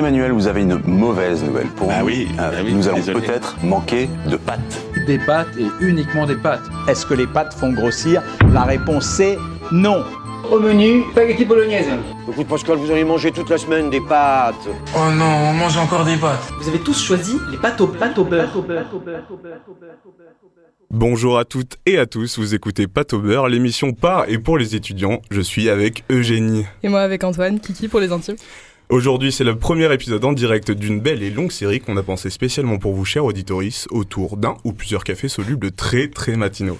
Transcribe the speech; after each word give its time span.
Emmanuel, 0.00 0.32
vous 0.32 0.46
avez 0.46 0.62
une 0.62 0.80
mauvaise 0.86 1.44
nouvelle 1.44 1.66
pour 1.66 1.88
Bah 1.88 1.96
vous. 2.00 2.06
oui, 2.06 2.26
Euh, 2.38 2.50
bah 2.50 2.56
oui, 2.64 2.72
nous 2.72 2.88
allons 2.88 3.02
peut-être 3.02 3.62
manquer 3.62 4.08
de 4.30 4.38
pâtes. 4.38 4.82
Des 5.06 5.18
pâtes 5.18 5.54
et 5.58 5.66
uniquement 5.84 6.26
des 6.26 6.36
pâtes. 6.36 6.62
Est-ce 6.88 7.04
que 7.04 7.12
les 7.12 7.26
pâtes 7.26 7.52
font 7.52 7.70
grossir 7.74 8.22
La 8.54 8.62
réponse 8.62 9.04
c'est 9.04 9.36
non. 9.70 10.02
Au 10.50 10.58
menu, 10.58 11.02
spaghetti 11.12 11.44
bolognaise. 11.44 11.86
Écoute 12.30 12.46
Pascal, 12.48 12.78
vous 12.78 12.90
allez 12.90 13.04
manger 13.04 13.30
toute 13.30 13.50
la 13.50 13.58
semaine 13.58 13.90
des 13.90 14.00
pâtes. 14.00 14.54
Oh 14.96 15.10
non, 15.12 15.26
on 15.50 15.52
mange 15.52 15.76
encore 15.76 16.06
des 16.06 16.16
pâtes. 16.16 16.50
Vous 16.62 16.68
avez 16.70 16.78
tous 16.78 16.98
choisi 16.98 17.36
les 17.50 17.58
pâtes 17.58 17.78
au, 17.82 17.86
pâtes 17.88 18.16
au 18.18 18.24
beurre. 18.24 18.48
Bonjour 20.90 21.38
à 21.38 21.44
toutes 21.44 21.76
et 21.84 21.98
à 21.98 22.06
tous, 22.06 22.38
vous 22.38 22.54
écoutez 22.54 22.86
Pâte 22.88 23.12
au 23.12 23.20
beurre, 23.20 23.48
l'émission 23.48 23.92
par 23.92 24.28
et 24.30 24.38
pour 24.38 24.56
les 24.56 24.74
étudiants. 24.74 25.20
Je 25.30 25.42
suis 25.42 25.68
avec 25.68 26.04
Eugénie. 26.10 26.64
Et 26.82 26.88
moi 26.88 27.00
avec 27.02 27.22
Antoine, 27.22 27.60
Kiki 27.60 27.86
pour 27.86 28.00
les 28.00 28.10
intimes. 28.10 28.36
Aujourd'hui, 28.90 29.30
c'est 29.30 29.44
le 29.44 29.54
premier 29.56 29.92
épisode 29.94 30.24
en 30.24 30.32
direct 30.32 30.72
d'une 30.72 31.00
belle 31.00 31.22
et 31.22 31.30
longue 31.30 31.52
série 31.52 31.78
qu'on 31.78 31.96
a 31.96 32.02
pensé 32.02 32.28
spécialement 32.28 32.76
pour 32.76 32.92
vous, 32.92 33.04
chers 33.04 33.24
auditoris, 33.24 33.86
autour 33.92 34.36
d'un 34.36 34.56
ou 34.64 34.72
plusieurs 34.72 35.04
cafés 35.04 35.28
solubles 35.28 35.70
très 35.70 36.08
très 36.08 36.34
matinaux. 36.34 36.76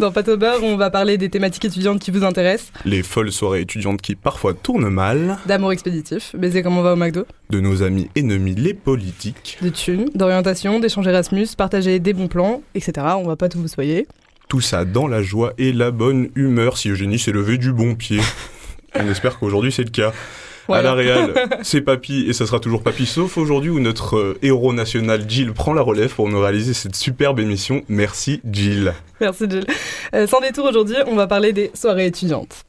Dans 0.00 0.10
Pâte 0.10 0.28
au 0.28 0.36
beurre, 0.36 0.64
on 0.64 0.76
va 0.76 0.90
parler 0.90 1.18
des 1.18 1.28
thématiques 1.28 1.64
étudiantes 1.66 2.00
qui 2.00 2.10
vous 2.10 2.24
intéressent, 2.24 2.72
Les 2.84 3.04
folles 3.04 3.30
soirées 3.30 3.60
étudiantes 3.60 4.02
qui 4.02 4.16
parfois 4.16 4.54
tournent 4.54 4.88
mal, 4.88 5.38
d'amour 5.46 5.70
expéditif, 5.70 6.34
baiser 6.34 6.64
comme 6.64 6.76
on 6.78 6.82
va 6.82 6.94
au 6.94 6.96
McDo, 6.96 7.26
de 7.50 7.60
nos 7.60 7.84
amis 7.84 8.10
ennemis 8.16 8.56
les 8.56 8.74
politiques. 8.74 9.58
de 9.62 9.68
thunes, 9.68 10.10
d'orientation, 10.16 10.80
d'échanges 10.80 11.06
Erasmus, 11.06 11.46
partager 11.56 12.00
des 12.00 12.12
bons 12.12 12.26
plans, 12.26 12.60
etc. 12.74 13.06
On 13.18 13.28
va 13.28 13.36
pas 13.36 13.48
tout 13.48 13.60
vous 13.60 13.68
soyer. 13.68 14.08
Tout 14.48 14.60
ça 14.60 14.84
dans 14.84 15.06
la 15.06 15.22
joie 15.22 15.52
et 15.58 15.72
la 15.72 15.92
bonne 15.92 16.28
humeur 16.34 16.76
si 16.76 16.88
Eugénie 16.88 17.20
s'est 17.20 17.30
levée 17.30 17.56
du 17.56 17.72
bon 17.72 17.94
pied. 17.94 18.18
On 18.96 19.08
espère 19.08 19.38
qu'aujourd'hui 19.38 19.70
c'est 19.70 19.84
le 19.84 19.90
cas. 19.90 20.12
À 20.68 20.82
la 20.82 20.94
Réal, 20.94 21.34
c'est 21.62 21.80
Papy 21.80 22.26
et 22.28 22.32
ça 22.32 22.46
sera 22.46 22.60
toujours 22.60 22.82
Papy, 22.82 23.06
sauf 23.06 23.36
aujourd'hui 23.36 23.70
où 23.70 23.80
notre 23.80 24.16
euh, 24.16 24.38
héros 24.42 24.72
national 24.72 25.28
Jill 25.28 25.52
prend 25.52 25.74
la 25.74 25.82
relève 25.82 26.14
pour 26.14 26.28
nous 26.28 26.40
réaliser 26.40 26.74
cette 26.74 26.94
superbe 26.94 27.40
émission. 27.40 27.82
Merci 27.88 28.40
Jill. 28.50 28.94
Merci 29.20 29.44
Jill. 29.48 29.66
Euh, 30.14 30.26
sans 30.26 30.40
détour 30.40 30.66
aujourd'hui, 30.66 30.96
on 31.06 31.14
va 31.14 31.26
parler 31.26 31.52
des 31.52 31.70
soirées 31.74 32.06
étudiantes. 32.06 32.64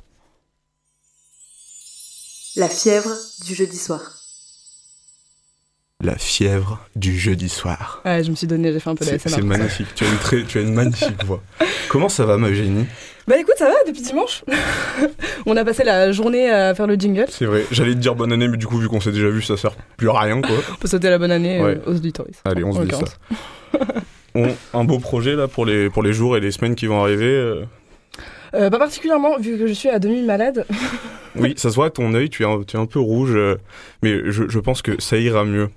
La 2.56 2.70
fièvre 2.70 3.12
du 3.46 3.56
jeudi 3.56 3.78
soir. 3.78 4.02
La 6.02 6.18
fièvre 6.18 6.86
du 6.96 7.18
jeudi 7.18 7.50
soir. 7.50 8.02
Ouais, 8.06 8.24
je 8.24 8.30
me 8.30 8.36
suis 8.36 8.48
donné, 8.48 8.74
j'ai 8.74 8.80
fait 8.80 8.90
un 8.90 8.96
peu 8.96 9.06
de 9.06 9.18
C'est 9.18 9.42
magnifique, 9.42 9.88
tu 9.96 10.04
as, 10.04 10.10
une 10.10 10.18
très, 10.18 10.44
tu 10.44 10.58
as 10.58 10.62
une 10.62 10.74
magnifique 10.74 11.24
voix. 11.24 11.42
Comment 11.90 12.10
ça 12.10 12.26
va 12.26 12.38
ma 12.38 12.50
Eugénie? 12.50 12.86
Bah 13.28 13.36
écoute, 13.40 13.54
ça 13.58 13.66
va 13.68 13.74
depuis 13.88 14.02
dimanche. 14.02 14.44
on 15.46 15.56
a 15.56 15.64
passé 15.64 15.84
la 15.84 16.12
journée 16.12 16.50
à 16.50 16.76
faire 16.76 16.88
le 16.88 16.96
jingle. 16.96 17.26
C'est 17.30 17.46
vrai, 17.46 17.66
j'allais 17.72 17.94
te 17.94 18.00
dire 18.00 18.16
bonne 18.16 18.32
année 18.34 18.48
mais 18.48 18.58
du 18.58 18.68
coup 18.68 18.78
vu 18.78 18.90
qu'on 18.90 19.00
s'est 19.00 19.12
déjà 19.14 19.30
vu 19.30 19.42
ça 19.42 19.56
sert 19.58 19.76
plus 19.98 20.10
à 20.10 20.20
rien 20.20 20.42
quoi. 20.42 20.56
On 20.72 20.76
peut 20.76 20.88
sauter 20.88 21.10
la 21.10 21.18
bonne 21.18 21.32
année 21.32 21.62
Ouais. 21.62 21.78
euh, 21.78 21.92
aux 21.92 21.96
auditeurs. 21.96 22.26
Allez 22.46 22.64
on 22.64 22.74
se 22.74 22.82
dit 22.82 22.92
ça. 22.96 23.80
On- 24.36 24.50
un 24.74 24.84
beau 24.84 24.98
projet 25.00 25.36
là 25.36 25.48
pour 25.48 25.66
les, 25.66 25.90
pour 25.90 26.02
les 26.04 26.12
jours 26.12 26.36
et 26.36 26.40
les 26.40 26.52
semaines 26.52 26.76
qui 26.76 26.88
vont 26.88 27.02
arriver. 27.04 27.26
euh. 27.28 27.64
Euh, 28.56 28.70
pas 28.70 28.78
particulièrement, 28.80 29.38
vu 29.40 29.58
que 29.58 29.68
je 29.68 29.74
suis 29.74 29.90
à 29.90 30.00
demi 30.00 30.22
malade. 30.24 30.66
Oui, 31.36 31.54
ça 31.58 31.70
se 31.70 31.76
voit 31.76 31.88
à 31.88 31.90
ton 31.90 32.14
œil, 32.14 32.30
tu 32.30 32.44
es 32.44 32.46
un, 32.46 32.62
tu 32.64 32.78
es 32.78 32.80
un 32.80 32.86
peu 32.86 33.00
rouge, 33.00 33.32
euh, 33.36 33.56
mais 34.04 34.20
je, 34.32 34.48
je 34.50 34.60
pense 34.60 34.82
que 34.84 35.00
ça 35.02 35.18
ira 35.18 35.44
mieux. 35.46 35.70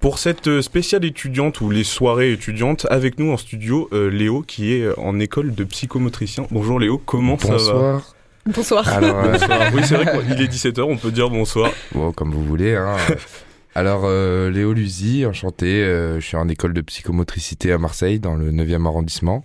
Pour 0.00 0.18
cette 0.18 0.46
euh, 0.48 0.62
spéciale 0.62 1.04
étudiante 1.04 1.60
ou 1.60 1.70
les 1.70 1.84
soirées 1.84 2.32
étudiantes, 2.32 2.86
avec 2.90 3.18
nous 3.18 3.32
en 3.32 3.36
studio, 3.36 3.88
euh, 3.92 4.08
Léo 4.10 4.42
qui 4.42 4.72
est 4.74 4.82
euh, 4.82 4.94
en 4.98 5.18
école 5.18 5.54
de 5.54 5.64
psychomotricien. 5.64 6.46
Bonjour 6.50 6.78
Léo, 6.80 6.98
comment 6.98 7.38
ça 7.38 7.48
va? 7.48 7.54
Bonsoir. 7.56 8.14
Bonsoir. 8.46 8.88
Alors, 8.88 9.24
euh, 9.24 9.32
Bonsoir. 9.32 9.60
Oui, 9.74 9.82
c'est 9.84 9.94
vrai 9.96 10.06
qu'il 10.26 10.40
est 10.42 10.46
17h, 10.46 10.80
on 10.82 10.96
peut 10.96 11.10
dire 11.10 11.28
bonsoir. 11.30 11.70
bon, 11.92 12.12
comme 12.12 12.32
vous 12.32 12.44
voulez. 12.44 12.74
Hein. 12.76 12.96
Alors, 13.74 14.02
euh, 14.04 14.50
Léo 14.50 14.72
Luzi, 14.72 15.26
enchanté. 15.26 15.66
euh, 15.84 16.18
je 16.20 16.26
suis 16.26 16.36
en 16.36 16.48
école 16.48 16.72
de 16.72 16.80
psychomotricité 16.80 17.70
à 17.72 17.78
Marseille, 17.78 18.18
dans 18.18 18.34
le 18.34 18.50
9e 18.50 18.86
arrondissement, 18.86 19.44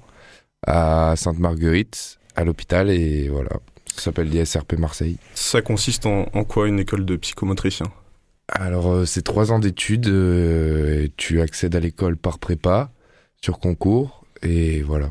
à 0.65 1.13
Sainte-Marguerite, 1.17 2.17
à 2.35 2.43
l'hôpital, 2.43 2.89
et 2.89 3.27
voilà. 3.29 3.51
Ça 3.95 4.03
s'appelle 4.05 4.29
l'ISRP 4.29 4.73
Marseille. 4.79 5.17
Ça 5.35 5.61
consiste 5.61 6.05
en, 6.07 6.25
en 6.33 6.43
quoi 6.45 6.67
une 6.67 6.79
école 6.79 7.05
de 7.05 7.15
psychomotricien? 7.15 7.85
Alors, 8.49 8.91
euh, 8.91 9.05
c'est 9.05 9.21
trois 9.21 9.51
ans 9.51 9.59
d'études. 9.59 10.07
euh, 10.07 11.07
tu 11.17 11.41
accèdes 11.41 11.75
à 11.75 11.79
l'école 11.79 12.17
par 12.17 12.39
prépa, 12.39 12.91
sur 13.41 13.59
concours, 13.59 14.25
et 14.41 14.81
voilà. 14.81 15.09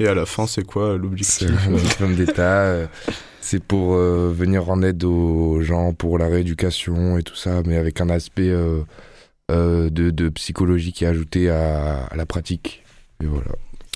Et 0.00 0.06
à 0.06 0.14
la 0.14 0.26
fin, 0.26 0.46
c'est 0.46 0.64
quoi 0.64 0.92
C'est 0.92 0.98
l'objectif 0.98 1.50
un 1.68 1.72
diplôme 1.72 2.14
d'État. 2.16 2.88
C'est 3.42 3.62
pour 3.62 3.94
euh, 3.94 4.32
venir 4.34 4.70
en 4.70 4.82
aide 4.82 5.02
aux 5.04 5.60
gens 5.62 5.92
pour 5.92 6.18
la 6.18 6.28
rééducation 6.28 7.18
et 7.18 7.22
tout 7.22 7.36
ça, 7.36 7.62
mais 7.66 7.76
avec 7.76 8.00
un 8.00 8.08
aspect 8.08 8.48
euh, 8.50 8.82
de, 9.50 10.10
de 10.10 10.28
psychologie 10.30 10.92
qui 10.92 11.04
est 11.04 11.08
ajouté 11.08 11.50
à, 11.50 12.04
à 12.04 12.16
la 12.16 12.26
pratique. 12.26 12.82
Et 13.22 13.26
voilà. 13.26 13.50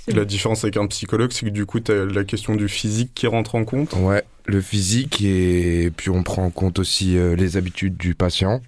La 0.09 0.27
différence 0.27 0.65
avec 0.65 0.77
un 0.77 0.87
psychologue, 0.89 1.33
c'est 1.33 1.47
que 1.47 1.51
du 1.51 1.65
coup, 1.65 1.81
tu 1.81 1.93
as 1.93 2.05
la 2.05 2.25
question 2.25 2.55
du 2.55 2.69
physique 2.69 3.13
qui 3.15 3.27
rentre 3.27 3.55
en 3.55 3.65
compte. 3.65 3.95
Ouais, 3.95 4.23
le 4.47 4.61
physique 4.61 5.23
et 5.23 5.91
puis 5.97 6.11
on 6.11 6.23
prend 6.23 6.45
en 6.45 6.51
compte 6.51 6.79
aussi 6.79 7.17
euh, 7.17 7.35
les 7.35 7.57
habitudes 7.57 7.97
du 7.97 8.15
patient 8.15 8.61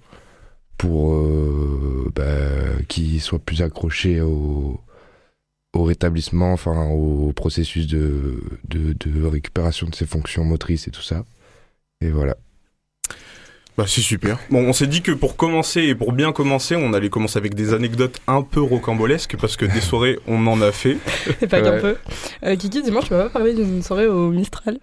pour 0.77 1.13
euh, 1.13 2.11
bah, 2.15 2.81
qu'il 2.87 3.21
soit 3.21 3.39
plus 3.39 3.61
accroché 3.61 4.21
au, 4.21 4.81
rétablissement, 5.75 6.53
enfin 6.53 6.87
au 6.89 7.31
processus 7.33 7.85
de, 7.85 8.41
de, 8.67 8.93
de 8.93 9.23
récupération 9.23 9.87
de 9.87 9.93
ses 9.93 10.07
fonctions 10.07 10.43
motrices 10.43 10.87
et 10.87 10.91
tout 10.91 11.03
ça. 11.03 11.23
Et 12.01 12.09
voilà. 12.09 12.35
Bah 13.77 13.83
c'est 13.87 14.01
super. 14.01 14.39
Bon, 14.49 14.67
on 14.67 14.73
s'est 14.73 14.87
dit 14.87 15.03
que 15.03 15.11
pour 15.11 15.35
commencer 15.35 15.81
et 15.83 15.93
pour 15.93 16.11
bien 16.11 16.31
commencer, 16.31 16.75
on 16.75 16.93
allait 16.93 17.09
commencer 17.09 17.37
avec 17.37 17.53
des 17.53 17.75
anecdotes 17.75 18.19
un 18.27 18.41
peu 18.41 18.59
rocambolesques 18.59 19.37
parce 19.39 19.55
que 19.55 19.65
des 19.65 19.81
soirées, 19.81 20.17
on 20.27 20.47
en 20.47 20.59
a 20.61 20.71
fait. 20.71 20.97
Et 21.41 21.47
pas 21.47 21.61
qu'un 21.61 21.73
Ouais. 21.73 21.81
peu. 21.81 21.95
Euh, 22.43 22.55
Kiki, 22.55 22.81
dimanche, 22.81 23.05
tu 23.05 23.13
m'as 23.13 23.23
pas 23.25 23.29
parlé 23.29 23.53
d'une 23.53 23.83
soirée 23.83 24.07
au 24.07 24.29
Mistral? 24.31 24.79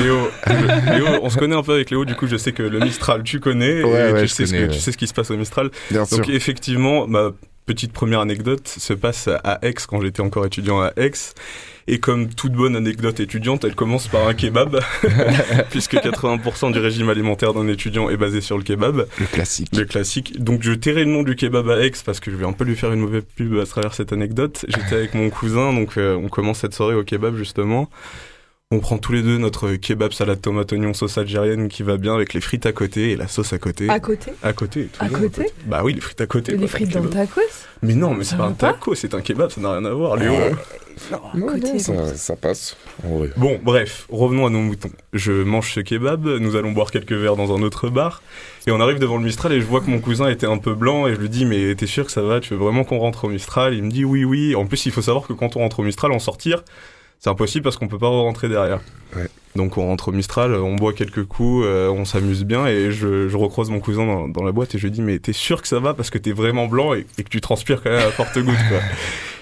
Léo, 0.00 0.28
Léo, 0.94 1.06
on 1.22 1.28
se 1.28 1.38
connaît 1.38 1.56
un 1.56 1.62
peu 1.64 1.72
avec 1.74 1.90
Léo, 1.90 2.04
du 2.04 2.14
coup 2.14 2.26
je 2.28 2.36
sais 2.36 2.52
que 2.52 2.62
le 2.62 2.78
Mistral 2.78 3.22
tu 3.24 3.40
connais 3.40 3.82
Ouais, 3.82 4.10
et 4.10 4.12
ouais, 4.12 4.22
tu, 4.22 4.28
ce 4.28 4.42
que, 4.44 4.72
sais 4.72 4.92
ce 4.92 4.96
qui 4.96 5.06
se 5.08 5.12
passe 5.14 5.30
au 5.32 5.36
Mistral. 5.36 5.70
Bien 5.90 6.04
Donc 6.04 6.28
effectivement, 6.28 7.06
ma 7.08 7.32
petite 7.66 7.92
première 7.92 8.20
anecdote 8.20 8.68
se 8.68 8.92
passe 8.92 9.28
à 9.42 9.58
Aix 9.62 9.74
quand 9.88 10.00
j'étais 10.00 10.20
encore 10.22 10.46
étudiant 10.46 10.80
à 10.80 10.92
Aix. 10.96 11.10
Et 11.88 12.00
comme 12.00 12.28
toute 12.28 12.52
bonne 12.52 12.74
anecdote 12.74 13.20
étudiante, 13.20 13.64
elle 13.64 13.76
commence 13.76 14.08
par 14.08 14.26
un 14.26 14.34
kebab, 14.34 14.80
puisque 15.70 15.94
80% 15.94 16.72
du 16.72 16.80
régime 16.80 17.08
alimentaire 17.10 17.54
d'un 17.54 17.68
étudiant 17.68 18.10
est 18.10 18.16
basé 18.16 18.40
sur 18.40 18.58
le 18.58 18.64
kebab. 18.64 19.06
Le 19.20 19.26
classique. 19.26 19.68
Le 19.76 19.84
classique. 19.84 20.42
Donc 20.42 20.62
je 20.62 20.72
tairai 20.72 21.04
le 21.04 21.10
nom 21.12 21.22
du 21.22 21.36
kebab 21.36 21.70
à 21.70 21.84
Aix 21.84 21.92
parce 22.04 22.18
que 22.18 22.32
je 22.32 22.36
vais 22.36 22.44
un 22.44 22.52
peu 22.52 22.64
lui 22.64 22.74
faire 22.74 22.92
une 22.92 23.00
mauvaise 23.00 23.22
pub 23.36 23.56
à 23.58 23.66
travers 23.66 23.94
cette 23.94 24.12
anecdote. 24.12 24.64
J'étais 24.68 24.96
avec 24.96 25.14
mon 25.14 25.30
cousin, 25.30 25.72
donc 25.72 25.96
euh, 25.96 26.16
on 26.16 26.28
commence 26.28 26.58
cette 26.58 26.74
soirée 26.74 26.96
au 26.96 27.04
kebab 27.04 27.36
justement. 27.36 27.88
On 28.72 28.80
prend 28.80 28.98
tous 28.98 29.12
les 29.12 29.22
deux 29.22 29.38
notre 29.38 29.76
kebab 29.76 30.12
salade 30.12 30.40
tomate 30.40 30.72
oignon 30.72 30.92
sauce 30.92 31.18
algérienne 31.18 31.68
qui 31.68 31.84
va 31.84 31.98
bien 31.98 32.16
avec 32.16 32.34
les 32.34 32.40
frites 32.40 32.66
à 32.66 32.72
côté 32.72 33.12
et 33.12 33.16
la 33.16 33.28
sauce 33.28 33.52
à 33.52 33.58
côté. 33.58 33.88
À 33.88 34.00
côté 34.00 34.32
À 34.42 34.52
côté. 34.52 34.88
À 34.98 35.06
toujours 35.06 35.20
côté 35.20 35.46
Bah 35.66 35.82
oui, 35.84 35.94
les 35.94 36.00
frites 36.00 36.20
à 36.20 36.26
côté. 36.26 36.52
Quoi, 36.52 36.62
les 36.62 36.66
frites 36.66 36.96
un 36.96 36.98
dans 36.98 37.04
le 37.04 37.10
tacos 37.10 37.40
Mais 37.82 37.94
non, 37.94 38.12
mais 38.14 38.24
c'est 38.24 38.36
pas 38.36 38.46
un 38.46 38.52
taco, 38.54 38.96
c'est 38.96 39.14
un 39.14 39.20
kebab, 39.20 39.50
ça 39.50 39.60
n'a 39.60 39.70
rien 39.78 39.84
à 39.84 39.92
voir, 39.92 40.16
Léo. 40.16 40.34
Non, 41.34 41.78
ça, 41.78 42.14
ça 42.14 42.36
passe. 42.36 42.76
Bon, 43.36 43.60
bref, 43.62 44.06
revenons 44.10 44.46
à 44.46 44.50
nos 44.50 44.60
moutons. 44.60 44.90
Je 45.12 45.32
mange 45.32 45.72
ce 45.72 45.80
kebab, 45.80 46.26
nous 46.26 46.56
allons 46.56 46.72
boire 46.72 46.90
quelques 46.90 47.12
verres 47.12 47.36
dans 47.36 47.54
un 47.54 47.62
autre 47.62 47.88
bar, 47.88 48.22
et 48.66 48.70
on 48.70 48.80
arrive 48.80 48.98
devant 48.98 49.18
le 49.18 49.24
Mistral 49.24 49.52
et 49.52 49.60
je 49.60 49.66
vois 49.66 49.80
que 49.80 49.90
mon 49.90 50.00
cousin 50.00 50.28
était 50.28 50.46
un 50.46 50.58
peu 50.58 50.74
blanc, 50.74 51.06
et 51.06 51.14
je 51.14 51.20
lui 51.20 51.28
dis, 51.28 51.44
mais 51.44 51.74
t'es 51.74 51.86
sûr 51.86 52.06
que 52.06 52.12
ça 52.12 52.22
va, 52.22 52.40
tu 52.40 52.54
veux 52.54 52.60
vraiment 52.60 52.84
qu'on 52.84 52.98
rentre 52.98 53.24
au 53.24 53.28
Mistral? 53.28 53.74
Il 53.74 53.82
me 53.82 53.90
dit, 53.90 54.04
oui, 54.04 54.24
oui. 54.24 54.54
En 54.54 54.66
plus, 54.66 54.86
il 54.86 54.92
faut 54.92 55.02
savoir 55.02 55.26
que 55.26 55.32
quand 55.32 55.56
on 55.56 55.60
rentre 55.60 55.80
au 55.80 55.82
Mistral, 55.82 56.12
en 56.12 56.18
sortir, 56.18 56.62
c'est 57.18 57.30
impossible 57.30 57.62
parce 57.62 57.76
qu'on 57.76 57.88
peut 57.88 57.98
pas 57.98 58.08
rentrer 58.08 58.48
derrière. 58.48 58.80
Ouais. 59.14 59.28
Donc 59.54 59.78
on 59.78 59.86
rentre 59.86 60.08
au 60.08 60.12
Mistral, 60.12 60.54
on 60.54 60.76
boit 60.76 60.92
quelques 60.92 61.24
coups, 61.24 61.64
euh, 61.66 61.88
on 61.88 62.04
s'amuse 62.04 62.44
bien, 62.44 62.66
et 62.66 62.90
je, 62.90 63.28
je 63.28 63.36
recroise 63.36 63.70
mon 63.70 63.80
cousin 63.80 64.04
dans, 64.04 64.28
dans 64.28 64.44
la 64.44 64.52
boîte, 64.52 64.74
et 64.74 64.78
je 64.78 64.84
lui 64.84 64.90
dis, 64.90 65.00
mais 65.02 65.18
t'es 65.18 65.32
sûr 65.32 65.62
que 65.62 65.68
ça 65.68 65.78
va 65.80 65.94
parce 65.94 66.10
que 66.10 66.18
t'es 66.18 66.32
vraiment 66.32 66.66
blanc 66.66 66.92
et, 66.94 67.06
et 67.18 67.22
que 67.22 67.28
tu 67.28 67.40
transpires 67.40 67.82
quand 67.82 67.90
même 67.90 68.06
à 68.06 68.10
forte 68.10 68.38
goutte, 68.38 68.68
quoi. 68.68 68.78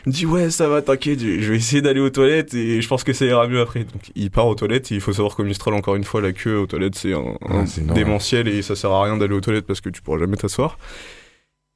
Il 0.06 0.10
me 0.10 0.14
dit 0.14 0.26
ouais 0.26 0.50
ça 0.50 0.68
va 0.68 0.82
t'inquiète 0.82 1.20
je 1.20 1.50
vais 1.50 1.56
essayer 1.56 1.80
d'aller 1.80 2.00
aux 2.00 2.10
toilettes 2.10 2.52
et 2.54 2.82
je 2.82 2.88
pense 2.88 3.04
que 3.04 3.12
ça 3.12 3.24
ira 3.24 3.46
mieux 3.48 3.60
après. 3.60 3.80
Donc 3.84 4.10
il 4.14 4.30
part 4.30 4.46
aux 4.46 4.54
toilettes 4.54 4.92
et 4.92 4.96
il 4.96 5.00
faut 5.00 5.12
savoir 5.14 5.34
qu'au 5.34 5.44
Mistral 5.44 5.74
encore 5.74 5.94
une 5.96 6.04
fois 6.04 6.20
la 6.20 6.32
queue 6.32 6.58
aux 6.58 6.66
toilettes 6.66 6.94
c'est 6.96 7.14
un, 7.14 7.36
un 7.48 7.64
Ah, 7.64 7.94
démentiel 7.94 8.48
et 8.48 8.60
ça 8.62 8.76
sert 8.76 8.90
à 8.90 9.04
rien 9.04 9.16
d'aller 9.16 9.34
aux 9.34 9.40
toilettes 9.40 9.66
parce 9.66 9.80
que 9.80 9.88
tu 9.88 10.02
pourras 10.02 10.18
jamais 10.18 10.36
t'asseoir 10.36 10.78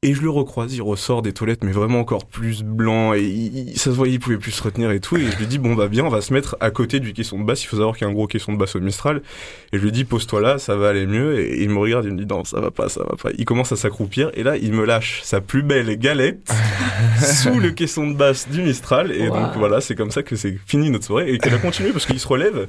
et 0.04 0.14
je 0.14 0.22
le 0.22 0.30
recroise 0.30 0.72
il 0.74 0.80
ressort 0.80 1.22
des 1.22 1.32
toilettes 1.32 1.64
mais 1.64 1.72
vraiment 1.72 1.98
encore 1.98 2.24
plus 2.26 2.62
blanc 2.62 3.14
et 3.14 3.22
il- 3.22 3.76
ça 3.76 3.86
se 3.90 3.96
voyait 3.96 4.14
il 4.14 4.20
pouvait 4.20 4.36
plus 4.38 4.52
se 4.52 4.62
retenir 4.62 4.92
et 4.92 5.00
tout 5.00 5.16
et 5.16 5.28
je 5.28 5.36
lui 5.38 5.46
dis 5.48 5.58
bon 5.58 5.74
bah 5.74 5.88
bien 5.88 6.04
on 6.04 6.08
va 6.08 6.20
se 6.20 6.32
mettre 6.32 6.56
à 6.60 6.70
côté 6.70 7.00
du 7.00 7.12
caisson 7.12 7.36
de 7.40 7.44
basse 7.44 7.64
il 7.64 7.66
faut 7.66 7.78
savoir 7.78 7.96
qu'il 7.96 8.04
y 8.04 8.08
a 8.08 8.10
un 8.10 8.14
gros 8.14 8.28
caisson 8.28 8.52
de 8.52 8.58
basse 8.58 8.76
au 8.76 8.80
Mistral 8.80 9.22
et 9.72 9.78
je 9.78 9.82
lui 9.82 9.90
dis 9.90 10.04
pose-toi 10.04 10.40
là 10.40 10.58
ça 10.58 10.76
va 10.76 10.90
aller 10.90 11.04
mieux 11.04 11.40
et 11.40 11.64
il 11.64 11.70
me 11.70 11.78
regarde 11.78 12.04
il 12.04 12.12
me 12.12 12.18
dit 12.18 12.26
non 12.26 12.44
ça 12.44 12.60
va 12.60 12.70
pas 12.70 12.88
ça 12.88 13.00
va 13.00 13.16
pas 13.20 13.30
il 13.36 13.44
commence 13.44 13.72
à 13.72 13.76
s'accroupir 13.76 14.30
et 14.34 14.44
là 14.44 14.56
il 14.56 14.72
me 14.72 14.84
lâche 14.84 15.22
sa 15.24 15.40
plus 15.40 15.62
belle 15.64 15.96
galette 15.98 16.48
sous 17.42 17.58
le 17.58 17.70
caisson 17.72 18.06
de 18.08 18.14
basse 18.14 18.48
du 18.48 18.62
Mistral. 18.62 19.10
Et 19.10 19.28
Wow. 19.28 19.34
donc 19.36 19.56
voilà, 19.56 19.80
c'est 19.80 19.94
comme 19.96 20.10
ça 20.12 20.22
que 20.22 20.36
c'est 20.36 20.56
fini 20.66 20.90
notre 20.90 21.06
soirée 21.06 21.32
et 21.32 21.38
qu'elle 21.38 21.54
a 21.54 21.58
continué 21.58 21.90
parce 21.90 22.06
qu'il 22.06 22.18
se 22.20 22.26
relève. 22.28 22.68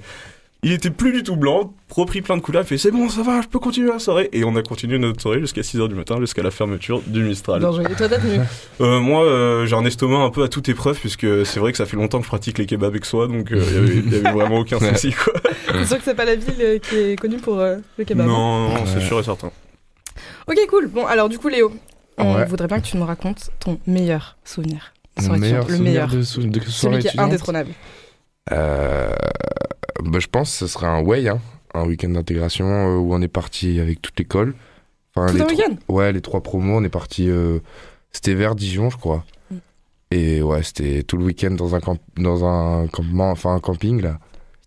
Il 0.61 0.73
était 0.73 0.89
plus 0.89 1.13
du 1.13 1.23
tout 1.23 1.37
blanc, 1.37 1.73
repris 1.89 2.21
plein 2.21 2.35
de 2.35 2.41
couleurs, 2.41 2.63
il 2.63 2.67
fait 2.67 2.77
c'est 2.77 2.91
bon, 2.91 3.07
ça 3.07 3.21
va, 3.23 3.39
je 3.41 3.47
peux 3.47 3.59
continuer 3.59 3.89
la 3.93 3.99
soirée. 3.99 4.27
Et 4.33 4.43
on 4.43 4.53
a 4.57 4.61
continué 4.61 4.97
notre 4.99 5.21
soirée 5.21 5.39
jusqu'à 5.39 5.61
6h 5.61 5.87
du 5.87 5.95
matin, 5.95 6.17
jusqu'à 6.19 6.43
la 6.43 6.51
fermeture 6.51 7.01
du 7.07 7.23
Mistral. 7.23 7.61
Bien 7.61 7.71
joué. 7.71 7.85
Et 7.89 7.95
toi, 7.95 8.09
t'as 8.09 8.19
tenu 8.19 8.39
Euh, 8.81 8.99
moi, 8.99 9.23
euh, 9.23 9.65
j'ai 9.65 9.75
un 9.77 9.85
estomac 9.85 10.17
un 10.17 10.29
peu 10.31 10.43
à 10.43 10.49
toute 10.49 10.67
épreuve, 10.67 10.99
puisque 10.99 11.45
c'est 11.45 11.61
vrai 11.61 11.71
que 11.71 11.77
ça 11.77 11.85
fait 11.85 11.95
longtemps 11.95 12.17
que 12.17 12.25
je 12.25 12.29
pratique 12.29 12.57
les 12.57 12.65
kebabs 12.65 12.89
avec 12.89 13.05
soi, 13.05 13.27
donc 13.27 13.53
euh, 13.53 13.63
il 13.69 13.73
y 13.73 13.77
avait- 13.77 13.95
il 13.99 14.11
y 14.13 14.15
avait 14.17 14.31
vraiment 14.33 14.59
aucun 14.59 14.79
souci, 14.79 15.13
quoi. 15.13 15.31
C'est 15.71 15.85
sûr 15.85 15.97
que 15.97 16.03
c'est 16.03 16.15
pas 16.15 16.25
la 16.25 16.35
ville 16.35 16.55
euh, 16.59 16.77
qui 16.79 16.95
est 16.97 17.15
connue 17.15 17.37
pour 17.37 17.57
euh, 17.59 17.77
le 17.97 18.03
kebab. 18.03 18.25
hein. 18.27 18.29
Non, 18.29 18.69
non, 18.69 18.85
c'est 18.85 18.99
sûr 19.01 19.17
et 19.19 19.23
certain. 19.23 19.51
Ok, 20.47 20.57
cool. 20.67 20.87
Bon, 20.87 21.05
alors 21.05 21.29
du 21.29 21.37
coup, 21.39 21.47
Léo, 21.47 21.71
on 22.17 22.35
Ouais. 22.35 22.45
voudrait 22.45 22.67
bien 22.67 22.81
que 22.81 22.85
tu 22.87 22.97
nous 22.97 23.05
racontes 23.05 23.49
ton 23.61 23.79
meilleur 23.87 24.35
souvenir. 24.43 24.93
Mon 25.21 25.37
meilleur 25.37 25.59
le 25.67 25.75
souvenir 25.75 25.83
meilleur. 25.93 26.07
de, 26.09 26.21
sou- 26.23 26.41
de 26.43 26.59
Celui 26.67 26.99
qui 26.99 27.07
est 27.07 27.19
indétrônable. 27.19 27.71
Euh, 28.51 29.09
bah, 30.03 30.19
je 30.19 30.27
pense 30.27 30.51
que 30.51 30.57
ce 30.59 30.67
serait 30.67 30.87
un 30.87 31.01
way, 31.01 31.27
hein, 31.27 31.39
un 31.73 31.85
week-end 31.85 32.09
d'intégration 32.09 32.65
euh, 32.65 32.97
où 32.97 33.13
on 33.13 33.21
est 33.21 33.27
parti 33.27 33.79
avec 33.79 34.01
toute 34.01 34.17
l'école. 34.19 34.55
Enfin, 35.15 35.27
Tout 35.31 35.37
les 35.37 35.41
un 35.41 35.47
week-end? 35.47 35.75
Ouais, 35.87 36.11
les 36.11 36.21
trois 36.21 36.41
promos, 36.41 36.77
on 36.77 36.83
est 36.83 36.89
parti. 36.89 37.29
euh, 37.29 37.59
c'était 38.11 38.33
vers 38.33 38.55
Dijon, 38.55 38.89
je 38.89 38.97
crois. 38.97 39.23
Mm. 39.51 39.55
Et 40.11 40.41
ouais, 40.41 40.63
c'était 40.63 41.03
tout 41.03 41.17
le 41.17 41.25
week-end 41.25 41.51
dans 41.51 41.75
un 41.75 41.79
camp, 41.79 41.97
dans 42.17 42.45
un 42.45 42.87
campement, 42.87 43.31
enfin 43.31 43.53
un 43.55 43.59
camping 43.59 44.01
là. 44.01 44.19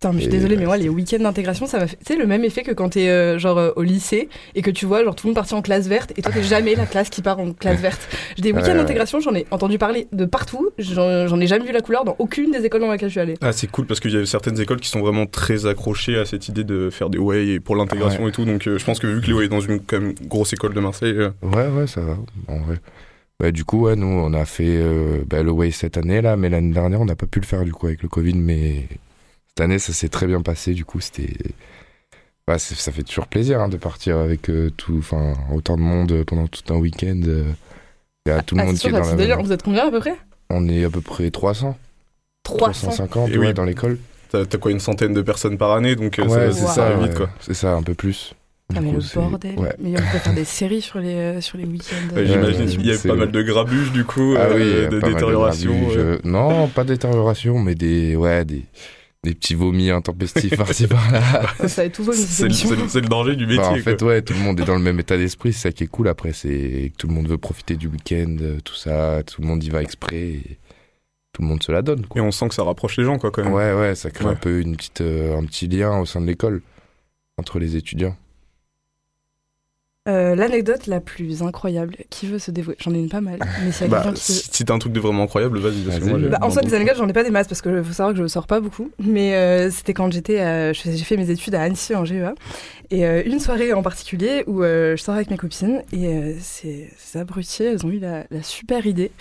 Putain, 0.03 0.15
mais 0.15 0.19
je 0.19 0.23
suis 0.25 0.31
désolée, 0.33 0.57
mais 0.57 0.63
ouais, 0.63 0.67
moi, 0.67 0.77
les 0.79 0.89
week-ends 0.89 1.23
d'intégration, 1.23 1.67
ça 1.67 1.79
m'a 1.79 1.87
fait, 1.87 1.97
tu 1.97 2.13
sais, 2.13 2.19
le 2.19 2.27
même 2.27 2.43
effet 2.43 2.65
que 2.65 2.73
quand 2.73 2.89
t'es 2.89 3.09
euh, 3.09 3.39
genre 3.39 3.57
euh, 3.59 3.71
au 3.77 3.83
lycée 3.83 4.29
et 4.57 4.61
que 4.63 4.71
tu 4.73 4.85
vois 4.85 5.05
genre 5.05 5.15
tout 5.15 5.29
le 5.29 5.31
monde 5.31 5.37
partir 5.37 5.57
en 5.57 5.63
classe 5.63 5.87
verte 5.87 6.13
et 6.17 6.23
toi 6.23 6.33
t'es 6.33 6.43
jamais 6.43 6.75
la 6.75 6.87
classe 6.87 7.09
qui 7.09 7.23
part 7.23 7.39
en 7.39 7.53
classe 7.53 7.79
verte. 7.81 8.09
J'ai 8.35 8.43
des 8.43 8.51
week-ends 8.51 8.65
Ouais, 8.65 8.71
ouais. 8.73 8.79
d'intégration, 8.79 9.21
j'en 9.21 9.33
ai 9.33 9.47
entendu 9.53 9.79
parler 9.79 10.09
de 10.11 10.25
partout, 10.25 10.71
j'en 10.79 11.39
ai 11.41 11.47
jamais 11.47 11.65
vu 11.65 11.71
la 11.73 11.83
couleur 11.83 12.05
dans 12.05 12.17
aucune 12.19 12.51
des 12.51 12.65
écoles 12.65 12.81
dans 12.81 12.91
lesquelles 12.91 13.11
je 13.11 13.13
suis 13.13 13.21
allée. 13.21 13.35
Ah, 13.43 13.53
c'est 13.53 13.71
cool 13.71 13.87
parce 13.87 14.01
qu'il 14.01 14.11
y 14.11 14.17
a 14.17 14.27
certaines 14.27 14.61
écoles 14.61 14.81
qui 14.81 14.89
sont 14.89 14.99
vraiment 14.99 15.27
très 15.27 15.67
accrochées 15.67 16.19
à 16.19 16.25
cette 16.25 16.49
idée 16.49 16.65
de 16.65 16.91
faire 16.91 17.09
des 17.09 17.19
way 17.19 17.61
pour 17.61 17.77
l'intégration 17.77 18.27
et 18.27 18.33
tout. 18.33 18.45
Donc, 18.45 18.67
euh, 18.67 18.79
je 18.79 18.85
pense 18.85 18.99
que 18.99 19.07
vu 19.07 19.21
que 19.21 19.29
Léo 19.29 19.41
est 19.43 19.49
dans 19.49 19.61
une 19.61 19.79
quand 19.79 20.01
même 20.01 20.15
grosse 20.27 20.53
école 20.53 20.75
de 20.75 20.81
Marseille, 20.81 21.15
euh, 21.17 21.31
Ouais, 21.43 21.69
ouais, 21.69 21.87
ça 21.87 22.01
va, 22.01 22.17
en 22.49 22.59
vrai. 22.59 22.81
Ouais, 23.41 23.53
du 23.53 23.65
coup, 23.65 23.83
ouais, 23.83 23.95
nous, 23.95 24.07
on 24.07 24.33
a 24.35 24.45
fait 24.47 24.65
euh, 24.67 25.19
bah, 25.29 25.45
le 25.45 25.53
way 25.53 25.71
cette 25.71 25.97
année 25.97 26.21
là, 26.23 26.37
mais 26.37 26.49
l'année 26.49 26.73
dernière, 26.73 27.01
on 27.01 27.05
n'a 27.05 27.15
pas 27.15 27.27
pu 27.27 27.39
le 27.39 27.47
faire 27.47 27.65
du 27.65 27.73
coup 27.73 27.87
avec 27.87 28.03
le 28.03 28.09
Covid, 28.09 28.35
mais 28.35 28.89
cette 29.57 29.65
année, 29.65 29.79
ça 29.79 29.93
s'est 29.93 30.09
très 30.09 30.27
bien 30.27 30.41
passé. 30.43 30.73
Du 30.75 30.85
coup, 30.85 31.01
c'était. 31.01 31.33
C'est- 32.59 32.75
ça 32.75 32.93
fait 32.93 33.03
toujours 33.03 33.29
plaisir 33.29 33.61
hein, 33.61 33.69
de 33.69 33.77
partir 33.79 34.19
avec 34.19 34.51
euh, 34.51 34.71
tout, 34.77 34.97
enfin, 34.99 35.33
autant 35.55 35.77
de 35.77 35.81
monde 35.83 36.23
pendant 36.27 36.47
tout 36.49 36.63
un 36.75 36.77
week-end. 36.77 37.21
euh, 37.27 37.45
Il 38.27 38.31
y 38.31 38.33
a 38.33 38.43
tout 38.43 38.55
le 38.57 38.61
Ah, 38.61 38.65
monde 38.67 38.75
c'est 38.77 38.83
qui 38.83 38.89
sûr, 38.89 38.97
est 38.99 39.01
dans 39.01 39.07
la 39.09 39.15
délire. 39.15 39.43
Vous 39.43 39.53
êtes 39.53 39.63
combien 39.63 39.87
à 39.89 39.91
peu 39.91 40.01
près? 40.01 40.17
On 40.51 40.69
est 40.69 40.85
à 40.85 40.91
peu 40.91 41.01
près 41.01 41.31
300, 41.31 41.79
300. 42.45 42.89
350 42.89 43.31
Et 43.31 43.39
ouais, 43.39 43.47
oui. 43.49 43.55
dans 43.55 43.65
l'école. 43.65 43.99
t'as 44.31 44.45
quoi 44.59 44.71
une 44.71 44.81
centaine 44.81 45.15
de 45.15 45.23
personnes 45.23 45.57
par 45.57 45.73
année, 45.73 45.97
donc 45.97 46.19
euh, 46.19 46.27
Ouais, 46.27 46.53
c'est 46.53 46.67
ça 46.67 46.95
vite 46.97 47.11
ouais. 47.13 47.15
quoi. 47.17 47.31
C'est 47.41 47.55
ça, 47.55 47.73
un 47.75 47.83
peu 47.83 47.95
plus. 47.95 48.35
Ah, 48.75 48.81
mais 48.81 48.91
coup, 48.91 48.97
le 48.99 49.15
bordel. 49.21 49.59
Ouais. 49.59 49.75
Mais 49.79 49.91
on 49.93 49.95
peut 50.13 50.19
faire 50.19 50.35
des 50.35 50.45
séries 50.45 50.81
sur 50.83 50.99
les, 50.99 51.15
euh, 51.15 51.41
sur 51.41 51.57
les 51.59 51.65
week-ends. 51.65 52.15
Ouais, 52.15 52.23
euh, 52.23 52.27
J'imagine 52.27 52.67
qu'il 52.67 52.87
y 52.87 52.91
a 52.91 52.97
c'est 52.99 53.09
pas 53.09 53.15
mal 53.15 53.31
de 53.31 53.43
grabuges 53.43 53.93
du 53.93 54.05
coup, 54.05 54.35
Ah 54.37 54.43
euh, 54.43 54.55
oui, 54.57 54.91
de 54.95 54.99
pas 55.01 55.07
mal 55.07 55.15
détérioration. 55.15 55.71
grabuge. 55.73 55.97
euh. 55.99 56.19
Non, 56.25 56.69
pas 56.69 56.85
détérioration, 56.85 57.59
mais 57.61 57.75
des, 57.75 58.15
ouais, 58.17 58.45
des, 58.45 58.63
des 59.25 59.35
petits 59.35 59.55
vomis 59.55 59.91
intempestifs 59.91 60.57
par-ci 60.57 60.87
par-là. 60.89 61.23
Ça, 61.69 61.89
tout 61.89 62.05
C'est 62.13 62.49
le- 62.49 63.01
danger 63.09 63.37
du 63.37 63.47
métier. 63.47 63.59
Bah, 63.63 63.69
en 63.71 63.73
quoi. 63.75 63.83
fait, 63.83 64.03
ouais, 64.03 64.23
tout 64.23 64.33
le 64.33 64.41
monde 64.41 64.59
est 64.61 64.65
dans 64.65 64.75
le 64.75 64.81
même 64.83 64.99
état 64.99 65.17
d'esprit, 65.17 65.53
c'est 65.53 65.61
ça 65.69 65.73
qui 65.73 65.85
est 65.85 65.89
cool 65.89 66.09
après, 66.09 66.33
c'est 66.33 66.91
que 66.93 66.97
tout 66.99 67.07
le 67.07 67.15
monde 67.15 67.29
veut 67.29 67.39
profiter 67.39 67.77
du 67.77 67.87
week-end, 67.87 68.37
euh, 68.41 68.59
tout 68.65 68.75
ça, 68.75 69.23
tout 69.25 69.41
le 69.41 69.47
monde 69.47 69.63
y 69.63 69.71
va 69.71 69.81
exprès, 69.83 70.17
et 70.23 70.59
tout 71.33 71.43
le 71.43 71.49
monde 71.49 71.63
se 71.63 71.71
la 71.71 71.83
donne, 71.83 72.05
Et 72.17 72.21
on 72.21 72.33
sent 72.33 72.49
que 72.49 72.55
ça 72.55 72.65
rapproche 72.65 72.97
les 72.97 73.05
gens 73.05 73.19
quoi 73.19 73.31
quand 73.31 73.45
même. 73.45 73.53
Ouais, 73.53 73.73
ouais, 73.73 73.95
ça 73.95 74.11
crée 74.11 74.25
Ouais. 74.25 74.33
un 74.33 74.37
peu 74.37 74.61
une 74.61 74.77
petite, 74.77 75.01
euh, 75.03 75.39
un 75.39 75.45
petit 75.45 75.69
lien 75.69 75.99
au 76.01 76.05
sein 76.07 76.21
de 76.21 76.27
l'école, 76.27 76.61
entre 77.39 77.59
les 77.61 77.77
étudiants. 77.77 78.17
Euh, 80.09 80.35
L'anecdote 80.35 80.89
la 80.89 80.99
plus 80.99 81.43
incroyable, 81.45 81.95
qui 82.11 82.27
veut 82.27 82.41
se 82.41 82.51
dévouer 82.51 82.75
J'en 82.81 82.93
ai 82.93 82.99
une 82.99 83.09
pas 83.09 83.21
mal, 83.21 83.39
mais 83.65 83.87
Bah, 83.87 84.11
qui 84.13 84.21
si 84.21 84.49
si 84.51 84.65
t'as 84.65 84.75
un 84.75 84.81
truc 84.81 84.93
de 84.93 84.99
vraiment 84.99 85.23
incroyable, 85.23 85.61
vas-y. 85.61 85.83
parce 85.83 85.99
que 85.99 86.03
Vas-y. 86.03 86.11
moi, 86.11 86.19
j'ai 86.21 86.29
Bah, 86.29 86.39
en 86.43 86.51
soi, 86.51 86.63
des 86.63 86.75
anecdotes, 86.75 86.97
j'en 86.97 87.07
ai 87.09 87.13
pas 87.13 87.23
des 87.23 87.31
masses 87.31 87.47
parce 87.47 87.63
que 87.63 87.83
faut 87.85 87.93
savoir 87.93 88.13
que 88.13 88.21
je 88.21 88.27
sors 88.27 88.49
pas 88.49 88.59
beaucoup. 88.59 88.91
Mais 88.99 89.37
euh, 89.37 89.71
c'était 89.71 89.95
quand 89.95 90.13
j'étais, 90.13 90.75
j'ai 90.75 90.97
fait 91.05 91.17
mes 91.17 91.31
études 91.31 91.55
à 91.55 91.63
Annecy 91.63 91.95
en 91.95 92.05
GEA. 92.05 92.35
Et 92.91 93.07
euh, 93.07 93.23
une 93.25 93.39
soirée 93.39 93.73
en 93.73 93.83
particulier 93.83 94.43
où 94.49 94.65
euh, 94.65 94.97
je 94.97 95.03
sors 95.03 95.15
avec 95.15 95.31
mes 95.31 95.37
copines 95.39 95.83
et 95.93 96.09
euh, 96.09 96.35
ces, 96.41 96.91
ces 96.99 97.19
abrutis, 97.21 97.63
elles 97.63 97.87
ont 97.87 97.91
eu 97.91 98.01
la, 98.01 98.25
la 98.33 98.43
super 98.43 98.85
idée 98.87 99.13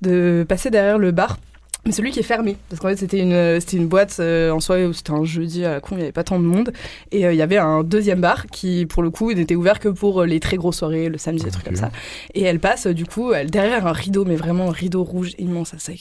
de 0.00 0.46
passer 0.48 0.70
derrière 0.70 0.98
le 0.98 1.10
bar. 1.10 1.38
Mais 1.86 1.92
celui 1.92 2.10
qui 2.10 2.20
est 2.20 2.24
fermé, 2.24 2.56
parce 2.68 2.80
qu'en 2.80 2.88
fait 2.88 2.96
c'était 2.96 3.20
une, 3.20 3.58
c'était 3.60 3.76
une 3.78 3.88
boîte 3.88 4.16
euh, 4.20 4.50
en 4.50 4.60
soirée 4.60 4.86
où 4.86 4.92
c'était 4.92 5.12
un 5.12 5.24
jeudi 5.24 5.64
à 5.64 5.72
la 5.72 5.80
con, 5.80 5.90
il 5.92 5.96
n'y 5.98 6.02
avait 6.02 6.12
pas 6.12 6.24
tant 6.24 6.38
de 6.38 6.44
monde. 6.44 6.72
Et 7.10 7.26
euh, 7.26 7.32
il 7.32 7.36
y 7.36 7.42
avait 7.42 7.56
un 7.56 7.82
deuxième 7.82 8.20
bar 8.20 8.46
qui, 8.46 8.86
pour 8.86 9.02
le 9.02 9.10
coup, 9.10 9.32
n'était 9.32 9.54
ouvert 9.56 9.78
que 9.80 9.88
pour 9.88 10.20
euh, 10.22 10.26
les 10.26 10.40
très 10.40 10.56
grosses 10.56 10.78
soirées, 10.78 11.08
le 11.08 11.18
samedi, 11.18 11.44
des 11.44 11.50
trucs 11.50 11.64
comme 11.64 11.76
ça. 11.76 11.90
Et 12.34 12.42
elle 12.42 12.60
passe, 12.60 12.86
euh, 12.86 12.92
du 12.94 13.06
coup, 13.06 13.32
elle, 13.32 13.50
derrière 13.50 13.86
un 13.86 13.92
rideau, 13.92 14.24
mais 14.24 14.36
vraiment 14.36 14.68
un 14.68 14.72
rideau 14.72 15.02
rouge 15.04 15.32
immense. 15.38 15.74
C'est- 15.78 15.96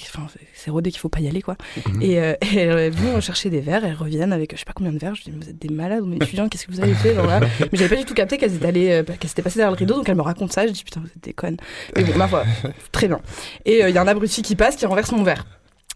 c'est- 0.54 0.70
rodé 0.72 0.92
qu'il 0.92 1.00
faut 1.00 1.10
pas 1.10 1.20
y 1.22 1.28
aller, 1.28 1.42
quoi. 1.42 1.56
Mhm. 1.88 2.02
Et, 2.02 2.20
euh, 2.20 2.34
et 2.54 2.90
vont 2.90 3.20
chercher 3.22 3.50
des 3.50 3.62
verres, 3.62 3.86
elles 3.86 3.96
reviennent 3.96 4.34
avec 4.34 4.52
je 4.54 4.60
sais 4.60 4.66
pas 4.66 4.74
combien 4.74 4.92
de 4.94 5.00
verres. 5.00 5.16
Je 5.16 5.24
dis, 5.24 5.32
vous 5.32 5.50
êtes 5.50 5.58
des 5.60 5.70
malades, 5.70 6.04
mes 6.06 6.18
étudiants, 6.18 6.48
qu'est-ce 6.50 6.68
que 6.68 6.72
vous 6.72 6.82
avez 6.82 6.94
fait 6.94 7.16
genre 7.16 7.26
là 7.28 7.40
Mais 7.60 7.68
j'avais 7.74 7.96
pas 7.96 8.02
du 8.02 8.06
tout 8.06 8.14
capté 8.14 8.38
qu'elles 8.38 8.56
étaient 8.56 8.66
allées, 8.68 8.90
euh, 8.92 9.04
qu'elles 9.04 9.30
s'étaient 9.30 9.42
passées 9.42 9.58
derrière 9.60 9.72
le 9.72 9.78
rideau, 9.78 9.96
donc 9.96 10.08
elle 10.10 10.16
me 10.16 10.22
raconte 10.22 10.52
ça. 10.54 10.68
Je 10.68 10.72
dis, 10.74 10.84
putain, 10.84 11.00
vous 11.00 11.08
êtes 11.08 11.24
des 11.24 11.34
connes. 11.34 11.58
Mais 11.96 12.04
bon, 12.04 12.16
ma 12.18 12.28
foi, 12.28 12.44
très 12.92 13.08
bien. 13.08 13.20
Et 13.66 13.84
euh, 13.84 13.90
il 13.90 13.96
y 13.96 13.98
a 13.98 14.02
un 14.02 14.08
abruti 14.08 14.42
qui 14.42 14.56
passe, 14.56 14.76
qui 14.76 14.86
renverse 14.86 15.12
mon 15.12 15.24
verre. 15.24 15.46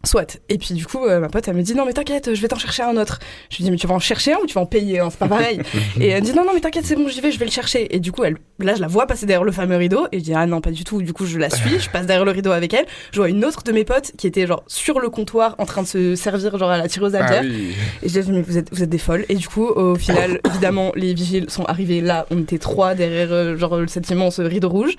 Soit. 0.05 0.37
Et 0.49 0.57
puis 0.57 0.73
du 0.73 0.85
coup, 0.85 1.05
euh, 1.05 1.21
ma 1.21 1.29
pote, 1.29 1.47
elle 1.47 1.55
me 1.55 1.61
dit 1.61 1.75
non 1.75 1.85
mais 1.85 1.93
t'inquiète, 1.93 2.33
je 2.35 2.41
vais 2.41 2.49
t'en 2.49 2.57
chercher 2.57 2.83
un 2.83 2.97
autre. 2.97 3.19
Je 3.49 3.55
lui 3.57 3.63
dis 3.63 3.71
mais 3.71 3.77
tu 3.77 3.87
vas 3.87 3.93
en 3.95 3.99
chercher 3.99 4.33
un 4.33 4.37
ou 4.43 4.45
tu 4.45 4.53
vas 4.53 4.59
en 4.59 4.65
payer 4.65 4.99
un, 4.99 5.09
c'est 5.09 5.17
pas 5.17 5.29
pareil. 5.29 5.61
et 5.99 6.07
elle 6.09 6.21
me 6.21 6.25
dit 6.27 6.33
non 6.35 6.43
non 6.43 6.51
mais 6.53 6.59
t'inquiète, 6.59 6.85
c'est 6.85 6.95
bon, 6.97 7.07
j'y 7.07 7.21
vais, 7.21 7.31
je 7.31 7.39
vais 7.39 7.45
le 7.45 7.51
chercher. 7.51 7.95
Et 7.95 8.01
du 8.01 8.11
coup, 8.11 8.25
elle, 8.25 8.35
là 8.59 8.75
je 8.75 8.81
la 8.81 8.87
vois 8.87 9.07
passer 9.07 9.25
derrière 9.25 9.45
le 9.45 9.53
fameux 9.53 9.77
rideau 9.77 10.07
et 10.11 10.19
je 10.19 10.23
dis 10.25 10.33
ah 10.33 10.45
non 10.45 10.59
pas 10.59 10.71
du 10.71 10.83
tout. 10.83 11.01
Du 11.01 11.13
coup, 11.13 11.25
je 11.25 11.37
la 11.39 11.49
suis, 11.49 11.79
je 11.79 11.89
passe 11.89 12.05
derrière 12.05 12.25
le 12.25 12.31
rideau 12.31 12.51
avec 12.51 12.73
elle. 12.73 12.85
Je 13.13 13.17
vois 13.19 13.29
une 13.29 13.45
autre 13.45 13.63
de 13.63 13.71
mes 13.71 13.85
potes 13.85 14.11
qui 14.17 14.27
était 14.27 14.45
genre 14.45 14.63
sur 14.67 14.99
le 14.99 15.09
comptoir 15.09 15.55
en 15.57 15.65
train 15.65 15.83
de 15.83 15.87
se 15.87 16.15
servir 16.15 16.57
genre 16.57 16.69
à 16.71 16.77
la 16.77 16.89
tireuse 16.89 17.15
à 17.15 17.23
Ah 17.23 17.29
bière. 17.29 17.43
oui. 17.45 17.73
Et 18.03 18.09
je 18.09 18.19
dis 18.19 18.31
mais 18.33 18.41
vous 18.41 18.57
êtes 18.57 18.73
vous 18.73 18.83
êtes 18.83 18.89
des 18.89 18.97
folles. 18.97 19.23
Et 19.29 19.35
du 19.35 19.47
coup, 19.47 19.65
au 19.67 19.95
final, 19.95 20.41
évidemment, 20.49 20.91
les 20.95 21.13
vigiles 21.13 21.49
sont 21.49 21.63
arrivés 21.63 22.01
là. 22.01 22.25
On 22.29 22.41
était 22.41 22.57
trois 22.59 22.93
derrière 22.93 23.31
euh, 23.31 23.55
genre 23.55 23.79
cet 23.87 24.09
immense 24.09 24.41
rideau 24.41 24.67
rouge. 24.67 24.95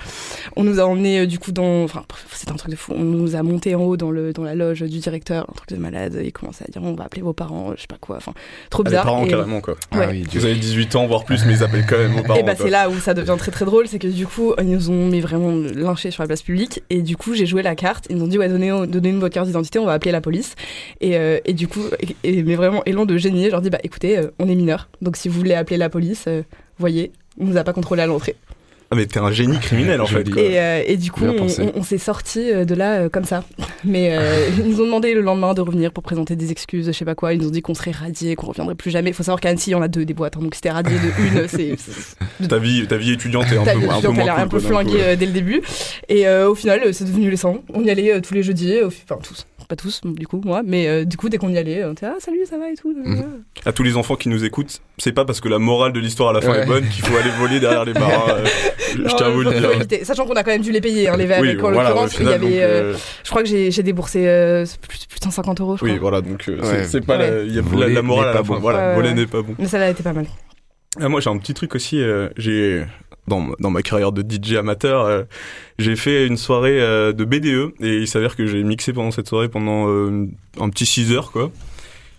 On 0.57 0.65
nous 0.65 0.81
a 0.81 0.85
emmenés 0.85 1.21
euh, 1.21 1.27
du 1.27 1.39
coup 1.39 1.53
dans, 1.53 1.83
enfin 1.85 2.05
c'était 2.33 2.53
un 2.53 2.57
truc 2.57 2.71
de 2.71 2.77
fou. 2.77 2.95
On 2.97 3.01
nous 3.05 3.37
a 3.37 3.43
monté 3.43 3.75
en 3.75 3.83
haut 3.83 3.99
dans 3.99 4.11
le 4.11 4.33
dans 4.33 4.45
la 4.45 4.55
loge 4.55 4.83
du 4.95 5.01
directeur, 5.01 5.47
un 5.51 5.53
truc 5.55 5.69
de 5.71 5.77
malade. 5.77 6.19
Il 6.25 6.33
commençait 6.33 6.65
à 6.67 6.71
dire 6.71 6.83
on 6.83 6.95
va 6.95 7.05
appeler 7.05 7.23
vos 7.23 7.33
parents, 7.33 7.73
je 7.77 7.81
sais 7.83 7.87
pas 7.87 7.97
quoi. 8.01 8.17
Enfin 8.17 8.33
trop 8.71 8.83
Ah, 8.83 8.89
les 8.89 8.91
bizarre. 8.91 9.05
parents 9.05 9.25
Et- 9.25 9.29
carrément 9.29 9.61
quoi. 9.61 9.77
Ah 9.91 9.99
Ouais. 9.99 10.09
oui, 10.11 10.23
Dieu. 10.23 10.41
Vous 10.41 10.47
avez 10.47 10.55
18 10.57 10.97
ans, 10.97 11.07
voire 11.07 11.25
plus, 11.25 11.45
mais 11.47 11.53
ils 11.55 11.63
appellent 11.63 11.87
quand 11.89 11.99
même 11.99 12.17
aux 12.19 12.23
parents. 12.27 12.39
Et 12.39 12.43
bah 12.43 12.55
quoi. 12.55 12.65
c'est 12.65 12.71
là 12.71 12.89
où 12.89 12.99
ça 12.99 13.15
devient 13.15 13.35
très 13.39 13.51
très 13.51 13.65
drôle, 13.65 13.87
c'est 13.89 13.99
que 13.99 14.07
du 14.09 14.27
coup 14.27 14.55
ils 14.59 14.65
nous 14.71 14.91
ont 14.91 15.07
mis 15.09 15.21
vraiment 15.21 15.51
lynchés 15.53 16.11
sur 16.11 16.23
la 16.23 16.27
place 16.27 16.43
publique 16.43 16.83
et 16.91 17.03
du 17.03 17.17
coup 17.17 17.35
j'ai 17.35 17.47
joué 17.47 17.63
la 17.63 17.75
carte, 17.75 18.07
ils 18.11 18.17
nous 18.17 18.25
ont 18.25 18.29
dit 18.29 18.39
ouais 18.39 18.49
donnez, 18.49 18.71
donnez-nous 18.87 19.21
votre 19.21 19.35
carte 19.35 19.47
d'identité, 19.47 19.79
on 19.79 19.87
va 19.87 19.93
appeler 19.93 20.13
la 20.13 20.21
police 20.21 20.55
et, 21.01 21.17
euh, 21.17 21.39
et 21.45 21.53
du 21.53 21.69
coup 21.69 21.83
et, 22.01 22.39
et- 22.39 22.43
mais 22.43 22.55
vraiment 22.55 22.83
élan 22.87 23.05
de 23.07 23.17
génie, 23.17 23.45
je 23.47 23.51
leur 23.51 23.61
dis 23.61 23.71
bah 23.71 23.79
écoutez 23.83 24.19
euh, 24.19 24.31
on 24.39 24.49
est 24.49 24.55
mineurs 24.55 24.89
donc 25.03 25.17
si 25.17 25.29
vous 25.29 25.37
voulez 25.39 25.55
appeler 25.55 25.77
la 25.77 25.89
police, 25.91 26.25
euh, 26.29 26.43
voyez 26.79 27.13
on 27.41 27.47
nous 27.47 27.57
a 27.57 27.65
pas 27.65 27.73
contrôlé 27.73 28.01
à 28.03 28.07
l'entrée. 28.07 28.37
Ah, 28.95 28.97
mais 28.97 29.07
t'es 29.07 29.19
un 29.19 29.33
génie 29.33 29.59
criminel 29.59 30.01
en 30.01 30.07
fait. 30.07 30.19
Joli. 30.19 30.31
quoi. 30.31 30.43
Et, 30.43 30.59
euh, 30.61 30.83
et 30.87 30.97
du 30.97 31.11
coup, 31.11 31.25
on, 31.25 31.35
pensé. 31.35 31.63
on- 31.63 31.81
on 31.81 31.83
s'est 31.83 31.99
sortis 31.99 32.51
euh, 32.53 32.65
de 32.65 32.75
là 32.75 33.01
euh, 33.01 33.09
comme 33.09 33.25
ça. 33.25 33.43
Mais 33.85 34.17
euh, 34.17 34.49
ils 34.59 34.65
nous 34.69 34.81
ont 34.81 34.85
demandé 34.85 35.15
le 35.15 35.21
lendemain 35.21 35.53
de 35.55 35.61
revenir 35.61 35.91
pour 35.93 36.03
présenter 36.05 36.37
des 36.37 36.51
excuses, 36.53 36.87
je 36.87 36.93
sais 36.93 37.05
pas 37.05 37.15
quoi. 37.15 37.35
Ils 37.35 37.41
nous 37.41 37.49
ont 37.49 37.51
dit 37.51 37.61
qu'on 37.63 37.75
serait 37.75 37.91
radiés, 37.91 38.37
qu'on 38.37 38.47
reviendrait 38.47 38.75
plus 38.77 38.91
jamais. 38.91 39.11
Il 39.11 39.15
faut 39.15 39.23
savoir 39.25 39.41
qu'à 39.41 39.49
Annecy, 39.49 39.71
il 39.71 39.73
y 39.73 39.77
en 39.77 39.83
a 39.83 39.89
deux 39.89 40.05
des 40.05 40.15
boîtes. 40.15 40.37
hein, 40.37 40.41
donc 40.43 40.55
c'était 40.55 40.71
radié 40.71 40.95
de 40.97 41.41
une, 41.41 41.49
c'est 41.49 41.75
c'est- 41.77 42.49
Ta 42.49 42.59
vie, 42.59 42.87
ta 42.87 42.97
vie 42.97 43.13
étudiante 43.13 43.47
est 43.53 43.59
un 43.59 43.65
Ta 43.65 43.73
peu, 43.73 43.81
vie 43.81 43.85
un 43.87 43.89
peu 43.89 43.95
étudiante, 43.97 44.17
elle 44.19 44.25
moins 44.25 44.35
a 44.35 44.41
un 44.43 44.49
peu 44.49 44.59
cool, 44.61 44.69
quoi, 44.71 44.83
d'un 44.85 44.89
flingué 44.91 45.03
coup, 45.03 45.09
euh, 45.09 45.17
dès 45.17 45.27
le 45.27 45.33
début. 45.33 45.63
Et 46.09 46.27
euh, 46.29 46.49
au 46.49 46.55
final, 46.55 46.95
c'est 46.95 47.05
devenu 47.05 47.31
les 47.31 47.37
100. 47.37 47.59
On 47.73 47.83
y 47.85 47.91
allait 47.91 48.13
euh, 48.15 48.21
tous 48.21 48.35
les 48.35 48.43
jeudis, 48.43 48.77
enfin 48.85 49.19
tous, 49.23 49.47
pas 49.67 49.77
tous, 49.77 50.01
du 50.05 50.27
coup, 50.27 50.41
moi, 50.45 50.63
mais 50.65 50.87
euh, 50.89 51.05
du 51.05 51.17
coup, 51.17 51.29
dès 51.29 51.39
qu'on 51.39 51.51
y 51.51 51.59
allait, 51.59 51.85
on 51.85 51.93
était 51.93 52.07
ah 52.07 52.15
salut, 52.19 52.41
ça 52.49 52.59
va 52.59 52.71
et 52.71 52.75
tout. 52.77 52.93
Mhm. 52.97 53.43
À 53.65 53.73
tous 53.73 53.83
les 53.83 53.97
enfants 53.97 54.17
qui 54.17 54.29
nous 54.29 54.45
écoutent, 54.45 54.81
c'est 54.99 55.13
pas 55.13 55.25
parce 55.25 55.41
que 55.41 55.49
la 55.49 55.59
morale 55.59 55.93
de 55.93 56.01
l'histoire 56.01 56.31
à 56.31 56.33
la 56.33 56.41
fin 56.41 56.53
Ouais. 56.53 56.63
est 56.63 56.67
bonne 56.67 56.89
qu'il 56.89 57.05
faut 57.05 57.17
aller 57.17 57.31
voler 57.39 57.61
derrière 57.61 57.85
les 57.85 57.95
marins. 57.95 58.25
euh, 58.29 58.45
je 58.95 59.17
tiens 59.17 59.27
à 59.27 59.31
vous 59.31 59.43
le 59.43 59.85
dire. 59.87 60.05
Sachant 60.07 60.27
qu'on 60.27 60.35
a 60.35 60.43
quand 60.43 60.51
même 60.53 60.63
dû 60.63 60.71
les 60.73 60.81
payer, 60.81 61.09
hein, 61.09 61.17
les 61.17 61.27
verres, 61.27 61.41
Oui, 61.41 61.55
voilà, 61.57 61.89
l'occurrence, 61.91 62.17
il 62.21 62.27
y 62.27 62.33
avait, 62.33 62.63
euh, 62.63 62.95
je 63.25 63.31
crois 63.31 63.43
que 63.43 63.49
j'ai 63.49 63.71
j'ai 63.71 63.83
déboursé 63.83 64.27
euh, 64.29 64.65
plus, 64.89 65.07
plus 65.07 65.19
de 65.19 65.25
150 65.25 65.61
euros, 65.61 65.77
je 65.77 65.85
Oui, 65.85 65.99
voilà, 65.99 66.21
donc 66.21 66.45
euh, 66.49 66.59
c'est- 66.63 66.71
Ouais. 66.73 66.85
c'est 66.85 67.01
pas 67.07 67.17
la, 67.17 67.25
Ouais. 67.31 67.43
il 67.47 67.55
y 67.55 67.59
a 67.59 67.63
la- 67.63 67.69
Voler 67.69 67.93
la 67.95 68.03
morale 68.03 68.29
à 68.29 68.33
la 68.35 68.39
fin. 68.45 68.55
bon. 68.55 68.61
Voilà, 68.61 68.89
Ouais, 68.91 68.95
voler 68.97 69.09
ouais. 69.09 69.15
n'est 69.15 69.27
pas 69.27 69.43
bon. 69.43 69.55
Mais 69.59 69.67
ça, 69.67 69.79
là, 69.79 69.89
était 69.91 70.03
pas 70.03 70.13
mal. 70.13 70.27
Ah, 71.01 71.09
moi, 71.09 71.21
j'ai 71.21 71.29
un 71.29 71.39
petit 71.39 71.55
truc 71.55 71.75
aussi. 71.75 72.01
euh, 72.01 72.29
j'ai 72.37 72.85
dans, 73.29 73.41
ma- 73.41 73.55
dans 73.61 73.71
ma 73.71 73.83
carrière 73.83 74.13
de 74.13 74.23
DJ 74.23 74.55
amateur, 74.55 75.05
euh, 75.05 75.23
j'ai 75.79 75.97
fait 75.97 76.27
une 76.27 76.37
soirée 76.37 76.81
euh, 76.81 77.13
de 77.13 77.25
BDE 77.25 77.73
et 77.81 77.97
il 77.99 78.09
s'avère 78.09 78.37
que 78.37 78.47
j'ai 78.47 78.63
mixé 78.63 78.93
pendant 78.93 79.11
cette 79.11 79.29
soirée 79.29 79.49
pendant 79.49 79.89
euh, 79.89 80.27
un 80.61 80.69
petit 80.71 80.87
6 80.87 81.13
heures, 81.13 81.33
quoi. 81.33 81.51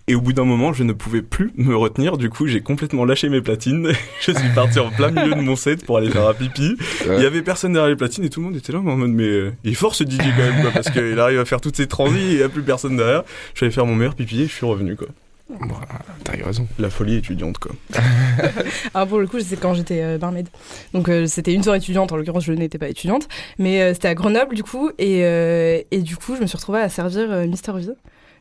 Et 0.08 0.14
au 0.14 0.22
bout 0.22 0.34
d'un 0.34 0.46
moment, 0.46 0.72
je 0.72 0.84
ne 0.84 0.94
pouvais 0.94 1.24
plus 1.24 1.52
me 1.58 1.76
retenir. 1.76 2.18
Du 2.18 2.30
coup, 2.30 2.46
j'ai 2.46 2.62
complètement 2.62 3.06
lâché 3.06 3.28
mes 3.28 3.42
platines. 3.42 3.92
je 4.22 4.32
suis 4.32 4.50
parti 4.54 4.78
en 4.80 4.92
plein 4.92 5.10
milieu 5.10 5.34
de 5.34 5.42
mon 5.42 5.56
set 5.56 5.84
pour 5.84 5.98
aller 5.98 6.12
faire 6.12 6.28
un 6.28 6.34
pipi. 6.36 6.78
Il 7.08 7.24
y 7.24 7.26
avait 7.26 7.42
personne 7.42 7.74
derrière 7.74 7.90
les 7.90 7.96
platines 7.96 8.24
et 8.24 8.30
tout 8.30 8.40
le 8.40 8.46
monde 8.46 8.56
était 8.56 8.72
là 8.72 8.82
mais 8.84 8.92
en 8.92 8.98
mode 8.98 9.10
mais 9.10 9.24
euh, 9.24 9.52
il 9.64 9.72
est 9.72 9.74
fort 9.74 9.96
ce 9.96 10.04
DJ 10.04 10.18
quand 10.20 10.44
même 10.44 10.62
quoi 10.62 10.70
parce 10.70 10.92
qu'il 10.92 11.20
arrive 11.20 11.40
à 11.40 11.46
faire 11.46 11.60
toutes 11.60 11.78
ses 11.78 11.88
transis 11.88 12.20
et 12.20 12.32
il 12.34 12.38
y 12.38 12.44
a 12.44 12.50
plus 12.50 12.62
personne 12.62 12.96
derrière. 12.98 13.24
Je 13.54 13.58
suis 13.58 13.66
allé 13.66 13.74
faire 13.74 13.88
mon 13.88 13.96
meilleur 13.96 14.14
pipi 14.14 14.42
et 14.44 14.46
je 14.46 14.52
suis 14.54 14.66
revenu 14.68 14.96
quoi. 14.96 15.08
Bon, 15.48 15.76
T'as 16.24 16.36
eu 16.38 16.44
raison. 16.44 16.68
La 16.80 16.90
folie 16.90 17.16
étudiante, 17.18 17.60
quoi. 17.60 17.72
Ah, 18.94 19.06
pour 19.06 19.20
le 19.20 19.28
coup, 19.28 19.40
c'est 19.40 19.58
quand 19.60 19.74
j'étais 19.76 20.02
euh, 20.02 20.18
barmaid. 20.18 20.48
Donc, 20.94 21.08
euh, 21.08 21.28
c'était 21.28 21.54
une 21.54 21.62
soirée 21.62 21.78
étudiante. 21.78 22.12
En 22.12 22.16
l'occurrence, 22.18 22.44
je 22.46 22.54
n'étais 22.54 22.80
pas 22.80 22.90
étudiante. 22.90 23.28
Mais 23.60 23.82
euh, 23.82 23.94
c'était 23.94 24.08
à 24.08 24.16
Grenoble, 24.16 24.56
du 24.56 24.64
coup. 24.64 24.90
Et, 24.98 25.24
euh, 25.24 25.82
et 25.92 26.02
du 26.02 26.18
coup, 26.18 26.36
je 26.36 26.42
me 26.42 26.48
suis 26.48 26.58
retrouvée 26.58 26.80
à 26.80 26.90
servir 26.90 27.32
euh, 27.32 27.46
Mister 27.46 27.72
V. 27.74 27.94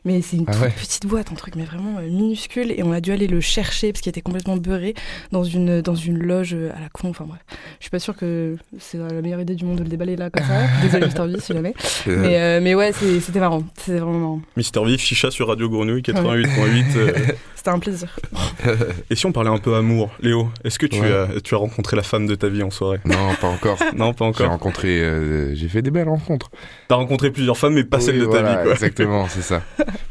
Mais 0.05 0.21
c'est 0.21 0.37
une 0.37 0.45
Ah 0.47 0.51
toute 0.53 0.61
ouais. 0.61 0.69
petite 0.69 1.05
boîte, 1.07 1.31
un 1.31 1.35
truc, 1.35 1.55
mais 1.55 1.63
vraiment 1.63 1.97
euh, 1.97 2.07
minuscule. 2.07 2.71
Et 2.71 2.83
on 2.83 2.91
a 2.91 3.01
dû 3.01 3.11
aller 3.11 3.25
le 3.27 3.41
chercher 3.41 3.91
parce 3.91 4.01
qu'il 4.01 4.09
était 4.11 4.21
complètement 4.21 4.55
beurré 4.55 4.93
dans 5.31 5.43
une, 5.43 5.81
dans 5.81 5.95
une 5.95 6.19
loge 6.19 6.53
euh, 6.53 6.69
à 6.77 6.79
la 6.81 6.89
con. 6.89 7.09
Enfin, 7.09 7.25
bref. 7.27 7.41
Je 7.79 7.85
suis 7.85 7.89
pas 7.89 7.99
sûre 7.99 8.15
que 8.15 8.55
c'est 8.79 8.97
la 8.99 9.21
meilleure 9.21 9.41
idée 9.41 9.55
du 9.55 9.65
monde 9.65 9.77
de 9.79 9.83
le 9.83 9.89
déballer 9.89 10.15
là, 10.15 10.29
comme 10.29 10.45
ça. 10.45 10.61
Désolé, 10.83 11.05
Mister 11.07 11.25
V, 11.27 11.39
si 11.39 11.53
jamais. 11.53 11.73
Euh, 12.07 12.17
Mais, 12.21 12.37
euh, 12.39 12.59
mais 12.61 12.75
ouais, 12.75 12.91
c'était 12.93 13.39
marrant. 13.39 13.63
C'était 13.77 13.99
vraiment 13.99 14.19
marrant. 14.19 14.41
Mister 14.55 14.83
Vif, 14.85 15.01
chicha 15.01 15.31
sur 15.31 15.47
Radio 15.47 15.69
Grenouille 15.69 16.01
88.8. 16.01 16.83
euh. 16.97 17.13
C'était 17.55 17.69
un 17.75 17.79
plaisir. 17.79 18.15
Et 19.09 19.15
si 19.15 19.25
on 19.25 19.31
parlait 19.31 19.49
un 19.49 19.57
peu 19.57 19.73
amour, 19.75 20.11
Léo, 20.21 20.49
est-ce 20.63 20.77
que 20.77 20.85
tu, 20.85 20.99
Ouais. 21.01 21.11
as, 21.11 21.41
tu 21.43 21.55
as 21.55 21.57
rencontré 21.57 21.95
la 21.97 22.03
femme 22.03 22.27
de 22.27 22.35
ta 22.35 22.47
vie 22.47 22.61
en 22.61 22.69
soirée? 22.69 22.99
Non, 23.05 23.33
pas 23.41 23.47
encore. 23.47 23.79
Non, 23.95 24.13
pas 24.13 24.25
J'ai 24.25 24.29
encore. 24.29 24.49
rencontré, 24.49 24.99
euh, 25.01 25.55
j'ai 25.55 25.67
fait 25.67 25.81
des 25.81 25.89
belles 25.89 26.07
rencontres. 26.07 26.51
T'as 26.89 26.95
rencontré 26.95 27.31
plusieurs 27.31 27.57
femmes, 27.57 27.73
mais 27.73 27.83
pas 27.83 27.99
celle 27.99 28.19
Oui, 28.19 28.27
de 28.27 28.31
ta 28.31 28.43
vie, 28.43 28.63
quoi. 28.63 28.73
Exactement, 28.73 29.27
c'est 29.27 29.41
ça. 29.41 29.63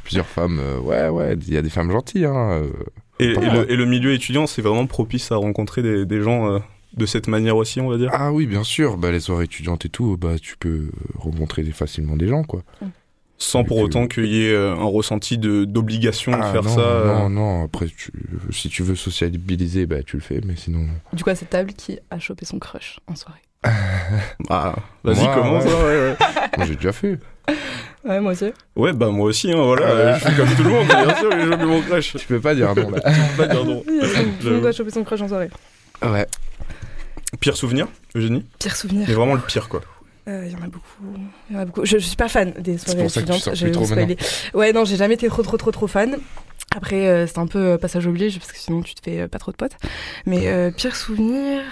Plusieurs 0.05 0.27
femmes, 0.27 0.59
euh, 0.61 0.79
ouais, 0.79 1.09
ouais, 1.09 1.35
il 1.47 1.53
y 1.55 1.57
a 1.57 1.63
des 1.63 1.71
femmes 1.71 1.91
gentilles. 1.91 2.25
Hein, 2.27 2.63
euh. 2.63 2.71
Et, 3.21 3.29
le, 3.29 3.41
mal. 3.41 3.67
et 3.69 3.77
le 3.77 3.85
milieu 3.87 4.13
étudiant, 4.13 4.47
c'est 4.47 4.63
vraiment 4.63 4.87
propice 4.87 5.31
à 5.33 5.37
rencontrer 5.37 5.83
des, 5.83 6.05
des 6.07 6.21
gens 6.21 6.51
euh, 6.51 6.59
de 6.97 7.07
cette 7.07 7.29
manière 7.29 7.57
aussi, 7.57 7.81
on 7.81 7.89
va 7.89 7.97
dire. 7.97 8.11
Ah 8.13 8.33
oui, 8.33 8.47
bien 8.47 8.65
sûr, 8.65 8.97
bah, 8.97 9.11
les 9.13 9.21
soirées 9.21 9.45
étudiantes 9.45 9.85
et 9.87 9.89
tout, 9.89 10.17
bah, 10.17 10.39
tu 10.41 10.57
peux 10.57 10.89
rencontrer 11.17 11.63
facilement 11.65 12.17
des 12.17 12.29
gens, 12.29 12.43
quoi. 12.45 12.63
Sans 13.37 13.65
pour 13.65 13.79
autant 13.79 14.07
qu'il 14.07 14.27
y 14.27 14.47
ait 14.47 14.57
un 14.57 14.75
ressenti 14.85 15.39
de- 15.39 15.65
d'obligation 15.65 16.31
de 16.33 16.39
Ah, 16.41 16.53
faire 16.53 16.63
non, 16.63 16.75
ça. 16.75 16.81
euh. 16.81 17.07
Non, 17.15 17.31
non, 17.31 17.65
après, 17.65 17.87
tu, 17.87 18.13
si 18.51 18.69
tu 18.69 18.83
veux 18.85 18.95
sociabiliser, 18.95 19.87
bah, 19.87 20.03
tu 20.05 20.17
le 20.17 20.23
fais, 20.23 20.41
mais 20.47 20.55
sinon... 20.57 20.87
Du 21.13 21.25
coup, 21.25 21.31
à 21.31 21.35
cette 21.35 21.51
table, 21.51 21.73
qui 21.73 21.99
a 22.11 22.19
chopé 22.21 22.45
son 22.47 22.59
crush 22.61 23.01
en 23.09 23.17
soirée? 23.17 23.41
Ah, 24.51 24.75
vas-y, 25.03 25.25
commence. 25.35 25.65
ouais. 25.65 25.73
ouais, 25.73 25.85
ouais. 26.11 26.17
Moi, 26.57 26.67
j'ai 26.67 26.77
déjà 26.77 26.93
fait. 26.93 27.19
Ouais, 28.05 28.21
moi 28.21 28.33
aussi. 28.33 28.53
Ouais, 28.77 28.93
bah 28.93 29.09
moi 29.09 29.27
aussi, 29.29 29.51
hein, 29.51 29.63
voilà. 29.63 29.87
Euh, 29.87 30.15
Je 30.19 30.27
suis 30.27 30.37
comme 30.37 30.55
tout 30.55 30.63
le 30.63 30.71
monde, 30.71 30.87
bien 30.87 31.17
sûr, 31.17 31.31
j'ai 31.33 31.49
jamais 31.49 31.65
mon 31.65 31.81
crush. 31.81 32.17
Tu 32.17 32.27
peux 32.27 32.41
pas 32.41 32.55
dire 32.55 32.75
non, 32.75 32.91
là. 32.91 32.99
Je 33.07 33.31
peux 33.37 33.47
pas 33.47 33.49
dire 33.55 33.65
non. 33.65 33.81
Tout 34.41 34.49
le 34.49 34.57
monde 34.57 34.67
a 34.67 34.73
chopé 34.73 34.91
son 34.91 35.05
crush 35.05 35.21
en 35.23 35.29
soirée. 35.29 35.51
ouais. 36.03 36.27
Pire 37.41 37.57
souvenir, 37.57 37.89
Eugénie? 38.15 38.45
Pire 38.61 38.77
souvenir. 38.77 39.07
Mais 39.09 39.15
vraiment 39.15 39.35
le 39.35 39.41
pire, 39.41 39.69
quoi. 39.69 39.81
Euh, 40.29 40.45
Il 40.47 40.53
y 40.53 40.57
en 40.57 40.65
a 40.65 40.69
beaucoup. 40.69 40.85
Il 41.51 41.55
y 41.55 41.59
en 41.59 41.63
a 41.63 41.65
beaucoup. 41.65 41.85
Je, 41.85 41.99
je 41.99 42.07
suis 42.07 42.17
pas 42.17 42.29
fan 42.29 42.53
des 42.59 42.79
soirées 42.79 43.07
tu 43.09 43.19
étudiantes. 43.19 43.51
je 43.55 43.67
vais 43.67 43.73
trop 43.73 43.85
vous 43.85 43.91
spoiler. 43.91 44.17
Ouais, 44.55 44.73
non, 44.73 44.85
j'ai 44.85 44.97
jamais 44.97 45.15
été 45.15 45.27
trop, 45.29 45.43
trop, 45.43 45.57
trop, 45.57 45.71
trop 45.71 45.87
fan. 45.87 46.17
Après, 46.77 47.07
euh, 47.07 47.27
c'est 47.29 47.39
un 47.39 47.47
peu 47.47 47.59
euh, 47.61 47.79
passage 47.79 48.05
oblige 48.09 48.37
parce 48.39 48.51
que 48.51 48.59
sinon 48.59 48.83
tu 48.83 48.97
te 48.97 49.01
fais 49.05 49.21
euh, 49.21 49.29
pas 49.29 49.39
trop 49.39 49.53
de 49.53 49.57
potes. 49.57 49.77
Mais 50.27 50.49
euh, 50.49 50.73
pire 50.73 50.97
souvenir, 50.97 51.63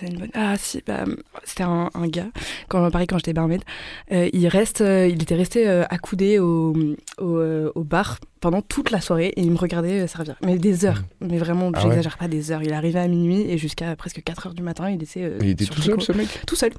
c'est 0.00 0.06
une 0.08 0.18
bonne. 0.18 0.30
Ah 0.34 0.56
si, 0.58 0.82
bah, 0.84 1.04
c'était 1.44 1.62
un, 1.62 1.90
un 1.94 2.06
gars. 2.08 2.26
Quand 2.68 2.90
pareil, 2.90 3.06
quand 3.06 3.18
j'étais 3.18 3.32
barmaid, 3.32 3.62
il 4.10 4.48
reste, 4.48 4.80
il 4.80 5.22
était 5.22 5.36
resté 5.36 5.68
accoudé 5.68 6.40
au, 6.40 6.74
au, 7.20 7.40
au 7.74 7.84
bar 7.84 8.18
pendant 8.40 8.60
toute 8.62 8.90
la 8.90 9.00
soirée 9.00 9.28
et 9.36 9.42
il 9.42 9.50
me 9.52 9.58
regardait 9.58 10.06
servir. 10.08 10.36
Mais 10.44 10.58
des 10.58 10.84
heures, 10.84 11.02
mais 11.20 11.38
vraiment, 11.38 11.70
Ah 11.74 11.80
j'exagère 11.80 12.18
pas 12.18 12.26
des 12.28 12.50
heures. 12.50 12.62
Il 12.64 12.72
arrivait 12.72 13.00
à 13.00 13.06
minuit 13.08 13.42
et 13.48 13.58
jusqu'à 13.58 13.94
presque 13.96 14.22
4 14.24 14.48
heures 14.48 14.54
du 14.54 14.62
matin, 14.62 14.90
il 14.90 15.00
était. 15.02 15.32
il 15.40 15.50
était 15.50 15.66
tout 15.66 15.80
seul, 15.82 16.00
ce 16.00 16.12
mec? 16.12 16.28
Tout 16.46 16.56
seul, 16.56 16.72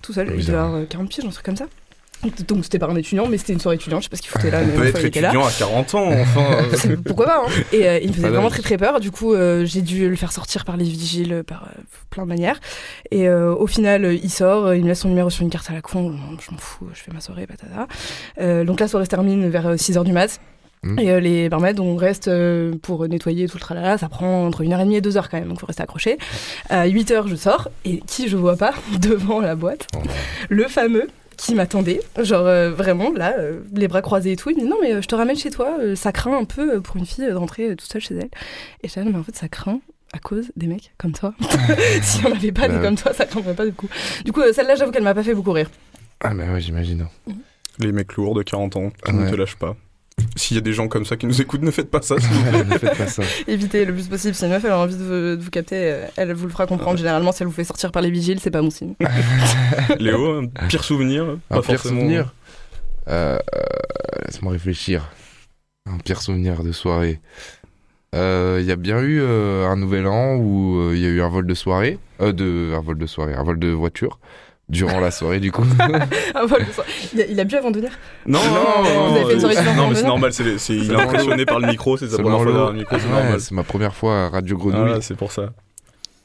tout 0.00 0.12
seul. 0.14 0.28
Il 0.30 0.36
Bizarre. 0.36 0.54
devait 0.54 0.66
avoir 0.68 0.82
euh, 0.82 0.86
40 0.86 1.08
pieds, 1.10 1.24
un 1.26 1.28
truc 1.30 1.44
comme 1.44 1.56
ça. 1.56 1.66
Donc 2.48 2.64
c'était 2.64 2.78
pas 2.78 2.86
un 2.86 2.96
étudiant, 2.96 3.28
mais 3.28 3.38
c'était 3.38 3.52
une 3.52 3.60
soirée 3.60 3.76
étudiante. 3.76 4.02
Je 4.02 4.04
sais 4.06 4.10
pas 4.10 4.16
ce 4.16 4.22
qu'il 4.22 4.30
foutait 4.30 4.50
là, 4.50 4.60
On 4.62 4.66
mais 4.66 4.72
peut 4.72 4.84
être 4.86 4.90
fois, 4.92 5.00
il 5.00 5.06
était 5.06 5.20
là. 5.20 5.28
étudiant 5.28 5.46
à 5.46 5.52
40 5.52 5.94
ans, 5.94 6.10
enfin. 6.12 6.58
Pourquoi 7.04 7.26
pas 7.26 7.42
hein 7.46 7.50
Et 7.72 7.86
euh, 7.86 7.98
il 8.00 8.08
me 8.08 8.12
faisait 8.14 8.28
vraiment 8.28 8.48
très 8.48 8.62
très 8.62 8.76
peur. 8.76 8.98
Du 9.00 9.10
coup, 9.10 9.34
euh, 9.34 9.64
j'ai 9.64 9.82
dû 9.82 10.08
le 10.08 10.16
faire 10.16 10.32
sortir 10.32 10.64
par 10.64 10.76
les 10.76 10.84
vigiles, 10.84 11.32
euh, 11.32 11.42
par 11.42 11.64
euh, 11.64 11.80
plein 12.10 12.24
de 12.24 12.28
manières. 12.28 12.60
Et 13.10 13.28
au 13.28 13.66
final, 13.66 14.18
il 14.20 14.30
sort, 14.30 14.74
il 14.74 14.82
me 14.82 14.88
laisse 14.88 15.00
son 15.00 15.08
numéro 15.08 15.30
sur 15.30 15.42
une 15.42 15.50
carte 15.50 15.70
à 15.70 15.74
la 15.74 15.82
con. 15.82 16.14
Je 16.40 16.50
m'en 16.50 16.58
fous, 16.58 16.88
je 16.94 17.00
fais 17.00 17.12
ma 17.12 17.20
soirée, 17.20 17.46
patata. 17.46 18.64
Donc 18.64 18.80
la 18.80 18.88
soirée 18.88 19.04
se 19.04 19.10
termine 19.10 19.48
vers 19.48 19.74
6h 19.74 20.02
du 20.04 20.12
mat. 20.12 20.40
Mhm. 20.86 20.98
Et 20.98 21.10
euh, 21.10 21.20
les 21.20 21.48
barmaids, 21.48 21.78
on 21.80 21.96
reste 21.96 22.28
euh, 22.28 22.74
pour 22.82 23.06
nettoyer 23.08 23.48
tout 23.48 23.56
le 23.56 23.60
tralala. 23.60 23.98
Ça 23.98 24.08
prend 24.08 24.46
entre 24.46 24.62
1h30 24.62 24.92
et 24.94 25.00
2h 25.00 25.24
quand 25.30 25.38
même, 25.38 25.48
donc 25.48 25.60
faut 25.60 25.66
rester 25.66 25.82
accroché. 25.82 26.18
À 26.68 26.86
8h, 26.86 27.26
je 27.28 27.34
sors. 27.34 27.68
Et 27.84 27.98
qui 28.06 28.28
je 28.28 28.36
vois 28.36 28.56
pas 28.56 28.72
devant 29.00 29.40
la 29.40 29.54
boîte? 29.54 29.86
Oh. 29.96 30.00
Le 30.48 30.64
fameux 30.68 31.08
qui 31.36 31.54
m'attendait, 31.54 32.00
genre 32.22 32.46
euh, 32.46 32.70
vraiment 32.70 33.12
là, 33.12 33.34
euh, 33.38 33.60
les 33.74 33.88
bras 33.88 34.02
croisés 34.02 34.32
et 34.32 34.36
tout. 34.36 34.50
Il 34.50 34.56
me 34.56 34.62
dit 34.62 34.66
non 34.68 34.76
mais 34.80 34.94
euh, 34.94 35.02
je 35.02 35.06
te 35.08 35.14
ramène 35.14 35.36
chez 35.36 35.50
toi, 35.50 35.76
euh, 35.80 35.94
ça 35.94 36.12
craint 36.12 36.36
un 36.36 36.44
peu 36.44 36.76
euh, 36.76 36.80
pour 36.80 36.96
une 36.96 37.06
fille 37.06 37.24
euh, 37.24 37.30
de 37.32 37.36
rentrer 37.36 37.70
euh, 37.70 37.76
toute 37.76 37.90
seule 37.90 38.00
chez 38.02 38.14
elle. 38.14 38.28
Et 38.82 38.88
j'étais 38.88 39.04
là, 39.04 39.10
mais 39.12 39.18
en 39.18 39.22
fait 39.22 39.36
ça 39.36 39.48
craint 39.48 39.80
à 40.12 40.18
cause 40.18 40.50
des 40.56 40.66
mecs 40.66 40.92
comme 40.98 41.12
toi. 41.12 41.34
si 42.02 42.24
on 42.24 42.30
n'avait 42.30 42.52
pas 42.52 42.68
des 42.68 42.76
Bah, 42.76 42.82
comme 42.82 42.96
toi, 42.96 43.12
ça 43.12 43.26
craindrait 43.26 43.54
pas 43.54 43.66
du 43.66 43.72
coup. 43.72 43.88
Du 44.24 44.32
coup, 44.32 44.40
euh, 44.40 44.52
celle-là, 44.52 44.74
j'avoue 44.76 44.92
qu'elle 44.92 45.02
m'a 45.02 45.14
pas 45.14 45.22
fait 45.22 45.34
beaucoup 45.34 45.52
rire. 45.52 45.68
Ah, 46.20 46.32
bah 46.32 46.44
ouais, 46.52 46.60
j'imagine. 46.60 47.06
Les 47.78 47.92
mecs 47.92 48.14
lourds 48.14 48.34
de 48.34 48.42
40 48.42 48.76
ans 48.76 48.90
qui 49.04 49.12
Ouais. 49.12 49.24
ne 49.24 49.30
te 49.30 49.34
lâchent 49.34 49.56
pas. 49.56 49.76
S'il 50.34 50.54
y 50.56 50.58
a 50.58 50.60
des 50.62 50.72
gens 50.72 50.88
comme 50.88 51.04
ça 51.04 51.16
qui 51.16 51.26
nous 51.26 51.40
écoutent, 51.40 51.62
ne 51.62 51.70
faites 51.70 51.90
pas 51.90 52.00
ça. 52.02 52.18
s'il 52.18 52.28
vous 52.30 52.42
plaît. 52.50 52.64
ne 52.64 52.78
faites 52.78 52.96
pas 52.98 53.06
ça. 53.06 53.22
Évitez 53.46 53.84
le 53.84 53.92
plus 53.94 54.06
possible. 54.08 54.34
Si 54.34 54.44
une 54.44 54.50
meuf 54.50 54.64
elle 54.64 54.70
a 54.72 54.78
envie 54.78 54.96
de 54.96 55.02
vous, 55.02 55.10
de 55.36 55.42
vous 55.42 55.50
capter, 55.50 55.76
euh, 55.92 56.06
elle 56.16 56.32
vous 56.32 56.46
le 56.46 56.52
fera 56.52 56.66
comprendre. 56.66 56.98
Généralement, 56.98 57.32
si 57.32 57.42
elle 57.42 57.48
vous 57.48 57.54
fait 57.54 57.64
sortir 57.64 57.92
par 57.92 58.02
les 58.02 58.10
vigiles, 58.10 58.38
c'est 58.40 58.50
pas 58.50 58.60
bon 58.62 58.70
signe. 58.70 58.94
Léo, 59.98 60.40
un 60.40 60.66
pire 60.68 60.84
souvenir? 60.84 61.24
Un 61.24 61.36
pas 61.56 61.62
pire 61.62 61.80
forcément- 61.80 62.00
souvenir? 62.00 62.34
Euh, 63.08 63.38
euh, 63.54 63.62
Laisse-moi 64.26 64.52
réfléchir. 64.52 65.10
Un 65.88 65.98
pire 65.98 66.20
souvenir 66.20 66.62
de 66.62 66.72
soirée. 66.72 67.20
Euh, 68.14 68.58
Il 68.60 68.66
y 68.66 68.72
a 68.72 68.76
bien 68.76 69.00
eu 69.00 69.20
euh, 69.20 69.66
un 69.68 69.76
nouvel 69.76 70.06
an 70.06 70.36
où 70.36 70.78
euh, 70.80 70.92
il 70.96 71.00
y 71.02 71.06
a 71.06 71.08
eu 71.08 71.20
un 71.20 71.28
vol 71.28 71.46
de 71.46 71.54
soirée. 71.54 71.98
Euh, 72.20 72.32
de, 72.32 72.72
un 72.74 72.80
vol 72.80 72.98
de 72.98 73.06
soirée, 73.06 73.34
un 73.34 73.42
vol 73.44 73.58
de 73.58 73.68
voiture. 73.68 74.18
Durant 74.68 74.98
la 74.98 75.10
soirée, 75.12 75.38
du 75.38 75.52
coup. 75.52 75.62
De 75.64 76.72
soirée. 76.72 76.90
il, 77.14 77.20
a, 77.20 77.26
il 77.26 77.38
a 77.40 77.44
bu 77.44 77.54
avant 77.54 77.70
de 77.70 77.76
venir? 77.76 77.92
Non, 78.26 78.40
Non, 78.40 78.82
non, 78.84 79.08
vous 79.10 79.16
avez 79.16 79.24
fait 79.26 79.34
une 79.34 79.40
soirée 79.40 79.56
euh, 79.56 79.60
étudiante 79.60 79.76
non, 79.76 79.82
en 79.84 79.88
mais 79.90 79.94
c'est 79.94 80.02
normal, 80.06 80.32
c'est, 80.32 80.58
c'est- 80.58 80.74
il 80.74 80.82
est 80.82 80.86
Seulement 80.86 81.02
impressionné 81.02 81.44
par 81.46 81.60
le 81.60 81.68
micro, 81.68 81.96
c'est 81.96 82.08
sa 82.08 82.16
Seulement 82.16 82.38
première 82.38 82.42
fois 82.42 82.52
l'eau. 82.52 82.58
derrière 82.58 82.72
le 82.72 82.78
micro, 82.80 82.96
c'est 82.98 83.06
Ouais, 83.06 83.22
normal. 83.22 83.40
c'est 83.40 83.52
ma 83.52 83.62
première 83.62 83.94
fois 83.94 84.24
à 84.24 84.28
Radio 84.30 84.56
Grenouille. 84.58 84.92
Ah, 84.96 85.00
c'est 85.00 85.16
pour 85.16 85.30
ça. 85.30 85.50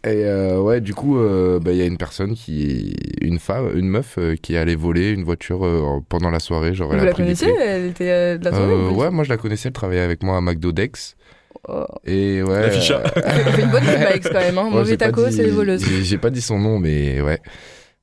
Et 0.04 0.26
euh, 0.26 0.60
ouais, 0.60 0.82
du 0.82 0.96
coup, 0.96 1.20
euh, 1.20 1.60
bah, 1.60 1.72
il 1.72 1.78
y 1.78 1.82
a 1.84 1.86
une 1.86 1.98
personne 1.98 2.34
qui, 2.34 2.96
une 3.22 3.38
femme, 3.38 3.70
une 3.76 3.88
meuf 3.88 4.16
euh, 4.18 4.36
qui 4.42 4.58
allait 4.58 4.74
voler 4.74 5.12
une 5.12 5.24
voiture 5.24 5.64
euh, 5.64 6.00
pendant 6.10 6.32
la 6.32 6.40
soirée. 6.40 6.74
Genre, 6.74 6.88
Vous 6.88 6.96
elle 6.96 7.02
a 7.02 7.06
la 7.06 7.12
pris 7.12 7.22
des 7.22 7.26
connaissiez 7.36 7.54
clés. 7.54 7.64
Elle 7.64 7.86
était 7.86 8.10
euh, 8.10 8.38
de 8.40 8.46
la 8.46 8.52
soirée 8.52 8.72
Euh, 8.74 8.90
ou 8.90 8.96
pas 8.96 9.00
ouais, 9.04 9.12
moi 9.12 9.24
je 9.24 9.30
la 9.30 9.38
connaissais, 9.38 9.68
elle 9.70 9.74
travaillait 9.74 10.02
avec 10.02 10.24
moi 10.24 10.38
à 10.38 10.42
McDo 10.42 10.72
Dex. 10.72 11.16
Oh. 11.70 11.86
Et 12.08 12.42
ouais. 12.42 12.62
La 12.62 12.72
ficha. 12.72 13.04
euh, 13.16 13.22
fait 13.52 13.62
une 13.62 13.70
bonne 13.70 13.84
bikes 13.84 14.24
quand 14.32 14.40
même. 14.40 14.58
Hein. 14.58 14.64
ouais, 14.66 14.70
Mauvais 14.72 14.86
j'ai 14.90 14.98
pas 14.98 15.06
taco, 15.06 15.28
dit- 15.28 15.36
c'est 15.36 15.44
les 15.44 15.52
voleuses. 15.52 15.86
J'ai 15.88 16.04
j'ai 16.04 16.18
pas 16.18 16.32
dit 16.32 16.42
son 16.42 16.58
nom, 16.58 16.80
mais 16.80 17.22
ouais. 17.22 17.40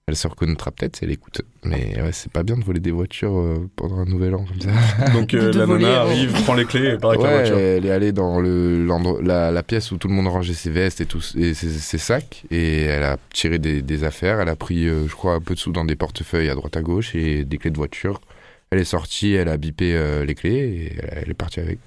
Elle 0.08 0.16
se 0.16 0.26
reconnaîtra 0.26 0.70
peut-être 0.70 0.96
si 0.96 1.04
elle 1.04 1.10
écoute. 1.10 1.42
Mais 1.64 1.94
ouais, 2.00 2.12
c'est 2.12 2.32
pas 2.32 2.42
bien 2.42 2.56
de 2.56 2.64
voler 2.64 2.80
des 2.80 2.90
voitures 2.90 3.38
euh, 3.38 3.68
pendant 3.76 3.98
un 3.98 4.06
nouvel 4.06 4.34
an 4.34 4.46
comme 4.48 4.58
ça. 4.58 5.12
Donc 5.12 5.34
euh, 5.34 5.52
la 5.52 5.66
voler, 5.66 5.84
nana 5.84 6.04
ouais. 6.06 6.10
arrive, 6.12 6.32
prend 6.44 6.54
les 6.54 6.64
clés 6.64 6.94
et 6.94 6.96
part 6.96 7.10
avec 7.10 7.22
la 7.22 7.28
ouais, 7.28 7.34
voiture. 7.40 7.58
elle 7.58 7.84
est 7.84 7.90
allée 7.90 8.12
dans 8.12 8.40
le, 8.40 8.86
la, 9.22 9.50
la 9.50 9.62
pièce 9.62 9.92
où 9.92 9.98
tout 9.98 10.08
le 10.08 10.14
monde 10.14 10.28
rangeait 10.28 10.54
ses 10.54 10.70
vestes 10.70 11.02
et, 11.02 11.04
tout, 11.06 11.20
et 11.36 11.52
ses, 11.52 11.68
ses 11.68 11.98
sacs. 11.98 12.44
Et 12.50 12.84
elle 12.84 13.02
a 13.04 13.18
tiré 13.34 13.58
des, 13.58 13.82
des 13.82 14.04
affaires. 14.04 14.40
Elle 14.40 14.48
a 14.48 14.56
pris, 14.56 14.88
euh, 14.88 15.06
je 15.06 15.14
crois, 15.14 15.34
un 15.34 15.40
peu 15.40 15.52
de 15.54 15.58
sous 15.60 15.72
dans 15.72 15.84
des 15.84 15.94
portefeuilles 15.96 16.48
à 16.48 16.54
droite 16.54 16.78
à 16.78 16.80
gauche 16.80 17.14
et 17.14 17.44
des 17.44 17.58
clés 17.58 17.70
de 17.70 17.76
voiture. 17.76 18.22
Elle 18.70 18.78
est 18.78 18.84
sortie, 18.84 19.34
elle 19.34 19.48
a 19.48 19.58
bipé 19.58 19.92
euh, 19.94 20.24
les 20.24 20.34
clés 20.34 20.50
et 20.50 20.92
elle, 21.02 21.18
elle 21.24 21.30
est 21.30 21.34
partie 21.34 21.60
avec. 21.60 21.78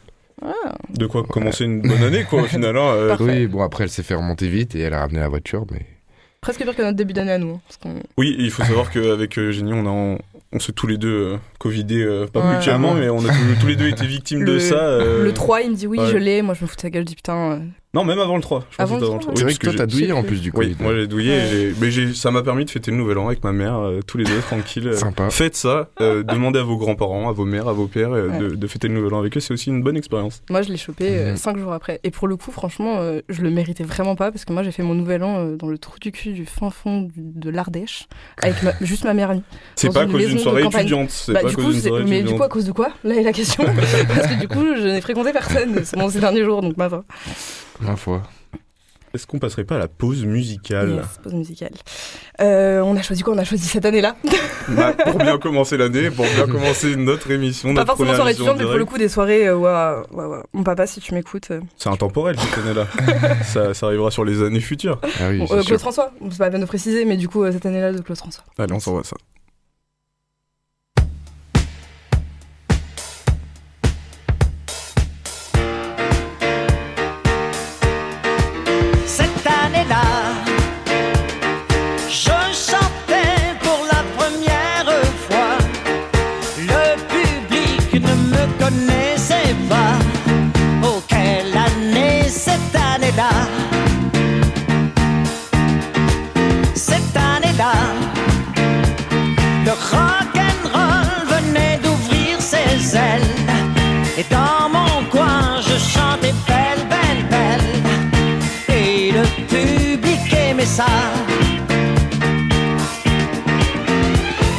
De 0.95 1.05
quoi 1.07 1.23
commencer 1.23 1.65
une 1.65 1.81
bonne 1.81 2.03
année, 2.03 2.23
quoi, 2.23 2.41
au 2.43 2.45
final. 2.45 2.75
hein, 2.77 2.93
euh. 2.93 3.17
Oui, 3.19 3.47
bon, 3.47 3.61
après, 3.61 3.83
elle 3.83 3.89
s'est 3.91 4.01
fait 4.03 4.15
remonter 4.15 4.47
vite 4.47 4.75
et 4.75 4.79
elle 4.81 4.93
a 4.93 4.99
ramené 5.01 5.19
la 5.19 5.27
voiture, 5.29 5.65
mais. 5.71 5.85
Presque 6.41 6.63
pire 6.63 6.75
que 6.75 6.81
notre 6.81 6.97
début 6.97 7.13
d'année 7.13 7.33
à 7.33 7.37
nous. 7.37 7.51
hein, 7.55 7.61
parce 7.67 7.77
qu'on- 7.77 8.01
Oui, 8.17 8.35
il 8.39 8.49
faut 8.49 8.63
savoir 8.63 8.89
qu'avec 8.89 9.37
euh, 9.37 9.51
Génie, 9.51 9.73
on, 9.73 9.85
a, 9.85 9.89
on, 9.89 10.17
on 10.51 10.59
s'est 10.59 10.71
tous 10.71 10.87
les 10.87 10.97
deux 10.97 11.33
euh, 11.33 11.37
covidés, 11.59 12.01
euh, 12.01 12.25
pas 12.25 12.39
Ouais. 12.39 12.55
mutuellement, 12.57 12.95
mais 12.95 13.09
on 13.09 13.19
a 13.23 13.29
tous, 13.29 13.59
tous 13.61 13.67
les 13.67 13.75
deux 13.75 13.87
été 13.87 14.07
victimes 14.07 14.43
de 14.43 14.57
ça. 14.57 14.75
euh. 14.75 15.23
Le 15.23 15.33
3, 15.33 15.61
il 15.61 15.69
me 15.71 15.75
dit 15.75 15.85
oui, 15.85 15.99
ouais. 15.99 16.07
je 16.07 16.17
l'ai. 16.17 16.41
Moi, 16.41 16.55
je 16.55 16.63
me 16.63 16.67
fous 16.67 16.75
de 16.75 16.81
sa 16.81 16.89
gueule. 16.89 17.03
Je 17.03 17.07
dis 17.09 17.15
putain. 17.15 17.61
Non, 17.93 18.05
même 18.05 18.19
avant 18.19 18.37
le 18.37 18.41
3. 18.41 18.63
Je 18.71 18.77
pense 18.77 18.83
Avant 18.85 18.95
que 18.95 19.01
le 19.01 19.05
c'était 19.07 19.19
3, 19.19 19.31
Oui, 19.31 19.35
C'est 19.37 19.43
vrai 19.43 19.51
parce 19.51 19.57
que 19.59 19.65
toi, 19.67 19.75
t'as 19.75 19.85
douillé 19.85 20.11
en 20.13 20.23
plus 20.23 20.39
du 20.41 20.53
coup. 20.53 20.59
Oui, 20.61 20.77
moi 20.79 20.95
j'ai 20.95 21.07
douillé, 21.07 21.31
Ouais. 21.35 21.73
mais 21.81 22.13
ça 22.13 22.31
m'a 22.31 22.41
permis 22.41 22.63
de 22.63 22.69
fêter 22.69 22.89
le 22.89 22.95
nouvel 22.95 23.17
an 23.17 23.27
avec 23.27 23.43
ma 23.43 23.51
mère, 23.51 23.75
euh, 23.79 23.99
tous 24.07 24.17
les 24.17 24.23
deux, 24.23 24.39
tranquille. 24.39 24.87
euh. 24.87 24.93
Sympa. 24.95 25.29
Faites 25.29 25.57
ça, 25.57 25.89
euh, 25.99 26.23
demandez 26.23 26.59
à 26.59 26.63
vos 26.63 26.77
grands-parents, 26.77 27.27
à 27.27 27.33
vos 27.33 27.43
mères, 27.43 27.67
à 27.67 27.73
vos 27.73 27.87
pères 27.87 28.13
euh, 28.13 28.29
Ouais. 28.29 28.37
de, 28.39 28.55
de 28.55 28.67
fêter 28.67 28.87
le 28.87 28.93
nouvel 28.93 29.13
an 29.13 29.19
avec 29.19 29.35
eux, 29.35 29.41
c'est 29.41 29.53
aussi 29.53 29.67
une 29.69 29.83
bonne 29.83 29.97
expérience. 29.97 30.41
Moi, 30.49 30.61
je 30.61 30.69
l'ai 30.69 30.77
chopé 30.77 31.09
Mhm. 31.31 31.35
5 31.35 31.57
jours 31.57 31.73
après. 31.73 31.99
Et 32.05 32.11
pour 32.11 32.29
le 32.29 32.37
coup, 32.37 32.51
franchement, 32.53 32.99
euh, 32.99 33.19
je 33.27 33.41
le 33.41 33.49
méritais 33.49 33.83
vraiment 33.83 34.15
pas 34.15 34.31
parce 34.31 34.45
que 34.45 34.53
moi, 34.53 34.63
j'ai 34.63 34.71
fait 34.71 34.83
mon 34.83 34.95
nouvel 34.95 35.21
an 35.21 35.39
euh, 35.39 35.57
dans 35.57 35.67
le 35.67 35.77
trou 35.77 35.99
du 35.99 36.13
cul 36.13 36.31
du 36.31 36.45
fin 36.45 36.69
fond 36.69 37.01
du- 37.01 37.11
de 37.17 37.49
l'Ardèche 37.49 38.07
avec 38.41 38.63
ma- 38.63 38.71
juste 38.81 39.03
ma 39.03 39.09
amie. 39.09 39.43
C'est 39.75 39.93
pas 39.93 40.03
à 40.03 40.05
cause 40.05 40.25
d'une 40.27 40.39
soirée 40.39 40.63
étudiante, 40.63 41.25
Bah, 41.27 41.41
pas 41.41 41.49
du 41.49 41.57
coup, 41.57 41.73
soirée 41.73 42.03
mais 42.07 42.23
du 42.23 42.33
coup, 42.35 42.43
à 42.43 42.47
cause 42.47 42.63
de 42.63 42.71
quoi? 42.71 42.91
Là 43.03 43.15
est 43.15 43.23
la 43.23 43.33
question. 43.33 43.65
parce 44.07 44.27
que 44.27 44.39
du 44.39 44.47
coup, 44.47 44.63
je 44.77 44.87
n'ai 44.87 45.01
fréquenté 45.01 45.33
personne 45.33 45.81
pendant 45.91 46.09
ces 46.09 46.21
derniers 46.21 46.45
jours, 46.45 46.61
donc 46.61 46.77
ma 46.77 46.87
foi. 46.87 47.03
Ma 47.79 47.95
foi. 47.95 48.21
Est-ce 49.13 49.27
qu'on 49.27 49.39
passerait 49.39 49.65
pas 49.65 49.75
à 49.75 49.79
la 49.79 49.89
pause 49.89 50.23
musicale 50.25 50.91
Yes, 50.91 51.19
pause 51.21 51.33
musicale. 51.33 51.71
Euh, 52.39 52.79
on 52.79 52.95
a 52.95 53.01
choisi 53.01 53.23
quoi? 53.23 53.33
On 53.33 53.37
a 53.37 53.43
choisi 53.43 53.67
cette 53.67 53.85
année-là. 53.85 54.15
Bah, 54.69 54.93
Pour 54.93 55.17
bien 55.17 55.37
commencer 55.39 55.75
l'année, 55.75 56.11
pour 56.11 56.23
bien 56.23 56.45
commencer 56.51 56.95
notre 56.95 57.29
émission, 57.31 57.69
Pas 57.69 57.81
notre 57.81 57.87
forcément 57.87 58.13
soirée 58.15 58.31
étudiante, 58.31 58.57
mais 58.59 58.63
pour 58.65 58.75
le 58.75 58.85
coup 58.85 58.97
des 58.97 59.09
soirées. 59.09 59.47
euh, 59.47 59.57
ouais, 59.57 60.05
ouais, 60.17 60.25
ouais. 60.25 60.37
Mon 60.53 60.63
papa, 60.63 60.85
si 60.87 61.01
tu 61.01 61.13
m'écoutes. 61.13 61.49
euh, 61.51 61.59
C'est 61.77 61.89
intemporel 61.89 62.37
cette 62.39 62.63
année-là. 62.63 62.87
ça, 63.43 63.73
ça 63.73 63.87
arrivera 63.87 64.11
sur 64.11 64.23
les 64.23 64.41
années 64.43 64.59
futures. 64.61 65.01
Ah 65.19 65.29
oui, 65.29 65.39
bon, 65.39 65.47
c'est 65.47 65.53
euh. 65.55 65.63
Claude 65.63 65.79
François, 65.79 66.13
c'est 66.29 66.37
pas 66.37 66.45
la 66.45 66.51
peine 66.51 66.61
de 66.61 66.65
préciser, 66.67 67.03
mais 67.03 67.17
du 67.17 67.27
coup, 67.27 67.43
cette 67.51 67.65
année-là 67.65 67.91
de 67.91 67.99
Claude 68.01 68.17
François. 68.17 68.43
Allez, 68.59 68.71
on 68.71 68.79
s'envoie 68.79 69.03
ça. 69.03 69.17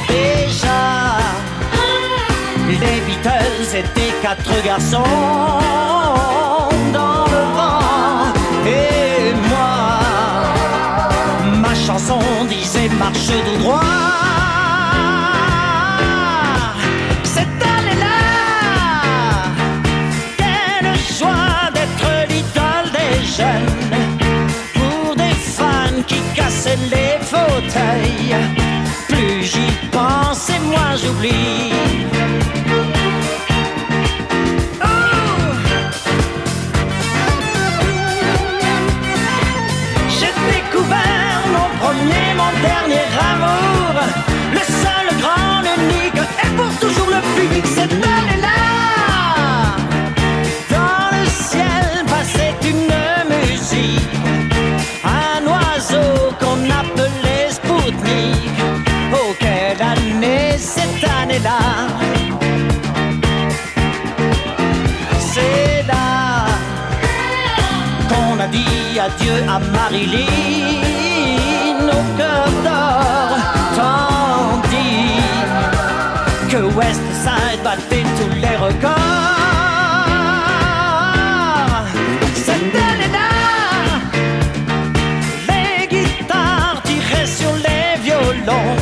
Déjà, 0.08 0.82
les 2.68 3.00
Beatles 3.06 3.74
étaient 3.74 4.12
quatre 4.20 4.62
garçons 4.62 4.98
dans 6.92 7.24
le 7.24 7.42
vent. 7.56 8.34
Et 8.66 9.32
moi, 9.48 9.72
ma 11.62 11.74
chanson 11.74 12.20
disait 12.46 12.90
marche 12.90 13.28
tout 13.28 13.58
droit. 13.62 13.80
Cette 17.24 17.62
Plus 29.08 29.42
j'y 29.42 29.88
pense 29.90 30.48
et 30.48 30.58
moins 30.60 30.96
j'oublie. 30.96 31.72
J'ai 40.08 40.32
découvert 40.50 41.42
mon 41.52 41.68
premier, 41.78 42.34
mon 42.36 42.52
dernier 42.62 43.06
amour. 43.32 44.00
Le 44.52 44.60
seul, 44.60 45.06
grand, 45.20 45.60
l'unique 45.60 46.22
et 46.42 46.56
pour 46.56 46.72
toujours 46.80 47.10
le 47.10 47.20
public. 47.38 48.11
Adieu 69.04 69.38
à 69.48 69.58
Marilyn 69.58 70.26
au 71.98 72.02
cœur 72.18 72.48
d'or, 72.64 73.30
tandis 73.76 75.18
que 76.50 76.60
West 76.76 77.06
Side 77.24 77.60
battait 77.64 78.06
tous 78.18 78.34
les 78.44 78.56
records. 78.66 78.92
Cette 82.46 82.74
année-là, 82.88 83.32
les 85.48 85.86
guitares 85.88 86.80
tiraient 86.84 87.32
sur 87.40 87.54
les 87.66 87.88
violons. 88.06 88.76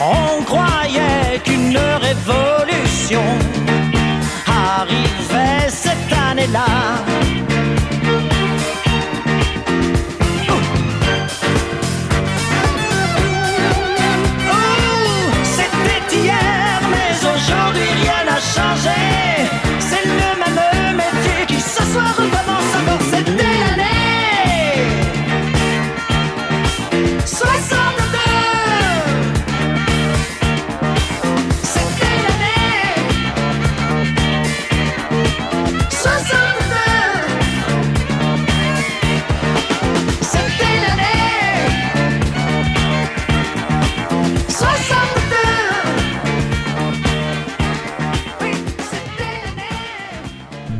On 0.00 0.42
croyait 0.44 1.38
qu'une 1.44 1.78
révolution 2.06 3.26
arrivait 4.46 5.68
cette 5.68 6.12
année-là. 6.30 7.07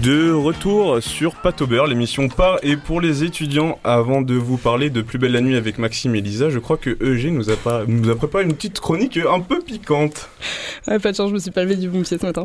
De 0.09 0.33
retour 0.33 1.03
sur 1.03 1.35
Pat 1.35 1.61
au 1.61 1.67
beurre, 1.67 1.87
l'émission 1.87 2.31
par 2.31 2.61
et 2.63 2.79
pour 2.79 3.03
les 3.03 3.25
étudiants. 3.25 3.79
Avant 3.85 4.23
de 4.23 4.33
vous 4.33 4.57
parler 4.57 4.89
de 4.89 5.03
Plus 5.03 5.19
belle 5.19 5.33
la 5.33 5.43
nuit 5.43 5.55
avec 5.55 5.77
Maxime 5.77 6.15
et 6.15 6.23
Lisa, 6.23 6.49
je 6.49 6.59
crois 6.59 6.79
que 6.79 6.97
EG 7.05 7.31
nous 7.31 7.51
a, 7.51 7.57
préparé 8.17 8.45
une 8.45 8.55
petite 8.55 8.81
chronique 8.81 9.19
un 9.19 9.41
peu 9.41 9.61
piquante. 9.61 10.31
Ouais, 10.87 10.99
pas 10.99 11.13
de 11.13 11.17
chance, 11.19 11.29
je 11.29 11.35
me 11.35 11.39
suis 11.39 11.51
pas 11.51 11.63
levée 11.63 11.77
du 11.77 11.91
bon 11.91 12.01
pied 12.01 12.17
ce 12.17 12.25
matin. 12.25 12.45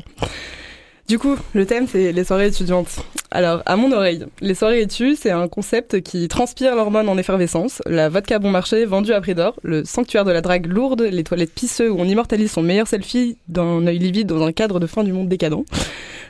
Du 1.07 1.19
coup, 1.19 1.35
le 1.53 1.65
thème, 1.65 1.85
c'est 1.87 2.13
les 2.13 2.23
soirées 2.23 2.47
étudiantes. 2.47 3.03
Alors, 3.29 3.61
à 3.65 3.75
mon 3.75 3.91
oreille, 3.91 4.25
les 4.39 4.53
soirées 4.53 4.81
études, 4.81 5.17
c'est 5.17 5.31
un 5.31 5.49
concept 5.49 6.01
qui 6.01 6.27
transpire 6.29 6.75
l'hormone 6.75 7.09
en 7.09 7.17
effervescence, 7.17 7.81
la 7.85 8.07
vodka 8.07 8.39
bon 8.39 8.51
marché 8.51 8.85
vendue 8.85 9.11
à 9.11 9.19
prix 9.19 9.35
d'or, 9.35 9.55
le 9.63 9.83
sanctuaire 9.83 10.23
de 10.23 10.31
la 10.31 10.39
drague 10.39 10.67
lourde, 10.67 11.01
les 11.01 11.23
toilettes 11.23 11.53
pisseux 11.53 11.91
où 11.91 11.99
on 11.99 12.05
immortalise 12.05 12.51
son 12.51 12.61
meilleur 12.61 12.87
selfie 12.87 13.37
d'un 13.49 13.85
œil 13.85 13.99
livide 13.99 14.27
dans 14.27 14.45
un 14.45 14.53
cadre 14.53 14.79
de 14.79 14.87
fin 14.87 15.03
du 15.03 15.11
monde 15.11 15.27
décadent. 15.27 15.65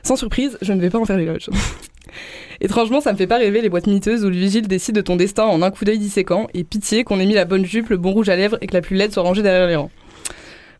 Sans 0.01 0.15
surprise, 0.15 0.57
je 0.61 0.73
ne 0.73 0.81
vais 0.81 0.89
pas 0.89 0.97
en 0.97 1.05
faire 1.05 1.17
l'éloge. 1.17 1.49
Étrangement, 2.61 2.99
ça 2.99 3.11
me 3.11 3.17
fait 3.17 3.27
pas 3.27 3.37
rêver 3.37 3.61
les 3.61 3.69
boîtes 3.69 3.87
miteuses 3.87 4.25
où 4.25 4.29
le 4.29 4.35
vigile 4.35 4.67
décide 4.67 4.95
de 4.95 5.01
ton 5.01 5.17
destin 5.17 5.43
en 5.43 5.61
un 5.61 5.69
coup 5.69 5.85
d'œil 5.85 5.99
disséquant, 5.99 6.47
et 6.53 6.63
pitié 6.63 7.03
qu'on 7.03 7.19
ait 7.19 7.25
mis 7.25 7.33
la 7.35 7.45
bonne 7.45 7.65
jupe, 7.65 7.89
le 7.89 7.97
bon 7.97 8.11
rouge 8.11 8.29
à 8.29 8.35
lèvres 8.35 8.57
et 8.61 8.67
que 8.67 8.73
la 8.73 8.81
plus 8.81 8.95
laide 8.95 9.13
soit 9.13 9.23
rangée 9.23 9.43
derrière 9.43 9.67
les 9.67 9.75
rangs. 9.75 9.91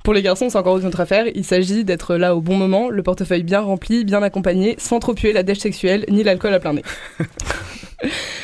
Pour 0.04 0.14
les 0.14 0.22
garçons, 0.22 0.50
c'est 0.50 0.58
encore 0.58 0.78
une 0.78 0.86
autre 0.86 1.00
affaire. 1.00 1.28
Il 1.34 1.46
s'agit 1.46 1.86
d'être 1.86 2.18
là 2.18 2.36
au 2.36 2.42
bon 2.42 2.58
moment, 2.58 2.90
le 2.90 3.02
portefeuille 3.04 3.44
bien 3.44 3.62
rempli, 3.62 4.04
bien 4.04 4.22
accompagné, 4.22 4.76
sans 4.78 5.00
trop 5.00 5.14
puer 5.14 5.32
la 5.32 5.44
dèche 5.44 5.60
sexuelle 5.60 6.04
ni 6.10 6.24
l'alcool 6.24 6.54
à 6.54 6.60
plein 6.60 6.74
nez. 6.74 6.84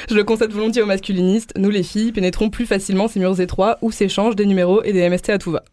Je 0.09 0.15
le 0.15 0.23
concède 0.23 0.51
volontiers 0.53 0.81
aux 0.81 0.85
masculinistes. 0.85 1.51
Nous, 1.57 1.69
les 1.69 1.83
filles, 1.83 2.13
pénétrons 2.13 2.49
plus 2.49 2.65
facilement 2.65 3.09
ces 3.09 3.19
murs 3.19 3.41
étroits 3.41 3.77
où 3.81 3.91
s'échangent 3.91 4.37
des 4.37 4.45
numéros 4.45 4.81
et 4.83 4.93
des 4.93 5.07
MST 5.09 5.31
à 5.31 5.37
tout 5.37 5.51
va. 5.51 5.65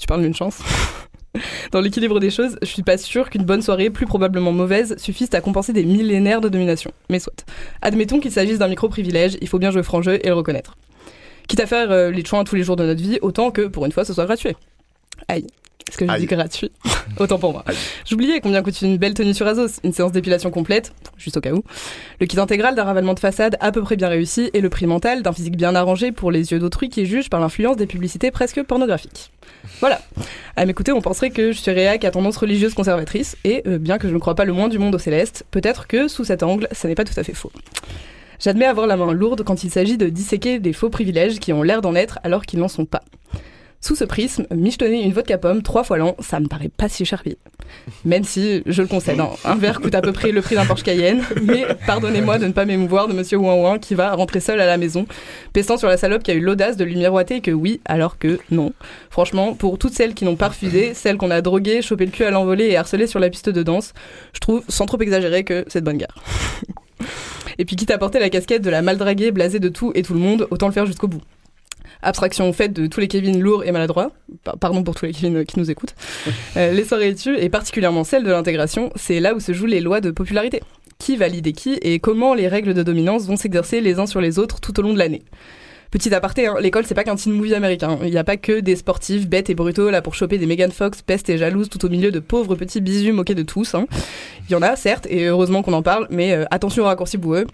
Tu 0.00 0.06
parles 0.06 0.22
d'une 0.22 0.34
chance. 0.34 0.60
Dans 1.72 1.82
l'équilibre 1.82 2.20
des 2.20 2.30
choses, 2.30 2.56
je 2.62 2.68
suis 2.68 2.82
pas 2.82 2.96
sûre 2.96 3.28
qu'une 3.28 3.44
bonne 3.44 3.60
soirée, 3.60 3.90
plus 3.90 4.06
probablement 4.06 4.52
mauvaise, 4.52 4.96
suffise 4.96 5.28
à 5.34 5.42
compenser 5.42 5.74
des 5.74 5.84
millénaires 5.84 6.40
de 6.40 6.48
domination. 6.48 6.90
Mais 7.10 7.18
soit. 7.18 7.44
Admettons 7.82 8.18
qu'il 8.18 8.32
s'agisse 8.32 8.58
d'un 8.58 8.68
micro-privilège, 8.68 9.36
il 9.42 9.48
faut 9.48 9.58
bien 9.58 9.70
jouer 9.70 9.82
franc 9.82 10.00
jeu 10.00 10.18
et 10.24 10.28
le 10.28 10.34
reconnaître. 10.34 10.78
Quitte 11.48 11.60
à 11.60 11.66
faire 11.66 11.90
euh, 11.90 12.10
les 12.10 12.24
chouins 12.24 12.44
tous 12.44 12.56
les 12.56 12.62
jours 12.62 12.76
de 12.76 12.84
notre 12.84 13.02
vie, 13.02 13.18
autant 13.20 13.50
que, 13.50 13.62
pour 13.62 13.84
une 13.84 13.92
fois, 13.92 14.06
ce 14.06 14.14
soit 14.14 14.24
gratuit. 14.24 14.54
Aïe. 15.28 15.46
Est-ce 15.88 15.98
que 15.98 16.06
je 16.06 16.10
Aïe. 16.10 16.20
dis 16.20 16.26
gratuit 16.26 16.72
Autant 17.18 17.38
pour 17.38 17.52
moi. 17.52 17.64
J'oubliais 18.06 18.40
combien 18.40 18.62
coûte 18.62 18.80
une 18.80 18.96
belle 18.96 19.14
tenue 19.14 19.34
sur 19.34 19.46
Azos, 19.46 19.80
une 19.84 19.92
séance 19.92 20.12
d'épilation 20.12 20.50
complète, 20.50 20.92
juste 21.18 21.36
au 21.36 21.40
cas 21.40 21.52
où, 21.52 21.62
le 22.20 22.26
kit 22.26 22.40
intégral 22.40 22.74
d'un 22.74 22.84
ravalement 22.84 23.12
de 23.14 23.20
façade 23.20 23.56
à 23.60 23.70
peu 23.70 23.82
près 23.82 23.96
bien 23.96 24.08
réussi 24.08 24.50
et 24.54 24.60
le 24.60 24.70
prix 24.70 24.86
mental 24.86 25.22
d'un 25.22 25.32
physique 25.32 25.56
bien 25.56 25.74
arrangé 25.74 26.10
pour 26.10 26.30
les 26.30 26.52
yeux 26.52 26.58
d'autrui 26.58 26.88
qui 26.88 27.04
jugent 27.04 27.28
par 27.28 27.40
l'influence 27.40 27.76
des 27.76 27.86
publicités 27.86 28.30
presque 28.30 28.62
pornographiques. 28.62 29.30
Voilà. 29.80 30.00
À 30.56 30.64
m'écouter, 30.64 30.92
on 30.92 31.02
penserait 31.02 31.30
que 31.30 31.52
je 31.52 31.58
suis 31.58 31.70
réac 31.70 32.04
à 32.04 32.10
tendance 32.10 32.38
religieuse 32.38 32.74
conservatrice 32.74 33.36
et, 33.44 33.62
euh, 33.66 33.78
bien 33.78 33.98
que 33.98 34.08
je 34.08 34.14
ne 34.14 34.18
crois 34.18 34.34
pas 34.34 34.46
le 34.46 34.52
moins 34.54 34.68
du 34.68 34.78
monde 34.78 34.94
au 34.94 34.98
céleste, 34.98 35.44
peut-être 35.50 35.86
que, 35.86 36.08
sous 36.08 36.24
cet 36.24 36.42
angle, 36.42 36.66
ça 36.72 36.88
n'est 36.88 36.94
pas 36.94 37.04
tout 37.04 37.18
à 37.18 37.22
fait 37.22 37.34
faux. 37.34 37.52
J'admets 38.40 38.66
avoir 38.66 38.86
la 38.86 38.96
main 38.96 39.12
lourde 39.12 39.42
quand 39.44 39.64
il 39.64 39.70
s'agit 39.70 39.96
de 39.96 40.08
disséquer 40.08 40.58
des 40.58 40.72
faux 40.72 40.90
privilèges 40.90 41.38
qui 41.38 41.52
ont 41.52 41.62
l'air 41.62 41.82
d'en 41.82 41.94
être 41.94 42.18
alors 42.24 42.46
qu'ils 42.46 42.58
n'en 42.58 42.68
sont 42.68 42.84
pas. 42.86 43.02
Sous 43.86 43.96
ce 43.96 44.04
prisme, 44.04 44.46
michetonner 44.50 45.02
une 45.02 45.12
vodka 45.12 45.36
pomme 45.36 45.60
trois 45.60 45.84
fois 45.84 45.98
l'an, 45.98 46.16
ça 46.18 46.40
me 46.40 46.48
paraît 46.48 46.70
pas 46.74 46.88
si 46.88 47.04
cher. 47.04 47.22
Même 48.06 48.24
si, 48.24 48.62
je 48.64 48.80
le 48.80 48.88
concède, 48.88 49.20
hein, 49.20 49.28
un 49.44 49.56
verre 49.56 49.82
coûte 49.82 49.94
à 49.94 50.00
peu 50.00 50.10
près 50.10 50.32
le 50.32 50.40
prix 50.40 50.54
d'un 50.54 50.64
Porsche 50.64 50.84
Cayenne, 50.84 51.22
mais 51.42 51.66
pardonnez-moi 51.86 52.38
de 52.38 52.46
ne 52.46 52.52
pas 52.52 52.64
m'émouvoir 52.64 53.08
de 53.08 53.12
monsieur 53.12 53.36
Ouin 53.36 53.56
Ouin 53.56 53.78
qui 53.78 53.94
va 53.94 54.14
rentrer 54.14 54.40
seul 54.40 54.58
à 54.58 54.64
la 54.64 54.78
maison, 54.78 55.04
pestant 55.52 55.76
sur 55.76 55.88
la 55.88 55.98
salope 55.98 56.22
qui 56.22 56.30
a 56.30 56.34
eu 56.34 56.40
l'audace 56.40 56.78
de 56.78 56.84
lui 56.84 56.96
miroiter 56.96 57.42
que 57.42 57.50
oui, 57.50 57.82
alors 57.84 58.18
que 58.18 58.38
non. 58.50 58.72
Franchement, 59.10 59.52
pour 59.52 59.76
toutes 59.76 59.92
celles 59.92 60.14
qui 60.14 60.24
n'ont 60.24 60.36
pas 60.36 60.48
refusé, 60.48 60.94
celles 60.94 61.18
qu'on 61.18 61.30
a 61.30 61.42
droguées, 61.42 61.82
chopé 61.82 62.06
le 62.06 62.10
cul 62.10 62.24
à 62.24 62.30
l'envolée 62.30 62.68
et 62.68 62.78
harcelées 62.78 63.06
sur 63.06 63.20
la 63.20 63.28
piste 63.28 63.50
de 63.50 63.62
danse, 63.62 63.92
je 64.32 64.40
trouve, 64.40 64.62
sans 64.66 64.86
trop 64.86 64.98
exagérer, 65.02 65.44
que 65.44 65.66
c'est 65.68 65.80
de 65.80 65.84
bonne 65.84 65.98
guerre. 65.98 66.14
et 67.58 67.66
puis 67.66 67.76
quitte 67.76 67.90
à 67.90 67.98
porter 67.98 68.18
la 68.18 68.30
casquette 68.30 68.62
de 68.62 68.70
la 68.70 68.80
maldraguée, 68.80 69.30
blasée 69.30 69.60
de 69.60 69.68
tout 69.68 69.92
et 69.94 70.00
tout 70.00 70.14
le 70.14 70.20
monde, 70.20 70.48
autant 70.50 70.68
le 70.68 70.72
faire 70.72 70.86
jusqu'au 70.86 71.06
bout 71.06 71.20
abstraction 72.02 72.52
faite 72.52 72.72
de 72.72 72.86
tous 72.86 73.00
les 73.00 73.08
Kevin 73.08 73.40
lourds 73.40 73.64
et 73.64 73.72
maladroits, 73.72 74.10
pardon 74.60 74.82
pour 74.82 74.94
tous 74.94 75.06
les 75.06 75.12
Kevin 75.12 75.44
qui 75.44 75.58
nous 75.58 75.70
écoutent, 75.70 75.94
euh, 76.56 76.72
les 76.72 76.84
soirées 76.84 77.08
études, 77.08 77.38
et 77.38 77.48
particulièrement 77.48 78.04
celle 78.04 78.24
de 78.24 78.30
l'intégration, 78.30 78.90
c'est 78.96 79.20
là 79.20 79.34
où 79.34 79.40
se 79.40 79.52
jouent 79.52 79.66
les 79.66 79.80
lois 79.80 80.00
de 80.00 80.10
popularité. 80.10 80.62
Qui 80.98 81.16
valide 81.16 81.52
qui 81.52 81.74
et 81.82 81.98
comment 81.98 82.34
les 82.34 82.48
règles 82.48 82.72
de 82.72 82.82
dominance 82.82 83.26
vont 83.26 83.36
s'exercer 83.36 83.80
les 83.80 83.98
uns 83.98 84.06
sur 84.06 84.20
les 84.20 84.38
autres 84.38 84.60
tout 84.60 84.78
au 84.78 84.82
long 84.82 84.92
de 84.92 84.98
l'année. 84.98 85.22
Petit 85.94 86.12
aparté, 86.12 86.48
hein, 86.48 86.56
l'école 86.60 86.84
c'est 86.86 86.94
pas 86.94 87.04
qu'un 87.04 87.14
teen 87.14 87.32
movie 87.32 87.54
américain. 87.54 87.98
Il 88.02 88.10
n'y 88.10 88.16
a 88.16 88.24
pas 88.24 88.36
que 88.36 88.58
des 88.58 88.74
sportifs 88.74 89.28
bêtes 89.28 89.48
et 89.48 89.54
brutaux 89.54 89.90
là 89.90 90.02
pour 90.02 90.16
choper 90.16 90.38
des 90.38 90.46
Megan 90.46 90.72
Fox 90.72 91.02
pestes 91.02 91.30
et 91.30 91.38
jalouses 91.38 91.68
tout 91.68 91.84
au 91.84 91.88
milieu 91.88 92.10
de 92.10 92.18
pauvres 92.18 92.56
petits 92.56 92.80
bisous 92.80 93.12
moqués 93.12 93.36
de 93.36 93.44
tous. 93.44 93.76
Hein. 93.76 93.86
Il 94.48 94.52
y 94.52 94.56
en 94.56 94.62
a 94.62 94.74
certes 94.74 95.06
et 95.08 95.26
heureusement 95.26 95.62
qu'on 95.62 95.72
en 95.72 95.82
parle, 95.82 96.08
mais 96.10 96.32
euh, 96.32 96.46
attention 96.50 96.82
aux 96.82 96.86
raccourcis 96.86 97.16
boueux. 97.16 97.46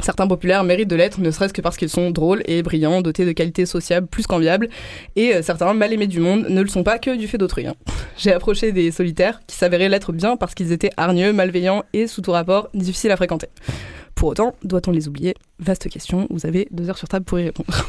Certains 0.00 0.26
populaires 0.26 0.64
méritent 0.64 0.88
de 0.88 0.96
l'être, 0.96 1.20
ne 1.20 1.30
serait-ce 1.30 1.52
que 1.52 1.60
parce 1.60 1.76
qu'ils 1.76 1.88
sont 1.88 2.10
drôles 2.10 2.42
et 2.46 2.62
brillants, 2.62 3.02
dotés 3.02 3.24
de 3.24 3.32
qualités 3.32 3.66
sociables 3.66 4.06
plus 4.06 4.26
qu'enviables, 4.26 4.68
et 5.16 5.34
euh, 5.34 5.42
certains 5.42 5.72
mal 5.74 5.92
aimés 5.92 6.06
du 6.06 6.20
monde 6.20 6.46
ne 6.48 6.62
le 6.62 6.68
sont 6.68 6.84
pas 6.84 6.98
que 6.98 7.16
du 7.16 7.26
fait 7.26 7.38
d'autrui. 7.38 7.66
Hein. 7.66 7.74
J'ai 8.16 8.32
approché 8.32 8.72
des 8.72 8.90
solitaires 8.90 9.40
qui 9.46 9.56
s'avéraient 9.56 9.88
l'être 9.88 10.12
bien 10.12 10.36
parce 10.36 10.54
qu'ils 10.54 10.72
étaient 10.72 10.90
hargneux, 10.96 11.32
malveillants 11.32 11.84
et, 11.92 12.06
sous 12.06 12.22
tout 12.22 12.32
rapport, 12.32 12.68
difficiles 12.74 13.10
à 13.10 13.16
fréquenter. 13.16 13.48
Pour 14.14 14.30
autant, 14.30 14.54
doit-on 14.64 14.90
les 14.90 15.08
oublier? 15.08 15.34
Vaste 15.60 15.88
question, 15.88 16.26
vous 16.30 16.46
avez 16.46 16.66
deux 16.70 16.88
heures 16.90 16.98
sur 16.98 17.08
table 17.08 17.24
pour 17.24 17.38
y 17.38 17.44
répondre. 17.44 17.68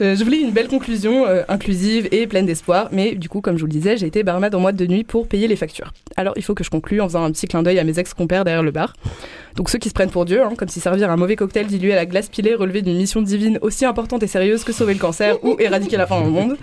Euh, 0.00 0.16
je 0.16 0.24
voulais 0.24 0.40
une 0.40 0.50
belle 0.50 0.68
conclusion, 0.68 1.26
euh, 1.26 1.42
inclusive 1.48 2.08
et 2.10 2.26
pleine 2.26 2.46
d'espoir, 2.46 2.88
mais 2.90 3.14
du 3.14 3.28
coup, 3.28 3.42
comme 3.42 3.56
je 3.56 3.60
vous 3.60 3.66
le 3.66 3.72
disais, 3.72 3.98
j'ai 3.98 4.06
été 4.06 4.22
barman 4.22 4.54
en 4.54 4.60
mois 4.60 4.72
de 4.72 4.86
nuit 4.86 5.04
pour 5.04 5.28
payer 5.28 5.46
les 5.46 5.56
factures. 5.56 5.92
Alors 6.16 6.32
il 6.36 6.42
faut 6.42 6.54
que 6.54 6.64
je 6.64 6.70
conclue 6.70 7.02
en 7.02 7.08
faisant 7.08 7.22
un 7.22 7.30
petit 7.30 7.46
clin 7.46 7.62
d'œil 7.62 7.78
à 7.78 7.84
mes 7.84 7.98
ex-compères 7.98 8.44
derrière 8.44 8.62
le 8.62 8.70
bar. 8.70 8.94
Donc 9.56 9.68
ceux 9.68 9.78
qui 9.78 9.90
se 9.90 9.94
prennent 9.94 10.10
pour 10.10 10.24
Dieu, 10.24 10.42
hein, 10.42 10.52
comme 10.56 10.68
si 10.68 10.80
servir 10.80 11.10
un 11.10 11.16
mauvais 11.16 11.36
cocktail 11.36 11.66
dilué 11.66 11.92
à 11.92 11.96
la 11.96 12.06
glace 12.06 12.30
pilée 12.30 12.54
relevait 12.54 12.80
d'une 12.80 12.96
mission 12.96 13.20
divine 13.20 13.58
aussi 13.60 13.84
importante 13.84 14.22
et 14.22 14.26
sérieuse 14.26 14.64
que 14.64 14.72
sauver 14.72 14.94
le 14.94 15.00
cancer 15.00 15.42
ou 15.44 15.56
éradiquer 15.58 15.98
la 15.98 16.06
faim 16.06 16.20
dans 16.20 16.26
le 16.26 16.32
monde. 16.32 16.56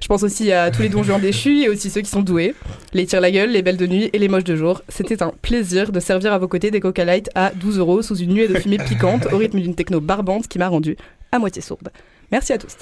Je 0.00 0.06
pense 0.06 0.22
aussi 0.22 0.50
à 0.52 0.70
tous 0.70 0.80
les 0.80 0.88
donjons 0.88 1.18
déchus 1.18 1.64
et 1.64 1.68
aussi 1.68 1.90
ceux 1.90 2.00
qui 2.00 2.08
sont 2.08 2.22
doués, 2.22 2.54
les 2.94 3.04
tire 3.04 3.20
la 3.20 3.30
gueule, 3.30 3.50
les 3.50 3.60
belles 3.60 3.76
de 3.76 3.86
nuit 3.86 4.08
et 4.14 4.18
les 4.18 4.28
moches 4.28 4.44
de 4.44 4.56
jour. 4.56 4.80
C'était 4.88 5.22
un 5.22 5.32
plaisir 5.42 5.92
de 5.92 6.00
servir 6.00 6.32
à 6.32 6.38
vos 6.38 6.48
côtés 6.48 6.70
des 6.70 6.80
Coca 6.80 7.04
Light 7.04 7.28
à 7.34 7.50
12 7.54 7.78
euros 7.78 8.00
sous 8.00 8.16
une 8.16 8.32
nuée 8.32 8.48
de 8.48 8.54
fumée 8.54 8.78
piquante 8.78 9.26
au 9.30 9.36
rythme 9.36 9.60
d'une 9.60 9.74
techno 9.74 10.00
barbante 10.00 10.48
qui 10.48 10.58
m'a 10.58 10.68
rendue 10.68 10.96
à 11.32 11.38
moitié 11.38 11.60
sourde. 11.60 11.90
Merci 12.30 12.52
à 12.52 12.58
tous. 12.58 12.76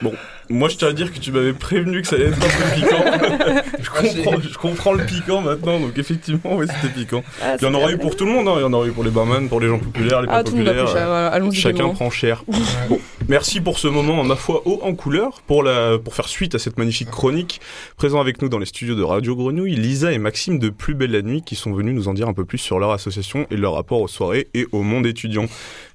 Bon, 0.00 0.12
moi 0.48 0.68
je 0.68 0.76
tiens 0.76 0.88
à 0.88 0.92
dire 0.92 1.12
que 1.12 1.18
tu 1.18 1.32
m'avais 1.32 1.52
prévenu 1.52 2.02
que 2.02 2.06
ça 2.06 2.14
allait 2.14 2.26
être 2.26 2.36
un 2.36 2.40
peu 2.40 2.74
piquant. 2.80 3.62
je, 3.80 3.90
comprends, 3.90 4.40
je 4.40 4.58
comprends 4.58 4.92
le 4.92 5.04
piquant 5.04 5.40
maintenant, 5.40 5.80
donc 5.80 5.98
effectivement, 5.98 6.54
oui, 6.54 6.66
c'était 6.68 6.94
piquant. 6.94 7.24
Ah, 7.42 7.56
il 7.60 7.64
y 7.64 7.66
en 7.66 7.74
aura 7.74 7.90
eu 7.90 7.98
pour 7.98 8.14
tout 8.14 8.24
le 8.24 8.30
monde, 8.30 8.46
hein. 8.46 8.54
il 8.58 8.60
y 8.60 8.64
en 8.64 8.72
aura 8.72 8.86
eu 8.86 8.92
pour 8.92 9.02
les 9.02 9.10
barman, 9.10 9.48
pour 9.48 9.58
les 9.58 9.66
gens 9.66 9.80
populaires, 9.80 10.22
les 10.22 10.28
Ah, 10.30 10.36
pas 10.36 10.44
populaires. 10.44 10.86
cher. 10.86 11.10
Allons-y 11.10 11.56
Chacun 11.56 11.88
prend 11.88 12.10
cher. 12.10 12.44
Bon, 12.88 13.00
merci 13.28 13.60
pour 13.60 13.80
ce 13.80 13.88
moment, 13.88 14.22
ma 14.22 14.36
foi, 14.36 14.62
haut 14.66 14.78
en 14.82 14.94
couleur. 14.94 15.42
Pour, 15.48 15.64
la, 15.64 15.98
pour 15.98 16.14
faire 16.14 16.28
suite 16.28 16.54
à 16.54 16.60
cette 16.60 16.78
magnifique 16.78 17.10
chronique, 17.10 17.60
présent 17.96 18.20
avec 18.20 18.40
nous 18.40 18.48
dans 18.48 18.58
les 18.58 18.66
studios 18.66 18.94
de 18.94 19.02
Radio 19.02 19.34
Grenouille, 19.34 19.74
Lisa 19.74 20.12
et 20.12 20.18
Maxime 20.18 20.60
de 20.60 20.68
Plus 20.70 20.94
Belle 20.94 21.10
la 21.10 21.22
Nuit 21.22 21.42
qui 21.42 21.56
sont 21.56 21.72
venus 21.72 21.94
nous 21.94 22.06
en 22.06 22.14
dire 22.14 22.28
un 22.28 22.34
peu 22.34 22.44
plus 22.44 22.58
sur 22.58 22.78
leur 22.78 22.92
association 22.92 23.46
et 23.50 23.56
leur 23.56 23.74
rapport 23.74 24.00
aux 24.00 24.08
soirées 24.08 24.46
et 24.54 24.66
au 24.70 24.82
monde 24.82 25.06
étudiant. 25.06 25.46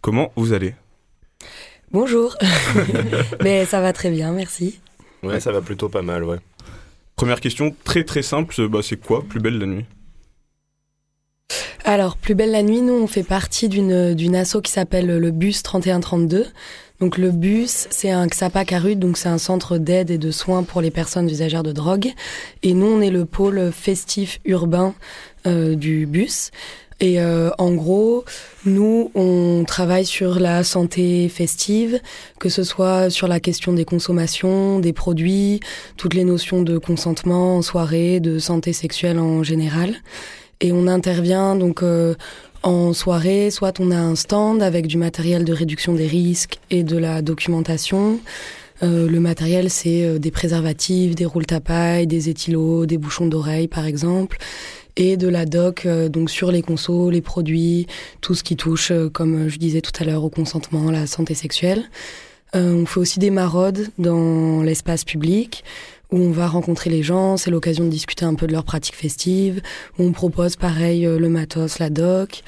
Comment 0.01 0.33
vous 0.35 0.51
allez? 0.51 0.75
Bonjour. 1.93 2.35
Mais 3.43 3.65
ça 3.65 3.79
va 3.81 3.93
très 3.93 4.09
bien, 4.09 4.31
merci. 4.31 4.79
Ouais, 5.21 5.39
ça 5.39 5.51
va 5.51 5.61
plutôt 5.61 5.89
pas 5.89 6.01
mal, 6.01 6.23
ouais. 6.23 6.37
Première 7.15 7.39
question 7.39 7.73
très 7.83 8.03
très 8.03 8.23
simple, 8.23 8.53
c'est- 8.55 8.67
bah, 8.67 8.79
c'est 8.81 8.97
quoi 8.97 9.23
Plus 9.27 9.39
Belle 9.39 9.59
la 9.59 9.67
Nuit 9.67 9.85
Alors, 11.85 12.17
Plus 12.17 12.33
belle 12.35 12.51
la 12.51 12.63
nuit, 12.63 12.81
nous, 12.81 12.93
on 12.93 13.07
fait 13.07 13.23
partie 13.23 13.69
d'une 13.69 14.13
d'une 14.15 14.35
asso 14.35 14.57
qui 14.63 14.71
s'appelle 14.71 15.05
le 15.17 15.31
Bus 15.31 15.61
3132. 15.63 16.47
Donc, 16.99 17.17
le 17.17 17.31
Bus, 17.31 17.87
c'est 17.91 18.11
un 18.11 18.25
XAPA 18.27 18.63
Carut, 18.65 18.95
donc 18.95 19.17
c'est 19.17 19.27
un 19.29 19.37
centre 19.37 19.77
d'aide 19.77 20.09
et 20.09 20.17
de 20.17 20.31
soins 20.31 20.63
pour 20.63 20.79
les 20.81 20.91
personnes 20.91 21.29
usagères 21.29 21.63
de 21.63 21.73
drogue. 21.73 22.11
Et 22.63 22.73
nous, 22.73 22.85
on 22.87 23.01
est 23.01 23.09
le 23.09 23.25
pôle 23.25 23.71
festif 23.73 24.39
urbain 24.45 24.95
euh, 25.45 25.75
du 25.75 26.05
Bus. 26.05 26.51
Et 26.99 27.19
euh, 27.19 27.49
en 27.57 27.73
gros, 27.73 28.23
nous, 28.65 29.11
on 29.15 29.63
travaille 29.65 30.05
sur 30.05 30.39
la 30.39 30.63
santé 30.63 31.27
festive, 31.29 31.99
que 32.39 32.49
ce 32.49 32.63
soit 32.63 33.09
sur 33.09 33.27
la 33.27 33.39
question 33.39 33.73
des 33.73 33.85
consommations, 33.85 34.79
des 34.79 34.93
produits, 34.93 35.59
toutes 35.97 36.13
les 36.13 36.23
notions 36.23 36.61
de 36.61 36.77
consentement 36.77 37.57
en 37.57 37.61
soirée, 37.61 38.19
de 38.19 38.39
santé 38.39 38.73
sexuelle 38.73 39.19
en 39.19 39.43
général. 39.43 39.95
Et 40.61 40.71
on 40.71 40.87
intervient 40.87 41.55
donc 41.55 41.83
euh, 41.83 42.15
en 42.63 42.93
soirée, 42.93 43.51
soit 43.51 43.79
on 43.79 43.91
a 43.91 43.97
un 43.97 44.15
stand 44.15 44.63
avec 44.63 44.87
du 44.87 44.97
matériel 44.97 45.43
de 45.43 45.53
réduction 45.53 45.93
des 45.93 46.07
risques 46.07 46.59
et 46.69 46.83
de 46.83 46.97
la 46.97 47.21
documentation. 47.21 48.19
Euh, 48.81 49.07
le 49.07 49.19
matériel, 49.19 49.69
c'est 49.69 50.05
euh, 50.05 50.19
des 50.19 50.31
préservatifs, 50.31 51.15
des 51.15 51.25
roules 51.25 51.45
tapailles, 51.45 52.07
des 52.07 52.29
éthylos, 52.29 52.85
des 52.85 52.97
bouchons 52.97 53.27
d'oreille, 53.27 53.67
par 53.67 53.85
exemple, 53.85 54.37
et 54.95 55.17
de 55.17 55.27
la 55.27 55.45
doc 55.45 55.85
euh, 55.85 56.09
donc 56.09 56.29
sur 56.29 56.51
les 56.51 56.61
consos, 56.61 57.09
les 57.09 57.21
produits, 57.21 57.87
tout 58.21 58.35
ce 58.35 58.43
qui 58.43 58.55
touche, 58.55 58.91
euh, 58.91 59.09
comme 59.09 59.49
je 59.49 59.57
disais 59.57 59.81
tout 59.81 59.91
à 59.99 60.05
l'heure, 60.05 60.23
au 60.23 60.29
consentement, 60.29 60.91
la 60.91 61.07
santé 61.07 61.33
sexuelle. 61.33 61.83
Euh, 62.55 62.73
on 62.73 62.85
fait 62.85 62.99
aussi 62.99 63.19
des 63.19 63.31
maraudes 63.31 63.89
dans 63.97 64.61
l'espace 64.61 65.03
public 65.03 65.63
où 66.11 66.17
on 66.17 66.31
va 66.31 66.47
rencontrer 66.47 66.91
les 66.91 67.01
gens, 67.01 67.37
c'est 67.37 67.49
l'occasion 67.49 67.85
de 67.85 67.89
discuter 67.89 68.23
un 68.23 68.35
peu 68.35 68.45
de 68.45 68.51
leurs 68.51 68.65
pratiques 68.65 68.95
festives, 68.95 69.61
on 69.97 70.11
propose 70.11 70.55
pareil 70.55 71.07
euh, 71.07 71.17
le 71.17 71.29
matos, 71.29 71.79
la 71.79 71.89
doc, 71.89 72.43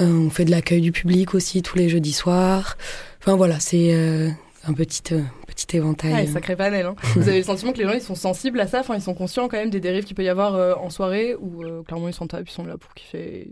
Euh, 0.00 0.06
on 0.06 0.30
fait 0.30 0.44
de 0.44 0.50
l'accueil 0.50 0.80
du 0.80 0.92
public 0.92 1.34
aussi 1.34 1.62
tous 1.62 1.76
les 1.76 1.88
jeudis 1.88 2.12
soirs. 2.12 2.76
Enfin 3.20 3.36
voilà, 3.36 3.60
c'est 3.60 3.90
euh, 3.92 4.30
un 4.66 4.72
petit, 4.72 5.02
euh, 5.12 5.20
petit 5.66 5.76
éventail. 5.76 6.12
Ouais, 6.12 6.26
sacré 6.26 6.56
panel. 6.56 6.86
Hein. 6.86 6.94
Vous 7.16 7.28
avez 7.28 7.38
le 7.38 7.44
sentiment 7.44 7.72
que 7.72 7.78
les 7.78 7.84
gens 7.84 7.92
ils 7.92 8.00
sont 8.00 8.14
sensibles 8.14 8.60
à 8.60 8.66
ça, 8.66 8.80
enfin 8.80 8.94
ils 8.94 9.02
sont 9.02 9.14
conscients 9.14 9.48
quand 9.48 9.56
même 9.56 9.70
des 9.70 9.80
dérives 9.80 10.04
qu'il 10.04 10.16
peut 10.16 10.24
y 10.24 10.28
avoir 10.28 10.54
euh, 10.54 10.74
en 10.74 10.90
soirée 10.90 11.34
ou 11.40 11.62
euh, 11.62 11.82
clairement 11.82 12.08
ils 12.08 12.14
s'en 12.14 12.26
tapent, 12.26 12.48
ils 12.48 12.52
sont 12.52 12.64
là 12.64 12.76
pour 12.76 12.92
kiffer. 12.94 13.48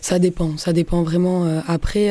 Ça 0.00 0.18
dépend, 0.18 0.56
ça 0.56 0.72
dépend 0.72 1.02
vraiment. 1.02 1.44
euh, 1.46 1.60
après, 1.66 2.10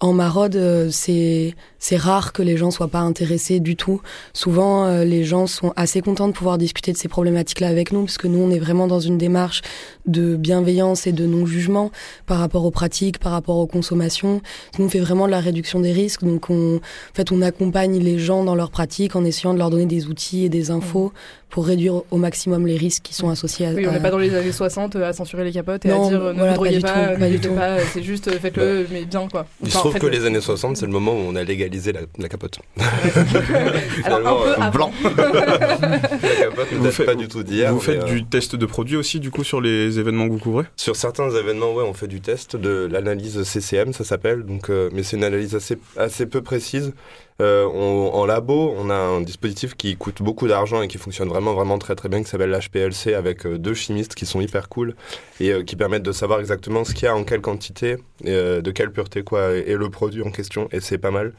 en 0.00 0.14
maraude, 0.14 0.56
euh, 0.56 0.88
c'est 0.90 1.54
c'est 1.78 1.96
rare 1.96 2.32
que 2.32 2.42
les 2.42 2.56
gens 2.56 2.70
soient 2.70 2.88
pas 2.88 3.00
intéressés 3.00 3.60
du 3.60 3.76
tout. 3.76 4.00
Souvent, 4.32 4.84
euh, 4.84 5.04
les 5.04 5.24
gens 5.24 5.46
sont 5.46 5.72
assez 5.76 6.00
contents 6.00 6.28
de 6.28 6.32
pouvoir 6.32 6.58
discuter 6.58 6.92
de 6.92 6.96
ces 6.96 7.08
problématiques-là 7.08 7.68
avec 7.68 7.92
nous, 7.92 8.04
parce 8.04 8.18
que 8.18 8.26
nous, 8.26 8.38
on 8.38 8.50
est 8.50 8.58
vraiment 8.58 8.86
dans 8.86 9.00
une 9.00 9.18
démarche 9.18 9.62
de 10.06 10.36
bienveillance 10.36 11.06
et 11.06 11.12
de 11.12 11.26
non-jugement 11.26 11.90
par 12.26 12.38
rapport 12.38 12.64
aux 12.64 12.70
pratiques, 12.70 13.18
par 13.18 13.32
rapport 13.32 13.56
aux 13.56 13.66
consommations. 13.66 14.40
Nous, 14.78 14.86
on 14.86 14.88
fait 14.88 15.00
vraiment 15.00 15.26
de 15.26 15.30
la 15.30 15.40
réduction 15.40 15.80
des 15.80 15.92
risques, 15.92 16.24
donc 16.24 16.48
on, 16.50 16.76
en 16.76 17.14
fait, 17.14 17.30
on 17.30 17.42
accompagne 17.42 17.98
les 17.98 18.18
gens 18.18 18.44
dans 18.44 18.54
leurs 18.54 18.70
pratiques 18.70 19.16
en 19.16 19.24
essayant 19.24 19.54
de 19.54 19.58
leur 19.58 19.70
donner 19.70 19.86
des 19.86 20.06
outils 20.06 20.44
et 20.44 20.48
des 20.48 20.70
infos 20.70 21.12
pour 21.50 21.66
réduire 21.66 22.02
au 22.10 22.16
maximum 22.16 22.66
les 22.66 22.76
risques 22.76 23.02
qui 23.02 23.14
sont 23.14 23.28
associés 23.28 23.66
à. 23.66 23.70
Oui, 23.72 23.86
on 23.86 23.92
n'est 23.92 24.00
pas 24.00 24.10
dans 24.10 24.18
les 24.18 24.34
années 24.34 24.52
60 24.52 24.96
euh, 24.96 25.08
à 25.08 25.12
censurer 25.12 25.44
les 25.44 25.52
capotes 25.52 25.84
et 25.84 25.88
Non, 25.88 26.06
à 26.06 26.08
dire 26.08 26.22
euh, 26.22 26.32
ne 26.32 26.38
voilà, 26.38 26.54
droguez 26.54 26.80
pas 26.80 27.16
du 27.28 27.38
pas, 27.48 27.68
euh, 27.70 27.80
c'est 27.92 28.02
juste 28.02 28.28
euh, 28.28 28.38
faites-le, 28.38 28.86
mais 28.90 29.04
bien 29.04 29.28
quoi. 29.28 29.46
Il 29.62 29.70
se 29.70 29.76
trouve 29.78 29.98
que 29.98 30.06
les 30.06 30.24
années 30.24 30.40
60, 30.40 30.76
c'est 30.76 30.86
le 30.86 30.92
moment 30.92 31.12
où 31.12 31.18
on 31.28 31.34
a 31.36 31.42
légalisé 31.42 31.92
la, 31.92 32.00
la 32.18 32.28
capote. 32.28 32.58
Alors, 34.04 34.46
un 34.58 34.70
peu. 34.70 34.78
Blanc. 34.78 34.92
la 35.02 35.98
capote 35.98 36.72
ne 36.72 36.78
Vous 36.78 36.90
faites- 36.90 37.06
pas 37.06 37.14
du 37.14 37.28
tout 37.28 37.42
d'hier. 37.42 37.72
Vous 37.72 37.80
faites 37.80 38.02
euh, 38.04 38.06
du 38.06 38.24
test 38.24 38.56
de 38.56 38.66
produit 38.66 38.96
aussi, 38.96 39.20
du 39.20 39.30
coup, 39.30 39.44
sur 39.44 39.60
les 39.60 39.98
événements 39.98 40.26
que 40.28 40.32
vous 40.32 40.38
couvrez? 40.38 40.64
Sur 40.76 40.96
certains 40.96 41.30
événements, 41.30 41.74
ouais, 41.74 41.84
on 41.86 41.94
fait 41.94 42.06
du 42.08 42.20
test 42.20 42.56
de 42.56 42.88
l'analyse 42.90 43.42
CCM, 43.42 43.92
ça 43.92 44.04
s'appelle. 44.04 44.44
Donc, 44.44 44.70
euh, 44.70 44.88
mais 44.92 45.02
c'est 45.02 45.16
une 45.16 45.24
analyse 45.24 45.54
assez, 45.54 45.76
assez 45.96 46.26
peu 46.26 46.42
précise. 46.42 46.92
Euh, 47.40 47.64
on- 47.66 48.10
en 48.12 48.26
labo, 48.26 48.74
on 48.76 48.90
a 48.90 48.94
un 48.94 49.20
dispositif 49.22 49.74
qui 49.74 49.96
coûte 49.96 50.22
beaucoup 50.22 50.46
d'argent 50.46 50.82
et 50.82 50.88
qui 50.88 50.98
fonctionne 50.98 51.28
vraiment, 51.28 51.54
vraiment 51.54 51.78
très, 51.78 51.94
très 51.94 52.08
bien, 52.08 52.22
qui 52.22 52.28
s'appelle 52.28 52.50
l'HPLC, 52.50 53.14
avec 53.14 53.46
euh, 53.46 53.58
deux 53.58 53.74
chimistes 53.74 54.14
qui 54.14 54.26
sont 54.26 54.40
hyper 54.40 54.68
cool 54.68 54.94
et 55.40 55.50
euh, 55.52 55.62
qui 55.64 55.74
permettent 55.76 56.02
de 56.02 56.12
savoir 56.12 56.40
exactement 56.40 56.84
ce 56.84 56.92
qu'il 56.94 57.04
y 57.04 57.08
a 57.08 57.16
en 57.16 57.24
quelle 57.24 57.40
quantité, 57.40 57.96
et, 58.24 58.30
de 58.30 58.70
quelle 58.70 58.92
pureté, 58.92 59.22
quoi, 59.22 59.52
et, 59.54 59.74
le 59.74 59.88
produit 59.90 60.22
en 60.22 60.30
question. 60.30 60.68
Et 60.72 60.80
c'est 60.80 60.98
pas 60.98 61.10
mal 61.10 61.32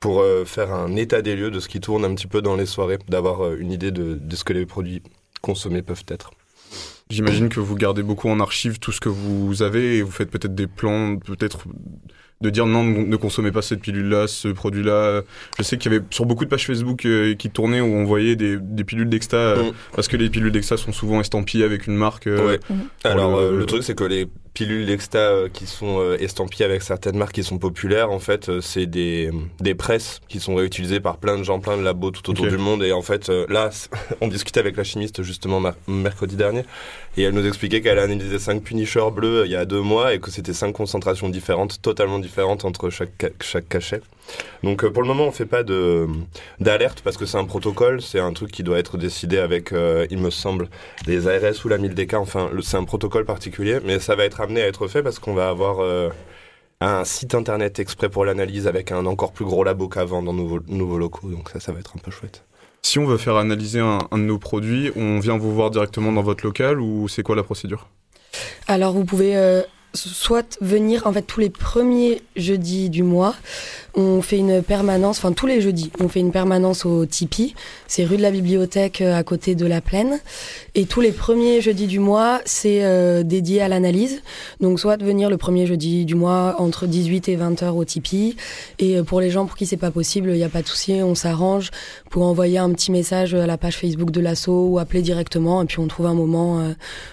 pour 0.00 0.22
faire 0.44 0.74
un 0.74 0.96
état 0.96 1.22
des 1.22 1.34
lieux 1.34 1.50
de 1.50 1.60
ce 1.60 1.68
qui 1.68 1.80
tourne 1.80 2.04
un 2.04 2.14
petit 2.14 2.26
peu 2.26 2.42
dans 2.42 2.56
les 2.56 2.66
soirées, 2.66 2.98
d'avoir 3.08 3.54
une 3.54 3.72
idée 3.72 3.90
de, 3.90 4.14
de 4.20 4.36
ce 4.36 4.44
que 4.44 4.52
les 4.52 4.66
produits 4.66 5.00
consommés 5.40 5.80
peuvent 5.80 6.04
être. 6.08 6.30
J'imagine 7.10 7.48
que 7.48 7.60
vous 7.60 7.74
gardez 7.74 8.02
beaucoup 8.02 8.28
en 8.28 8.40
archive 8.40 8.78
tout 8.78 8.92
ce 8.92 9.00
que 9.00 9.08
vous 9.08 9.62
avez 9.62 9.98
et 9.98 10.02
vous 10.02 10.10
faites 10.10 10.30
peut-être 10.30 10.54
des 10.54 10.66
plans, 10.66 11.16
peut-être 11.16 11.64
de 12.40 12.50
dire 12.50 12.66
non, 12.66 12.82
ne 12.84 13.16
consommez 13.16 13.52
pas 13.52 13.62
cette 13.62 13.80
pilule-là, 13.80 14.26
ce 14.26 14.48
produit-là. 14.48 15.22
Je 15.58 15.62
sais 15.62 15.78
qu'il 15.78 15.92
y 15.92 15.94
avait 15.96 16.04
sur 16.10 16.26
beaucoup 16.26 16.44
de 16.44 16.50
pages 16.50 16.66
Facebook 16.66 17.06
euh, 17.06 17.34
qui 17.34 17.48
tournaient 17.50 17.80
où 17.80 17.86
on 17.86 18.04
voyait 18.04 18.36
des, 18.36 18.58
des 18.60 18.84
pilules 18.84 19.08
d'exta, 19.08 19.36
euh, 19.36 19.62
Mm. 19.70 19.72
parce 19.94 20.08
que 20.08 20.16
les 20.16 20.28
pilules 20.28 20.52
d'exta 20.52 20.76
sont 20.76 20.92
souvent 20.92 21.20
estampillées 21.20 21.64
avec 21.64 21.86
une 21.86 21.96
marque. 21.96 22.26
euh, 22.26 22.46
Ouais. 22.46 22.60
Alors 23.04 23.40
le- 23.40 23.58
le, 23.58 23.66
truc 23.66 23.82
c'est 23.82 23.94
que 23.94 24.04
les 24.04 24.26
pilules 24.54 24.86
d'exta 24.86 25.18
euh, 25.18 25.48
qui 25.52 25.66
sont 25.66 25.98
euh, 26.00 26.16
estampillées 26.20 26.64
avec 26.64 26.82
certaines 26.82 27.16
marques 27.16 27.34
qui 27.34 27.42
sont 27.42 27.58
populaires, 27.58 28.10
en 28.12 28.20
fait, 28.20 28.48
euh, 28.48 28.60
c'est 28.60 28.86
des, 28.86 29.30
des 29.60 29.74
presses 29.74 30.20
qui 30.28 30.38
sont 30.40 30.54
réutilisées 30.54 31.00
par 31.00 31.16
plein 31.18 31.36
de 31.36 31.42
gens, 31.42 31.58
plein 31.58 31.76
de 31.76 31.82
labos 31.82 32.12
tout 32.12 32.30
autour 32.30 32.46
du 32.46 32.56
monde. 32.56 32.82
Et 32.84 32.92
en 32.92 33.02
fait, 33.02 33.28
là, 33.48 33.70
on 34.20 34.28
discutait 34.28 34.60
avec 34.60 34.76
la 34.76 34.84
chimiste 34.84 35.22
justement 35.22 35.60
mercredi 35.88 36.36
dernier, 36.36 36.62
et 37.16 37.22
elle 37.22 37.34
nous 37.34 37.46
expliquait 37.46 37.80
qu'elle 37.80 37.98
a 37.98 38.02
analysé 38.04 38.38
cinq 38.38 38.62
punishers 38.62 39.10
bleus 39.12 39.42
il 39.44 39.50
y 39.52 39.56
a 39.56 39.64
deux 39.64 39.80
mois 39.82 40.14
et 40.14 40.20
que 40.20 40.30
c'était 40.30 40.52
cinq 40.52 40.72
concentrations 40.72 41.28
différentes, 41.28 41.80
totalement 41.82 42.18
différentes 42.18 42.64
entre 42.64 42.90
chaque 42.90 43.10
ca- 43.20 43.30
chaque 43.40 43.68
cachet. 43.68 44.00
Donc 44.62 44.86
pour 44.88 45.02
le 45.02 45.08
moment, 45.08 45.24
on 45.26 45.32
fait 45.32 45.44
pas 45.46 45.62
d'alerte 46.60 47.02
parce 47.04 47.16
que 47.16 47.26
c'est 47.26 47.36
un 47.36 47.44
protocole, 47.44 48.00
c'est 48.00 48.18
un 48.20 48.32
truc 48.32 48.50
qui 48.50 48.62
doit 48.62 48.78
être 48.78 48.96
décidé 48.96 49.38
avec, 49.38 49.72
euh, 49.72 50.06
il 50.10 50.18
me 50.18 50.30
semble, 50.30 50.68
les 51.06 51.28
ARS 51.28 51.64
ou 51.64 51.68
la 51.68 51.78
1000DK. 51.78 52.16
Enfin, 52.16 52.50
c'est 52.62 52.76
un 52.76 52.84
protocole 52.84 53.24
particulier, 53.26 53.78
mais 53.84 53.98
ça 53.98 54.14
va 54.16 54.24
être 54.24 54.40
amené 54.44 54.62
à 54.62 54.68
être 54.68 54.86
fait 54.88 55.02
parce 55.02 55.18
qu'on 55.18 55.34
va 55.34 55.48
avoir 55.48 55.80
euh, 55.80 56.08
un 56.80 57.04
site 57.04 57.34
internet 57.34 57.78
exprès 57.78 58.08
pour 58.08 58.24
l'analyse 58.24 58.66
avec 58.66 58.92
un 58.92 59.06
encore 59.06 59.32
plus 59.32 59.44
gros 59.44 59.64
labo 59.64 59.88
qu'avant 59.88 60.22
dans 60.22 60.32
nos 60.32 60.60
nouveaux 60.68 60.98
locaux. 60.98 61.28
Donc 61.28 61.50
ça, 61.50 61.60
ça 61.60 61.72
va 61.72 61.80
être 61.80 61.94
un 61.96 62.00
peu 62.00 62.10
chouette. 62.10 62.44
Si 62.82 62.98
on 62.98 63.06
veut 63.06 63.16
faire 63.16 63.36
analyser 63.36 63.80
un, 63.80 63.98
un 64.10 64.18
de 64.18 64.24
nos 64.24 64.38
produits, 64.38 64.92
on 64.94 65.18
vient 65.18 65.38
vous 65.38 65.54
voir 65.54 65.70
directement 65.70 66.12
dans 66.12 66.22
votre 66.22 66.44
local 66.44 66.80
ou 66.80 67.08
c'est 67.08 67.22
quoi 67.22 67.34
la 67.34 67.42
procédure? 67.42 67.88
Alors 68.68 68.92
vous 68.92 69.04
pouvez 69.04 69.36
euh, 69.36 69.62
soit 69.94 70.58
venir 70.60 71.06
en 71.06 71.12
fait 71.12 71.22
tous 71.22 71.40
les 71.40 71.50
premiers 71.50 72.22
jeudis 72.36 72.90
du 72.90 73.02
mois. 73.02 73.34
On 73.94 74.22
fait 74.22 74.38
une 74.38 74.60
permanence, 74.60 75.18
enfin 75.18 75.32
tous 75.32 75.46
les 75.46 75.60
jeudis, 75.60 75.92
on 76.00 76.08
fait 76.08 76.18
une 76.18 76.32
permanence 76.32 76.84
au 76.84 77.06
Tipeee. 77.06 77.54
C'est 77.86 78.04
rue 78.04 78.16
de 78.16 78.22
la 78.22 78.32
Bibliothèque 78.32 79.00
euh, 79.00 79.16
à 79.16 79.22
côté 79.22 79.54
de 79.54 79.66
la 79.66 79.80
Plaine. 79.80 80.20
Et 80.74 80.86
tous 80.86 81.00
les 81.00 81.12
premiers 81.12 81.60
jeudis 81.60 81.86
du 81.86 82.00
mois, 82.00 82.40
c'est 82.44 82.84
euh, 82.84 83.22
dédié 83.22 83.62
à 83.62 83.68
l'analyse. 83.68 84.22
Donc 84.60 84.80
soit 84.80 85.00
venir 85.00 85.30
le 85.30 85.36
premier 85.36 85.66
jeudi 85.66 86.04
du 86.04 86.16
mois 86.16 86.56
entre 86.58 86.86
18 86.86 87.28
et 87.28 87.36
20 87.36 87.62
heures 87.62 87.76
au 87.76 87.84
Tipeee. 87.84 88.34
Et 88.80 88.96
euh, 88.96 89.04
pour 89.04 89.20
les 89.20 89.30
gens 89.30 89.46
pour 89.46 89.56
qui 89.56 89.64
c'est 89.64 89.76
pas 89.76 89.92
possible, 89.92 90.30
il 90.30 90.36
n'y 90.36 90.44
a 90.44 90.48
pas 90.48 90.62
de 90.62 90.66
souci, 90.66 90.94
on 90.94 91.14
s'arrange 91.14 91.70
pour 92.10 92.24
envoyer 92.24 92.58
un 92.58 92.72
petit 92.72 92.90
message 92.90 93.32
à 93.34 93.46
la 93.46 93.56
page 93.56 93.76
Facebook 93.76 94.10
de 94.10 94.20
l'asso 94.20 94.48
ou 94.48 94.80
appeler 94.80 95.02
directement. 95.02 95.62
Et 95.62 95.66
puis 95.66 95.78
on 95.78 95.86
trouve 95.86 96.06
un 96.06 96.14
moment 96.14 96.58
euh, 96.58 96.72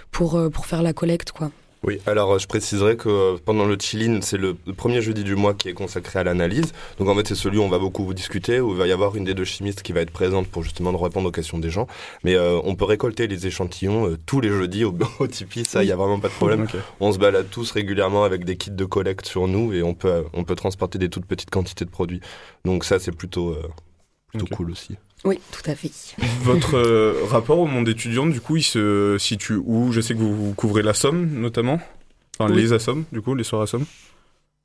pour, 0.09 0.41
pour 0.51 0.65
faire 0.65 0.81
la 0.81 0.93
collecte, 0.93 1.31
quoi. 1.31 1.51
Oui, 1.83 1.99
alors 2.05 2.33
euh, 2.33 2.37
je 2.37 2.45
préciserai 2.45 2.95
que 2.95 3.09
euh, 3.09 3.37
pendant 3.43 3.65
le 3.65 3.75
chill-in, 3.79 4.21
c'est 4.21 4.37
le 4.37 4.53
premier 4.53 5.01
jeudi 5.01 5.23
du 5.23 5.35
mois 5.35 5.55
qui 5.55 5.67
est 5.67 5.73
consacré 5.73 6.19
à 6.19 6.23
l'analyse. 6.23 6.73
Donc 6.99 7.07
en 7.09 7.15
fait, 7.15 7.27
c'est 7.27 7.35
celui 7.35 7.57
où 7.57 7.63
on 7.63 7.69
va 7.69 7.79
beaucoup 7.79 8.05
vous 8.05 8.13
discuter, 8.13 8.59
où 8.59 8.71
il 8.71 8.77
va 8.77 8.85
y 8.85 8.91
avoir 8.91 9.15
une 9.15 9.23
des 9.23 9.33
deux 9.33 9.45
chimistes 9.45 9.81
qui 9.81 9.91
va 9.91 10.01
être 10.01 10.11
présente 10.11 10.47
pour 10.47 10.61
justement 10.61 10.95
répondre 10.95 11.27
aux 11.27 11.31
questions 11.31 11.57
des 11.57 11.71
gens. 11.71 11.87
Mais 12.23 12.35
euh, 12.35 12.59
on 12.63 12.75
peut 12.75 12.85
récolter 12.85 13.25
les 13.25 13.47
échantillons 13.47 14.07
euh, 14.07 14.17
tous 14.27 14.41
les 14.41 14.49
jeudis 14.49 14.83
au, 14.83 14.95
au 15.19 15.27
Tipeee, 15.27 15.65
ça, 15.65 15.83
il 15.83 15.87
y 15.87 15.91
a 15.91 15.95
vraiment 15.95 16.19
pas 16.19 16.27
de 16.27 16.33
problème. 16.33 16.67
On 16.99 17.11
se 17.11 17.17
balade 17.17 17.49
tous 17.49 17.71
régulièrement 17.71 18.23
avec 18.25 18.45
des 18.45 18.57
kits 18.57 18.69
de 18.69 18.85
collecte 18.85 19.25
sur 19.25 19.47
nous 19.47 19.73
et 19.73 19.81
on 19.81 19.95
peut, 19.95 20.07
euh, 20.07 20.23
on 20.33 20.43
peut 20.43 20.55
transporter 20.55 20.99
des 20.99 21.09
toutes 21.09 21.25
petites 21.25 21.49
quantités 21.49 21.85
de 21.85 21.89
produits. 21.89 22.21
Donc 22.63 22.85
ça, 22.85 22.99
c'est 22.99 23.11
plutôt, 23.11 23.49
euh, 23.49 23.67
plutôt 24.27 24.45
cool 24.55 24.69
aussi. 24.69 24.97
Oui, 25.23 25.39
tout 25.51 25.69
à 25.69 25.75
fait. 25.75 25.91
Votre 26.41 26.75
euh, 26.77 27.13
rapport 27.29 27.59
au 27.59 27.67
monde 27.67 27.87
étudiant, 27.87 28.25
du 28.25 28.41
coup, 28.41 28.57
il 28.57 28.63
se 28.63 29.17
situe 29.19 29.55
où? 29.63 29.91
Je 29.91 30.01
sais 30.01 30.13
que 30.15 30.19
vous, 30.19 30.35
vous 30.35 30.53
couvrez 30.53 30.81
la 30.81 30.93
Somme, 30.93 31.29
notamment. 31.39 31.79
Enfin, 32.39 32.51
Oui. 32.51 32.59
les 32.61 32.73
Assommes, 32.73 33.03
du 33.11 33.21
coup, 33.21 33.35
les 33.35 33.43
soirs 33.43 33.61
à 33.61 33.67
Somme. 33.67 33.85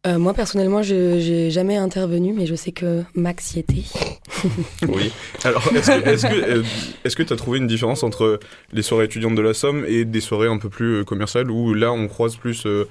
Euh, 0.07 0.19
moi, 0.19 0.35
personnellement, 0.35 0.83
je 0.83 1.19
j'ai 1.19 1.51
jamais 1.51 1.77
intervenu, 1.77 2.33
mais 2.33 2.47
je 2.47 2.55
sais 2.55 2.71
que 2.71 3.03
Max 3.15 3.55
y 3.55 3.59
était. 3.61 3.83
Oui. 4.89 5.11
Alors, 5.45 5.67
est-ce 5.75 6.27
que 6.27 6.29
que 6.29 6.51
euh, 6.59 6.63
est-ce 7.05 7.17
que 7.17 7.23
t'as 7.23 7.37
trouvé 7.37 7.59
une 7.59 7.67
différence 7.67 8.03
entre 8.03 8.39
les 8.73 8.83
soirées 8.83 9.07
étudiantes 9.07 9.35
de 9.35 9.43
la 9.43 9.55
Somme 9.55 9.85
et 9.89 10.05
des 10.05 10.21
soirées 10.21 10.49
un 10.49 10.59
peu 10.59 10.69
plus 10.69 11.01
euh, 11.01 11.05
commerciales 11.05 11.51
où 11.51 11.75
là 11.75 11.91
on 11.93 12.07
croise 12.07 12.37
plus 12.37 12.67
euh, 12.67 12.87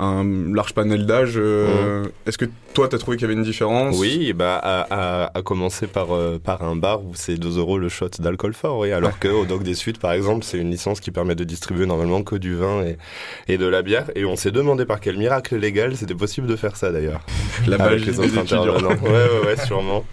un 0.00 0.52
large 0.52 0.74
panel 0.74 1.06
d'âge 1.06 1.34
euh, 1.36 2.04
Est-ce 2.26 2.36
que 2.36 2.46
toi 2.72 2.88
t'as 2.88 2.98
trouvé 2.98 3.16
qu'il 3.16 3.22
y 3.22 3.30
avait 3.30 3.38
une 3.38 3.44
différence? 3.44 3.96
Oui, 3.96 4.32
bah, 4.32 4.56
à, 4.56 4.86
à, 5.24 5.38
à 5.38 5.42
commencer 5.42 5.86
par, 5.86 6.12
euh, 6.12 6.40
par 6.42 6.62
un 6.64 6.74
bar 6.74 7.04
où 7.04 7.12
c'est 7.14 7.36
2 7.36 7.58
euros 7.58 7.78
le 7.78 7.88
shot 7.88 8.08
d'alcool 8.18 8.54
fort, 8.54 8.78
oui. 8.80 8.90
Alors 8.90 9.18
que 9.20 9.28
au 9.28 9.44
Doc 9.44 9.62
des 9.62 9.74
Suites, 9.74 9.98
par 10.00 10.12
exemple, 10.12 10.44
c'est 10.44 10.58
une 10.58 10.70
licence 10.70 10.98
qui 10.98 11.12
permet 11.12 11.36
de 11.36 11.44
distribuer 11.44 11.86
normalement 11.86 12.24
que 12.24 12.34
du 12.34 12.56
vin 12.56 12.82
et, 12.82 12.98
et 13.46 13.56
de 13.56 13.66
la 13.66 13.82
bière. 13.82 14.10
Et 14.16 14.24
on 14.24 14.34
s'est 14.34 14.50
demandé 14.50 14.84
par 14.84 14.98
quel 14.98 15.16
miracle 15.16 15.56
légal 15.56 15.96
c'était 15.96 16.14
possible 16.14 16.48
de 16.48 16.56
faire 16.56 16.76
ça 16.76 16.90
d'ailleurs. 16.90 17.24
La 17.68 17.76
Avec 17.76 18.04
les 18.04 18.12
des 18.12 18.18
autres 18.18 18.38
intervenants. 18.38 18.90
Ouais, 19.04 19.10
ouais, 19.10 19.46
ouais, 19.46 19.56
sûrement. 19.64 20.04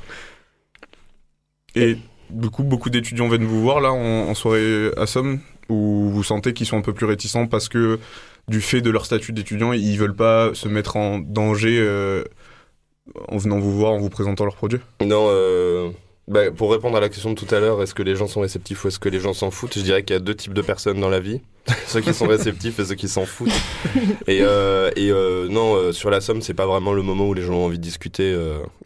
Et 1.75 1.97
du 2.29 2.49
coup, 2.49 2.63
beaucoup 2.63 2.89
d'étudiants 2.89 3.27
viennent 3.29 3.45
vous 3.45 3.61
voir 3.61 3.81
là 3.81 3.91
en, 3.91 4.29
en 4.29 4.33
soirée 4.35 4.91
à 4.97 5.07
Somme 5.07 5.39
où 5.69 6.09
vous 6.09 6.23
sentez 6.23 6.53
qu'ils 6.53 6.67
sont 6.67 6.77
un 6.77 6.81
peu 6.81 6.93
plus 6.93 7.05
réticents 7.05 7.47
parce 7.47 7.69
que 7.69 7.99
du 8.47 8.61
fait 8.61 8.81
de 8.81 8.89
leur 8.89 9.05
statut 9.05 9.33
d'étudiant, 9.33 9.73
ils 9.73 9.97
veulent 9.97 10.15
pas 10.15 10.53
se 10.53 10.67
mettre 10.67 10.97
en 10.97 11.19
danger 11.19 11.77
euh, 11.79 12.23
en 13.27 13.37
venant 13.37 13.59
vous 13.59 13.71
voir, 13.71 13.93
en 13.93 13.99
vous 13.99 14.09
présentant 14.09 14.45
leurs 14.45 14.55
produits? 14.55 14.79
Non, 15.01 15.27
euh, 15.29 15.89
bah, 16.27 16.51
pour 16.51 16.71
répondre 16.71 16.97
à 16.97 16.99
la 16.99 17.09
question 17.09 17.31
de 17.31 17.35
tout 17.35 17.53
à 17.53 17.59
l'heure, 17.59 17.81
est-ce 17.81 17.93
que 17.93 18.03
les 18.03 18.15
gens 18.15 18.27
sont 18.27 18.41
réceptifs 18.41 18.83
ou 18.83 18.87
est-ce 18.87 18.99
que 18.99 19.09
les 19.09 19.19
gens 19.19 19.33
s'en 19.33 19.51
foutent? 19.51 19.77
Je 19.77 19.83
dirais 19.83 20.03
qu'il 20.03 20.15
y 20.15 20.17
a 20.17 20.21
deux 20.21 20.35
types 20.35 20.53
de 20.53 20.61
personnes 20.61 20.99
dans 20.99 21.09
la 21.09 21.19
vie. 21.19 21.41
ceux 21.85 22.01
qui 22.01 22.11
sont 22.11 22.25
réceptifs 22.27 22.79
et 22.79 22.85
ceux 22.85 22.95
qui 22.95 23.07
s'en 23.07 23.25
foutent. 23.25 23.49
Et, 24.27 24.39
euh, 24.41 25.47
non, 25.47 25.93
sur 25.93 26.09
la 26.09 26.19
somme, 26.19 26.41
c'est 26.41 26.55
pas 26.55 26.65
vraiment 26.65 26.91
le 26.91 27.03
moment 27.03 27.27
où 27.27 27.35
les 27.35 27.43
gens 27.43 27.53
ont 27.53 27.65
envie 27.65 27.77
de 27.77 27.83
discuter. 27.83 28.35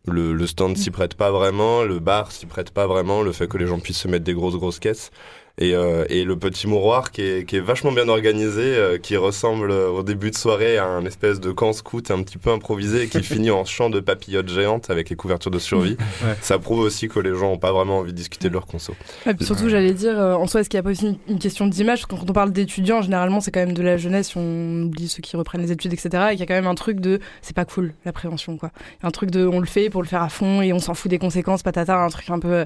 le, 0.07 0.33
le 0.33 0.47
stand 0.47 0.77
s'y 0.77 0.91
prête 0.91 1.13
pas 1.15 1.31
vraiment, 1.31 1.83
le 1.83 1.99
bar 1.99 2.33
s'y 2.33 2.45
prête 2.45 2.71
pas 2.71 2.85
vraiment, 2.85 3.21
le 3.21 3.31
fait 3.31 3.47
que 3.47 3.57
les 3.57 3.65
gens 3.65 3.79
puissent 3.79 3.99
se 3.99 4.09
mettre 4.09 4.25
des 4.25 4.33
grosses 4.33 4.57
grosses 4.57 4.79
caisses. 4.79 5.09
Et, 5.57 5.73
euh, 5.73 6.03
et 6.09 6.25
le 6.25 6.37
petit 6.37 6.67
mouroir 6.67 7.11
qui 7.11 7.21
est, 7.21 7.45
qui 7.47 7.55
est 7.55 7.61
vachement 7.61 7.93
bien 7.93 8.09
organisé, 8.09 8.61
euh, 8.61 8.97
qui 8.97 9.15
ressemble 9.15 9.71
euh, 9.71 9.89
au 9.89 10.03
début 10.03 10.29
de 10.29 10.35
soirée 10.35 10.77
à 10.77 10.85
un 10.85 11.05
espèce 11.05 11.39
de 11.39 11.51
camp 11.51 11.71
scout 11.71 12.11
un 12.11 12.23
petit 12.23 12.37
peu 12.37 12.51
improvisé 12.51 13.03
et 13.03 13.07
qui 13.07 13.23
finit 13.23 13.51
en 13.51 13.63
champ 13.63 13.89
de 13.89 14.01
papillotes 14.01 14.49
géantes 14.49 14.89
avec 14.89 15.09
les 15.09 15.15
couvertures 15.15 15.51
de 15.51 15.59
survie. 15.59 15.97
Ouais. 16.25 16.35
Ça 16.41 16.57
prouve 16.59 16.79
aussi 16.79 17.07
que 17.07 17.19
les 17.19 17.35
gens 17.35 17.51
ont 17.51 17.57
pas 17.57 17.71
vraiment 17.73 17.99
envie 17.99 18.13
de 18.13 18.17
discuter 18.17 18.47
de 18.47 18.53
leur 18.53 18.65
conso. 18.65 18.95
Ouais, 19.25 19.33
puis 19.33 19.45
surtout, 19.45 19.69
j'allais 19.69 19.93
dire, 19.93 20.17
euh, 20.17 20.33
en 20.33 20.47
soi, 20.47 20.61
est-ce 20.61 20.69
qu'il 20.69 20.77
n'y 20.77 20.79
a 20.79 20.83
pas 20.83 20.91
aussi 20.91 21.07
une, 21.07 21.17
une 21.27 21.39
question 21.39 21.67
d'image? 21.67 21.99
Parce 21.99 22.05
que 22.05 22.15
quand 22.15 22.29
on 22.29 22.33
parle 22.33 22.51
d'étudiants, 22.51 23.01
généralement, 23.01 23.41
c'est 23.41 23.51
quand 23.51 23.59
même 23.59 23.73
de 23.73 23.83
la 23.83 23.97
jeunesse, 23.97 24.35
on 24.35 24.83
oublie 24.83 25.07
ceux 25.07 25.21
qui 25.21 25.35
reprennent 25.35 25.61
les 25.61 25.71
études, 25.71 25.93
etc. 25.93 26.09
Et 26.27 26.31
qu'il 26.31 26.39
y 26.39 26.43
a 26.43 26.45
quand 26.45 26.53
même 26.53 26.67
un 26.67 26.75
truc 26.75 26.99
de 26.99 27.19
c'est 27.41 27.55
pas 27.55 27.65
cool, 27.65 27.93
la 28.05 28.13
prévention, 28.13 28.57
quoi. 28.57 28.71
Il 28.99 29.03
y 29.03 29.05
a 29.05 29.07
un 29.07 29.11
truc 29.11 29.29
de 29.29 29.45
on 29.45 29.59
le 29.59 29.65
fait 29.65 29.89
pour 29.89 30.01
le 30.01 30.07
faire 30.07 30.23
à 30.23 30.29
fond 30.29 30.61
et 30.61 30.71
on 30.73 30.79
s'en 30.79 30.93
fout 30.93 31.09
des 31.09 31.19
conséquences, 31.19 31.63
patata, 31.63 31.97
un 31.97 32.09
truc 32.09 32.29
un 32.29 32.39
peu 32.39 32.53
euh, 32.53 32.65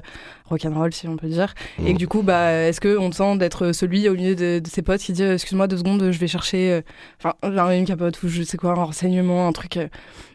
rock'n'roll, 0.50 0.92
si 0.92 1.08
on 1.08 1.16
peut 1.16 1.28
dire. 1.28 1.54
Et 1.86 1.94
que 1.94 1.98
du 1.98 2.08
coup, 2.08 2.22
bah, 2.22 2.52
est-ce 2.52 2.80
qu'on 2.80 3.10
sent 3.12 3.36
d'être 3.38 3.72
celui 3.72 4.08
au 4.08 4.14
milieu 4.14 4.34
de, 4.34 4.58
de 4.58 4.68
ses 4.68 4.82
potes 4.82 5.00
qui 5.00 5.12
dit 5.12 5.22
euh, 5.22 5.34
excuse-moi 5.34 5.66
deux 5.66 5.78
secondes, 5.78 6.10
je 6.10 6.18
vais 6.18 6.26
chercher, 6.26 6.72
euh, 6.72 6.80
enfin, 7.22 7.34
une 7.70 7.84
capote 7.86 8.22
ou 8.22 8.28
je 8.28 8.42
sais 8.42 8.56
quoi, 8.58 8.72
un 8.72 8.74
renseignement, 8.74 9.46
un 9.48 9.52
truc. 9.52 9.76
euh. 9.78 9.88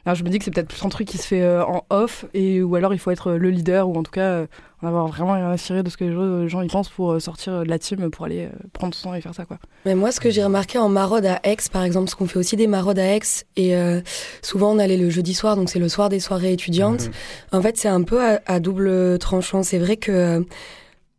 Alors, 0.06 0.16
je 0.16 0.24
me 0.24 0.30
dis 0.30 0.40
que 0.40 0.46
c'est 0.46 0.52
peut-être 0.52 0.70
plus 0.70 0.84
un 0.86 0.90
truc 0.90 1.08
qui 1.08 1.18
se 1.18 1.28
fait 1.28 1.42
euh, 1.42 1.64
en 1.66 1.84
off 1.90 2.26
et 2.34 2.62
ou 2.62 2.76
alors 2.76 2.94
il 2.94 3.00
faut 3.00 3.12
être 3.12 3.34
le 3.34 3.50
leader 3.50 3.90
ou 3.90 3.96
en 3.98 4.04
tout 4.04 4.12
cas 4.12 4.46
euh, 4.86 4.88
en 4.88 4.88
avoir 4.88 5.08
vraiment 5.08 5.34
rien 5.34 5.50
à 5.50 5.58
cirer 5.58 5.84
de 5.84 5.90
ce 5.90 5.98
que 5.98 6.06
les 6.06 6.50
gens, 6.50 6.62
y 6.62 6.68
pensent 6.68 6.90
pour 6.90 7.14
euh, 7.14 7.20
sortir 7.20 7.64
de 7.64 7.70
la 7.70 7.80
team 7.80 8.10
pour 8.10 8.26
aller 8.26 8.46
euh, 8.46 8.50
prendre 8.74 8.94
son 8.94 9.14
et 9.14 9.22
faire 9.22 9.34
ça 9.34 9.46
quoi. 9.46 9.58
Mais 9.86 9.96
moi, 9.96 10.12
ce 10.12 10.20
que 10.20 10.30
j'ai 10.30 10.44
remarqué 10.44 10.78
en 10.78 10.90
maraude 10.90 11.26
à 11.26 11.40
Aix, 11.44 11.58
par 11.72 11.84
exemple, 11.84 12.06
parce 12.06 12.16
qu'on 12.16 12.28
fait 12.28 12.40
aussi 12.40 12.56
des 12.56 12.68
maraudes 12.68 13.00
à 13.00 13.16
Aix, 13.16 13.22
et 13.56 13.76
euh, 13.76 14.02
souvent 14.42 14.72
on 14.72 14.80
allait 14.80 14.98
le 14.98 15.10
jeudi 15.10 15.34
soir, 15.34 15.56
donc 15.56 15.70
c'est 15.70 15.80
le 15.80 15.90
soir 15.90 16.10
des 16.10 16.20
soirées 16.20 16.54
étudiantes. 16.54 17.10
En 17.52 17.62
fait, 17.62 17.78
c'est 17.78 17.88
un 17.88 18.04
peu 18.04 18.24
à, 18.24 18.42
à 18.46 18.60
double 18.60 19.20
tranchant. 19.20 19.64
C'est 19.64 19.80
vrai 19.80 19.98
que 19.98 20.12
euh, 20.12 20.42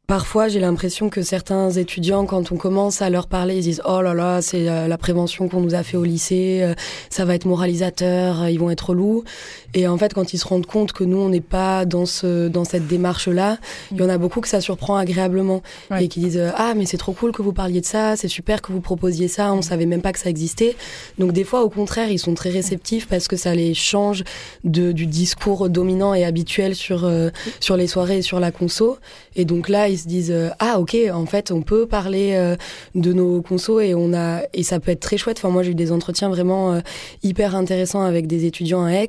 Parfois, 0.06 0.46
j'ai 0.46 0.60
l'impression 0.60 1.10
que 1.10 1.20
certains 1.22 1.68
étudiants, 1.72 2.26
quand 2.26 2.52
on 2.52 2.56
commence 2.56 3.02
à 3.02 3.10
leur 3.10 3.26
parler, 3.26 3.56
ils 3.56 3.62
disent 3.62 3.82
Oh 3.84 4.00
là 4.02 4.14
là, 4.14 4.40
c'est 4.40 4.68
euh, 4.68 4.86
la 4.86 4.98
prévention 4.98 5.48
qu'on 5.48 5.60
nous 5.60 5.74
a 5.74 5.82
fait 5.82 5.96
au 5.96 6.04
lycée, 6.04 6.60
euh, 6.62 6.74
ça 7.10 7.24
va 7.24 7.34
être 7.34 7.44
moralisateur, 7.44 8.42
euh, 8.42 8.50
ils 8.50 8.60
vont 8.60 8.70
être 8.70 8.94
loups. 8.94 9.24
Et 9.74 9.88
en 9.88 9.98
fait, 9.98 10.14
quand 10.14 10.32
ils 10.32 10.38
se 10.38 10.46
rendent 10.46 10.64
compte 10.66 10.92
que 10.92 11.02
nous, 11.02 11.16
on 11.16 11.28
n'est 11.28 11.40
pas 11.40 11.84
dans, 11.86 12.06
ce, 12.06 12.46
dans 12.46 12.62
cette 12.64 12.86
démarche-là, 12.86 13.58
il 13.90 13.98
y 13.98 14.02
en 14.02 14.08
a 14.08 14.16
beaucoup 14.16 14.40
que 14.40 14.46
ça 14.46 14.60
surprend 14.60 14.96
agréablement 14.96 15.60
Ouais. 15.90 16.04
et 16.04 16.08
qui 16.08 16.20
disent 16.20 16.40
Ah, 16.56 16.74
mais 16.76 16.86
c'est 16.86 16.98
trop 16.98 17.12
cool 17.12 17.32
que 17.32 17.42
vous 17.42 17.52
parliez 17.52 17.80
de 17.80 17.86
ça, 17.86 18.14
c'est 18.14 18.28
super 18.28 18.62
que 18.62 18.70
vous 18.70 18.80
proposiez 18.80 19.26
ça, 19.26 19.52
on 19.52 19.60
savait 19.62 19.86
même 19.86 20.02
pas 20.02 20.12
que 20.12 20.20
ça 20.20 20.30
existait. 20.30 20.76
Donc, 21.18 21.32
des 21.32 21.42
fois, 21.44 21.64
au 21.64 21.68
contraire, 21.68 22.10
ils 22.10 22.18
sont 22.20 22.34
très 22.34 22.50
réceptifs 22.50 23.08
parce 23.08 23.26
que 23.26 23.36
ça 23.36 23.56
les 23.56 23.74
change 23.74 24.22
de, 24.62 24.92
du 24.92 25.06
discours 25.06 25.68
dominant 25.68 26.14
et 26.14 26.24
habituel 26.24 26.76
sur, 26.76 27.04
euh, 27.04 27.30
sur 27.58 27.76
les 27.76 27.88
soirées 27.88 28.18
et 28.18 28.22
sur 28.22 28.38
la 28.38 28.52
conso. 28.52 28.98
Et 29.34 29.44
donc 29.44 29.68
là, 29.68 29.88
ils 29.88 29.95
se 29.96 30.06
disent 30.06 30.30
euh, 30.30 30.50
ah 30.59 30.78
ok, 30.78 30.96
en 31.12 31.26
fait, 31.26 31.50
on 31.50 31.62
peut 31.62 31.87
parler 31.87 32.32
euh, 32.35 32.56
de 32.94 33.12
nos 33.12 33.42
consos 33.42 33.80
et 33.80 33.94
on 33.94 34.12
a 34.12 34.42
et 34.52 34.62
ça 34.62 34.80
peut 34.80 34.90
être 34.90 35.00
très 35.00 35.16
chouette. 35.16 35.38
Enfin 35.38 35.50
moi, 35.50 35.62
j'ai 35.62 35.72
eu 35.72 35.74
des 35.74 35.92
entretiens 35.92 36.28
vraiment 36.28 36.72
euh, 36.72 36.80
hyper 37.22 37.54
intéressants 37.54 38.02
avec 38.02 38.26
des 38.26 38.44
étudiants 38.44 38.85
à 38.85 38.92
Aix. 38.92 39.09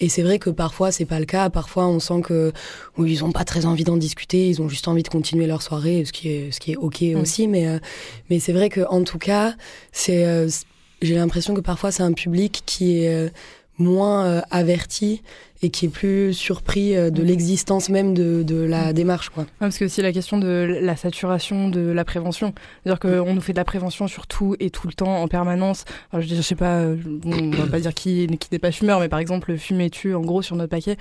Et 0.00 0.08
c'est 0.08 0.22
vrai 0.22 0.38
que 0.38 0.50
parfois 0.50 0.92
c'est 0.92 1.04
pas 1.04 1.18
le 1.18 1.26
cas. 1.26 1.50
Parfois, 1.50 1.86
on 1.86 2.00
sent 2.00 2.20
que 2.22 2.52
oui, 2.98 3.12
ils 3.12 3.24
ont 3.24 3.32
pas 3.32 3.44
très 3.44 3.66
envie 3.66 3.84
d'en 3.84 3.96
discuter. 3.96 4.48
Ils 4.48 4.62
ont 4.62 4.68
juste 4.68 4.88
envie 4.88 5.02
de 5.02 5.08
continuer 5.08 5.46
leur 5.46 5.62
soirée, 5.62 6.04
ce 6.04 6.12
qui 6.12 6.28
est 6.28 6.50
ce 6.50 6.60
qui 6.60 6.72
est 6.72 6.76
ok 6.76 7.04
aussi. 7.20 7.48
Mais 7.48 7.80
mais 8.30 8.38
c'est 8.38 8.52
vrai 8.52 8.68
que 8.68 8.82
en 8.88 9.02
tout 9.04 9.18
cas, 9.18 9.54
c'est 9.92 10.24
j'ai 11.02 11.14
l'impression 11.14 11.54
que 11.54 11.60
parfois 11.60 11.90
c'est 11.90 12.02
un 12.02 12.12
public 12.12 12.62
qui 12.66 12.98
est 12.98 13.30
moins 13.78 14.42
averti 14.50 15.22
et 15.62 15.70
qui 15.70 15.86
est 15.86 15.90
plus 15.90 16.32
surpris 16.32 16.96
euh, 16.96 17.10
de 17.10 17.22
l'existence 17.22 17.88
même 17.88 18.14
de, 18.14 18.42
de 18.42 18.56
la 18.56 18.92
démarche. 18.92 19.30
Quoi. 19.30 19.44
Ouais, 19.44 19.48
parce 19.60 19.78
que 19.78 19.84
aussi 19.86 20.02
la 20.02 20.12
question 20.12 20.38
de 20.38 20.78
la 20.80 20.96
saturation 20.96 21.68
de 21.68 21.80
la 21.80 22.04
prévention. 22.04 22.52
C'est-à-dire 22.82 23.00
qu'on 23.00 23.34
nous 23.34 23.40
fait 23.40 23.52
de 23.52 23.58
la 23.58 23.64
prévention 23.64 24.06
sur 24.06 24.26
tout 24.26 24.56
et 24.60 24.70
tout 24.70 24.86
le 24.86 24.92
temps, 24.92 25.22
en 25.22 25.28
permanence. 25.28 25.84
Alors, 26.12 26.26
je, 26.26 26.34
je 26.34 26.42
sais 26.42 26.54
pas, 26.54 26.80
euh, 26.80 26.96
on 27.24 27.50
va 27.50 27.66
pas 27.66 27.80
dire 27.80 27.94
qui, 27.94 28.26
qui 28.38 28.48
n'est 28.52 28.58
pas 28.58 28.72
fumeur, 28.72 29.00
mais 29.00 29.08
par 29.08 29.18
exemple, 29.18 29.56
fumer 29.56 29.90
tu 29.90 30.14
en 30.14 30.20
gros, 30.20 30.42
sur 30.42 30.56
notre 30.56 30.70
paquet? 30.70 30.96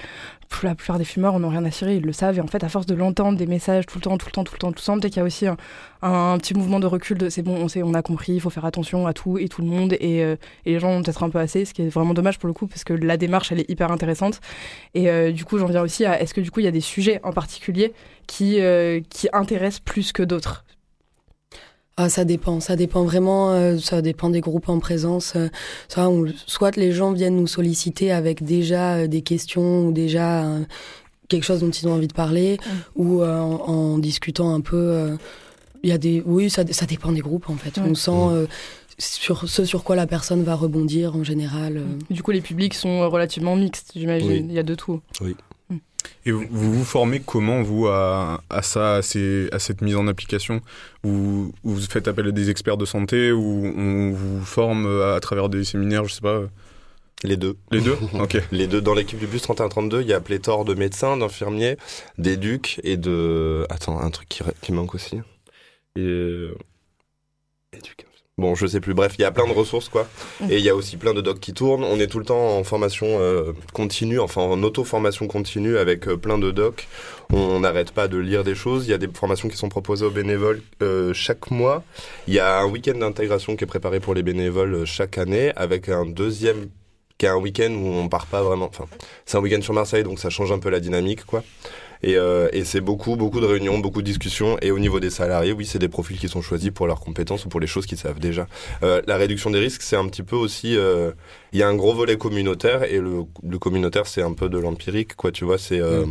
La 0.64 0.76
plupart 0.76 0.98
des 0.98 1.06
fumeurs, 1.06 1.34
on 1.34 1.40
n'a 1.40 1.50
rien 1.50 1.66
à 1.66 1.72
cirer, 1.72 1.98
ils 1.98 2.04
le 2.04 2.14
savent. 2.14 2.38
Et 2.38 2.42
en 2.42 2.48
fait, 2.48 2.64
à 2.64 2.70
force 2.70 2.86
de 2.86 2.96
l'entendre, 2.96 3.38
des 3.38 3.46
messages 3.46 3.86
tout 3.86 3.98
le 3.98 4.02
temps, 4.02 4.18
tout 4.18 4.28
le 4.28 4.32
temps, 4.32 4.44
tout 4.44 4.54
le 4.54 4.60
temps, 4.60 4.72
tout 4.72 4.80
le 4.80 4.86
temps, 4.86 5.00
peut-être 5.00 5.14
qu'il 5.14 5.20
y 5.20 5.24
a 5.24 5.26
aussi 5.26 5.48
un, 5.48 5.58
un, 6.02 6.38
petit 6.38 6.54
mouvement 6.54 6.80
de 6.80 6.88
recul 6.88 7.18
de 7.18 7.30
c'est 7.30 7.42
bon, 7.42 7.56
on, 7.56 7.68
sait, 7.68 7.84
on 7.84 7.94
a 7.94 8.02
compris, 8.02 8.34
il 8.34 8.42
faut 8.42 8.50
faire 8.50 8.66
attention 8.66 9.06
à 9.06 9.14
tout 9.14 9.38
et 9.38 9.50
tout 9.50 9.62
le 9.62 9.68
monde. 9.68 9.94
Et, 10.00 10.24
euh, 10.24 10.36
et 10.66 10.74
les 10.74 10.80
gens 10.80 10.92
ont 10.92 11.04
peut-être 11.04 11.24
un 11.24 11.30
peu 11.30 11.40
assez, 11.40 11.66
ce 11.66 11.74
qui 11.74 11.82
est 11.82 11.90
vraiment 11.90 12.14
dommage 12.14 12.40
pour 12.40 12.48
le 12.48 12.54
coup, 12.54 12.68
parce 12.68 12.84
que 12.84 12.94
la 12.94 13.18
démarche, 13.18 13.52
elle 13.52 13.60
est 13.60 13.70
hyper 13.70 13.92
intéressante. 13.92 14.40
Et 14.94 15.10
euh, 15.10 15.32
du 15.32 15.44
coup, 15.46 15.58
j'en 15.58 15.68
viens 15.68 15.82
aussi 15.82 16.06
à 16.06 16.22
est-ce 16.22 16.34
que 16.34 16.42
du 16.42 16.52
coup, 16.52 16.60
il 16.62 16.66
y 16.66 16.68
a 16.70 16.72
des 16.72 16.82
sujets 16.82 17.20
en 17.24 17.32
particulier 17.32 17.94
qui, 18.28 18.60
euh, 18.62 19.02
qui 19.10 19.28
intéressent 19.34 19.82
plus 19.82 20.12
que 20.12 20.24
d'autres? 20.24 20.64
Ah, 21.98 22.10
ça 22.10 22.26
dépend, 22.26 22.60
ça 22.60 22.76
dépend 22.76 23.06
vraiment, 23.06 23.52
euh, 23.52 23.78
ça 23.78 24.02
dépend 24.02 24.30
des 24.30 24.42
groupes 24.42 24.68
en 24.68 24.80
présence. 24.80 25.34
euh, 25.38 25.48
ça, 25.88 26.10
on- 26.10 26.26
soit 26.46 26.76
les 26.76 26.92
gens 26.92 27.14
viennent 27.14 27.38
nous 27.38 27.48
solliciter 27.48 28.12
avec 28.12 28.44
déjà 28.44 28.96
euh, 28.96 29.08
des 29.08 29.22
questions 29.22 29.88
ou 29.88 29.92
déjà 29.94 30.44
euh, 30.46 30.66
quelque 31.30 31.44
chose 31.46 31.62
dont 31.62 31.70
ils 31.70 31.88
ont 31.88 31.94
envie 31.94 32.10
de 32.10 32.14
parler, 32.14 32.58
ou 32.96 33.22
euh, 33.22 33.40
en, 33.40 33.54
en 33.94 33.98
discutant 33.98 34.54
un 34.54 34.60
peu. 34.62 34.76
euh, 34.76 35.16
Il 35.84 35.90
y 35.90 35.94
a 35.94 35.98
des, 35.98 36.22
oui, 36.26 36.50
ça, 36.50 36.64
ça 36.72 36.86
dépend 36.86 37.12
des 37.14 37.22
groupes 37.22 37.50
en 37.50 37.56
fait. 37.56 37.78
On 37.78 37.96
sent 37.96 38.12
euh, 38.12 38.48
sur 38.98 39.48
ce 39.50 39.66
sur 39.66 39.84
quoi 39.84 39.96
la 39.96 40.08
personne 40.08 40.44
va 40.44 40.56
rebondir 40.56 41.16
en 41.16 41.24
général. 41.24 41.78
euh. 41.78 41.84
Du 42.10 42.24
coup, 42.24 42.32
les 42.32 42.42
publics 42.42 42.74
sont 42.74 43.10
relativement 43.10 43.56
mixtes, 43.56 43.92
j'imagine. 43.96 44.30
Oui. 44.30 44.46
Il 44.50 44.54
y 44.54 44.60
a 44.60 44.64
de 44.64 44.76
tout. 44.76 45.02
Oui. 45.22 45.36
Et 46.28 46.32
vous 46.32 46.46
vous, 46.52 46.72
vous 46.74 46.86
formez 46.86 47.20
comment, 47.20 47.62
vous, 47.64 47.88
à, 47.88 48.42
à 48.50 48.62
ça, 48.62 48.96
à, 48.98 49.02
ces- 49.02 49.50
à 49.52 49.60
cette 49.60 49.82
mise 49.82 49.96
en 49.96 50.08
application? 50.08 50.62
Ou 51.04 51.52
ou 51.64 51.72
vous 51.72 51.82
faites 51.82 52.08
appel 52.08 52.28
à 52.28 52.32
des 52.32 52.50
experts 52.52 52.78
de 52.78 52.86
santé 52.86 53.32
Ou 53.32 53.66
on 53.76 54.12
vous 54.12 54.44
forme 54.46 54.86
à, 55.02 55.16
à 55.16 55.20
travers 55.20 55.50
des 55.50 55.64
séminaires, 55.64 56.06
je 56.06 56.14
sais 56.14 56.22
pas 56.22 56.42
Les 57.24 57.38
deux. 57.38 57.58
Les 57.72 57.82
deux? 57.82 57.98
Ok. 58.20 58.38
Les 58.52 58.68
deux. 58.68 58.82
Dans 58.82 58.94
l'équipe 58.94 59.18
du 59.20 59.26
bus 59.28 59.42
3132, 59.42 60.02
il 60.02 60.08
y 60.08 60.14
a 60.14 60.22
pléthore 60.22 60.64
de 60.64 60.74
médecins, 60.76 61.18
d'infirmiers, 61.18 61.76
d'éducs 62.20 62.80
et 62.84 62.98
de. 62.98 63.66
Attends, 63.70 64.00
un 64.00 64.10
truc 64.12 64.30
qui, 64.30 64.44
qui 64.62 64.72
manque 64.72 64.94
aussi. 64.96 65.18
Et. 65.96 66.02
euh, 66.02 66.56
éduc- 67.74 68.06
Bon, 68.38 68.54
je 68.54 68.68
sais 68.68 68.82
plus. 68.82 68.94
Bref, 68.94 69.14
il 69.18 69.22
y 69.22 69.24
a 69.24 69.32
plein 69.32 69.48
de 69.48 69.54
ressources, 69.54 69.88
quoi. 69.88 70.10
Et 70.50 70.58
il 70.58 70.62
y 70.62 70.68
a 70.68 70.76
aussi 70.76 70.98
plein 70.98 71.14
de 71.14 71.22
docs 71.22 71.40
qui 71.40 71.54
tournent. 71.54 71.86
On 71.86 71.98
est 72.02 72.08
tout 72.08 72.20
le 72.20 72.26
temps 72.26 72.58
en 72.58 72.66
formation 72.66 73.08
euh, 73.08 73.54
continue, 73.72 74.20
enfin 74.20 74.42
en 74.42 74.62
auto-formation 74.62 75.28
continue 75.28 75.78
avec 75.78 76.10
euh, 76.10 76.18
plein 76.18 76.38
de 76.38 76.52
docs. 76.52 76.86
On 77.32 77.62
n'arrête 77.62 77.92
pas 77.92 78.10
de 78.10 78.18
lire 78.18 78.44
des 78.44 78.54
choses. 78.54 78.88
Il 78.88 78.92
y 78.92 78.94
a 78.94 78.98
des 78.98 79.08
formations 79.08 79.48
qui 79.48 79.56
sont 79.56 79.70
proposées 79.70 80.06
aux 80.06 80.12
bénévoles 80.12 80.62
euh, 80.84 81.14
chaque 81.14 81.50
mois. 81.50 81.86
Il 82.28 82.34
y 82.34 82.40
a 82.40 82.60
un 82.60 82.66
week-end 82.66 82.98
d'intégration 82.98 83.56
qui 83.56 83.64
est 83.64 83.68
préparé 83.68 84.02
pour 84.02 84.14
les 84.14 84.22
bénévoles 84.22 84.84
chaque 84.84 85.18
année 85.18 85.54
avec 85.56 85.88
un 85.88 86.06
deuxième 86.06 86.68
qui 87.18 87.26
est 87.26 87.30
un 87.30 87.38
week-end 87.38 87.72
où 87.72 87.88
on 87.88 88.08
part 88.10 88.26
pas 88.26 88.44
vraiment. 88.44 88.66
Enfin, 88.66 88.86
c'est 89.26 89.38
un 89.38 89.42
week-end 89.42 89.62
sur 89.62 89.74
Marseille, 89.74 90.04
donc 90.04 90.20
ça 90.20 90.30
change 90.30 90.52
un 90.52 90.60
peu 90.60 90.70
la 90.70 90.80
dynamique, 90.80 91.26
quoi. 91.26 91.44
Et, 92.04 92.18
euh, 92.18 92.50
et 92.52 92.66
c'est 92.66 92.82
beaucoup, 92.82 93.16
beaucoup 93.16 93.40
de 93.40 93.46
réunions, 93.46 93.80
beaucoup 93.80 94.02
de 94.02 94.06
discussions. 94.06 94.58
Et 94.62 94.70
au 94.70 94.78
niveau 94.80 95.00
des 95.00 95.10
salariés, 95.10 95.54
oui, 95.54 95.66
c'est 95.66 95.80
des 95.80 95.88
profils 95.88 96.20
qui 96.20 96.28
sont 96.28 96.42
choisis 96.42 96.70
pour 96.70 96.86
leurs 96.88 97.00
compétences 97.00 97.46
ou 97.46 97.50
pour 97.50 97.60
les 97.60 97.68
choses 97.68 97.86
qu'ils 97.88 97.98
savent 97.98 98.20
déjà. 98.20 98.48
Euh, 98.84 99.02
la 99.08 99.16
réduction 99.16 99.50
des 99.50 99.60
risques, 99.60 99.82
c'est 99.82 99.96
un 99.96 100.08
petit 100.08 100.22
peu 100.22 100.36
aussi. 100.36 100.78
euh, 100.78 101.14
Il 101.54 101.60
y 101.60 101.64
a 101.64 101.68
un 101.68 101.74
gros 101.74 101.96
volet 101.96 102.18
communautaire 102.18 102.84
et 102.84 103.00
le, 103.00 103.24
le 103.42 103.58
communautaire, 103.60 104.06
c'est 104.08 104.22
un 104.22 104.34
peu 104.34 104.50
de 104.50 104.60
l'empirique, 104.60 105.16
quoi. 105.16 105.32
Tu 105.32 105.46
vois, 105.46 105.58
c'est. 105.58 105.80
euh, 105.80 106.06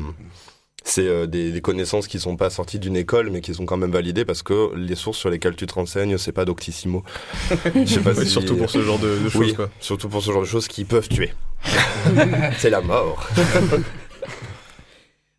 C'est 0.86 1.08
euh, 1.08 1.26
des, 1.26 1.50
des 1.50 1.60
connaissances 1.62 2.06
qui 2.06 2.20
sont 2.20 2.36
pas 2.36 2.50
sorties 2.50 2.78
d'une 2.78 2.94
école, 2.96 3.30
mais 3.30 3.40
qui 3.40 3.54
sont 3.54 3.64
quand 3.64 3.78
même 3.78 3.90
validées 3.90 4.24
parce 4.26 4.42
que 4.42 4.74
les 4.76 4.94
sources 4.94 5.16
sur 5.18 5.30
lesquelles 5.30 5.56
tu 5.56 5.66
te 5.66 5.72
renseignes, 5.74 6.18
c'est 6.18 6.30
pas 6.32 6.44
Doctissimo. 6.44 7.02
Je 7.74 7.86
sais 7.86 8.00
pas 8.00 8.12
Ouais, 8.12 8.24
si- 8.24 8.30
surtout 8.30 8.54
pour 8.56 8.68
ce 8.70 8.82
genre 8.82 8.98
de, 8.98 9.18
de 9.18 9.28
choses, 9.30 9.40
Oui, 9.40 9.54
quoi. 9.54 9.70
surtout 9.80 10.08
pour 10.10 10.22
ce 10.22 10.30
genre 10.30 10.42
de 10.42 10.46
choses 10.46 10.68
qui 10.68 10.84
peuvent 10.84 11.08
tuer. 11.08 11.32
c'est 12.58 12.68
la 12.70 12.82
mort. 12.82 13.26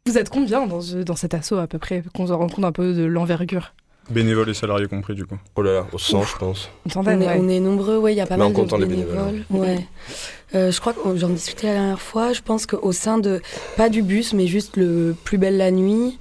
Vous 0.07 0.17
êtes 0.17 0.29
combien 0.29 0.65
dans, 0.67 0.81
ce- 0.81 0.97
dans 0.97 1.15
cet 1.15 1.33
assaut 1.33 1.57
à 1.57 1.67
peu 1.67 1.77
près 1.79 2.03
Qu'on 2.13 2.27
se 2.27 2.31
rende 2.33 2.51
compte 2.53 2.65
un 2.65 2.71
peu 2.71 2.93
de 2.93 3.03
l'envergure? 3.03 3.73
Bénévoles 4.09 4.49
et 4.49 4.53
salariés 4.53 4.87
compris, 4.87 5.15
du 5.15 5.25
coup. 5.25 5.37
Oh 5.55 5.61
là 5.61 5.73
là, 5.73 5.87
au 5.91 5.97
100, 5.97 6.23
je 6.23 6.37
pense. 6.37 6.69
On 6.95 7.03
est, 7.05 7.15
ouais. 7.15 7.37
on 7.39 7.49
est 7.49 7.59
nombreux, 7.59 7.97
ouais, 7.97 8.13
il 8.13 8.17
y 8.17 8.21
a 8.21 8.27
pas 8.27 8.37
mal 8.37 8.49
de 8.49 8.55
comptant 8.55 8.77
les 8.77 8.85
bénévoles. 8.85 9.15
bénévoles, 9.15 9.45
hein. 9.51 9.55
Ouais. 9.57 9.87
Euh, 10.53 10.71
je 10.71 10.79
crois 10.79 10.93
que 10.93 10.99
j'en 11.17 11.29
discutais 11.29 11.67
la 11.67 11.73
dernière 11.73 12.01
fois. 12.01 12.31
Je 12.33 12.41
pense 12.41 12.65
qu'au 12.65 12.91
sein 12.91 13.17
de, 13.17 13.41
pas 13.77 13.89
du 13.89 14.03
bus, 14.03 14.33
mais 14.33 14.45
juste 14.47 14.77
le 14.77 15.15
Plus 15.23 15.37
Belle 15.37 15.57
la 15.57 15.71
Nuit, 15.71 16.17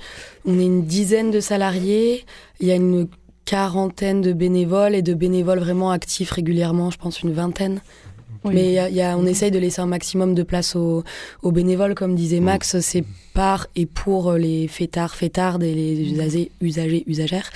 on 0.47 0.59
est 0.59 0.65
une 0.65 0.85
dizaine 0.85 1.31
de 1.31 1.41
salariés. 1.41 2.25
Il 2.61 2.67
y 2.69 2.73
a 2.73 2.75
une 2.77 3.07
quarantaine 3.45 4.23
de 4.23 4.33
bénévoles 4.33 4.95
et 4.95 5.03
de 5.03 5.13
bénévoles 5.13 5.59
vraiment 5.61 5.91
actifs 5.91 6.31
régulièrement, 6.31 6.91
je 6.91 6.97
pense 6.97 7.21
une 7.21 7.33
vingtaine. 7.35 7.81
Oui. 8.45 8.55
Mais 8.55 8.65
il 8.67 8.73
y 8.73 8.79
a- 8.79 8.89
y 8.89 9.03
a- 9.03 9.17
on 9.17 9.27
essaye 9.27 9.51
de 9.51 9.59
laisser 9.59 9.81
un 9.83 9.87
maximum 9.87 10.35
de 10.35 10.43
place 10.43 10.75
aux, 10.77 11.05
aux 11.43 11.53
bénévoles, 11.53 11.95
comme 11.95 12.15
disait 12.15 12.41
Mm. 12.41 12.45
Max, 12.45 12.81
c'est 12.81 13.05
par 13.35 13.67
et 13.77 13.85
pour 13.85 14.33
les 14.33 14.69
fêtards, 14.69 15.15
fêtardes 15.15 15.63
et 15.63 15.75
les 15.75 16.01
usagers, 16.01 16.51
usagers, 16.61 17.05
usagères. 17.07 17.51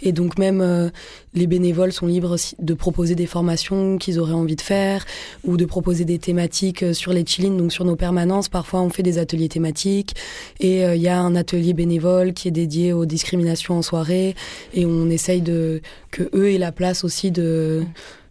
Et 0.00 0.12
donc 0.12 0.38
même 0.38 0.60
euh, 0.60 0.90
les 1.34 1.46
bénévoles 1.46 1.92
sont 1.92 2.06
libres 2.06 2.36
de 2.58 2.74
proposer 2.74 3.14
des 3.14 3.26
formations 3.26 3.98
qu'ils 3.98 4.20
auraient 4.20 4.32
envie 4.32 4.56
de 4.56 4.60
faire 4.60 5.04
ou 5.44 5.56
de 5.56 5.64
proposer 5.64 6.04
des 6.04 6.18
thématiques 6.18 6.82
euh, 6.82 6.92
sur 6.92 7.12
les 7.12 7.26
chillines, 7.26 7.56
donc 7.56 7.72
sur 7.72 7.84
nos 7.84 7.96
permanences. 7.96 8.48
Parfois 8.48 8.80
on 8.80 8.90
fait 8.90 9.02
des 9.02 9.18
ateliers 9.18 9.48
thématiques 9.48 10.14
et 10.60 10.84
euh, 10.84 10.94
il 10.94 11.02
y 11.02 11.08
a 11.08 11.18
un 11.18 11.34
atelier 11.34 11.72
bénévole 11.72 12.32
qui 12.32 12.48
est 12.48 12.52
dédié 12.52 12.92
aux 12.92 13.06
discriminations 13.06 13.76
en 13.78 13.82
soirée 13.82 14.36
et 14.72 14.86
on 14.86 15.10
essaye 15.10 15.42
de 15.42 15.80
que 16.10 16.30
eux 16.34 16.52
aient 16.52 16.58
la 16.58 16.70
place 16.72 17.02
aussi 17.02 17.30
de 17.30 17.82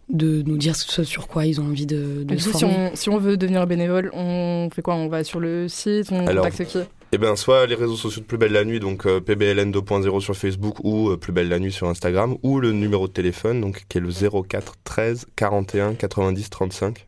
de 0.08 0.42
nous 0.42 0.58
dire 0.58 0.76
ce 0.76 1.04
sur 1.04 1.28
quoi 1.28 1.46
ils 1.46 1.60
ont 1.60 1.64
envie 1.64 1.86
de, 1.86 2.24
se 2.36 2.50
coup, 2.50 2.58
si 2.58 2.64
former. 2.64 2.90
on, 2.92 2.96
si 2.96 3.08
on 3.08 3.18
veut 3.18 3.36
devenir 3.36 3.66
bénévole, 3.66 4.10
on 4.12 4.68
fait 4.72 4.82
quoi? 4.82 4.94
On 4.94 5.08
va 5.08 5.24
sur 5.24 5.40
le 5.40 5.68
site, 5.68 6.08
on 6.10 6.26
Alors, 6.26 6.44
contacte 6.44 6.64
qui? 6.70 6.78
Eh 7.12 7.18
bien, 7.18 7.36
soit 7.36 7.66
les 7.66 7.76
réseaux 7.76 7.96
sociaux 7.96 8.22
de 8.22 8.26
Plus 8.26 8.38
Belle 8.38 8.52
la 8.52 8.64
Nuit, 8.64 8.80
donc 8.80 9.06
euh, 9.06 9.20
PBLN 9.20 9.70
2.0 9.70 10.20
sur 10.20 10.36
Facebook 10.36 10.78
ou 10.82 11.10
euh, 11.10 11.16
Plus 11.16 11.32
Belle 11.32 11.48
la 11.48 11.60
Nuit 11.60 11.70
sur 11.70 11.88
Instagram, 11.88 12.36
ou 12.42 12.58
le 12.58 12.72
numéro 12.72 13.06
de 13.06 13.12
téléphone, 13.12 13.60
donc 13.60 13.84
qui 13.88 13.98
est 13.98 14.00
le 14.00 14.10
04 14.10 14.74
13 14.82 15.26
41 15.36 15.94
90 15.94 16.50
35. 16.50 17.06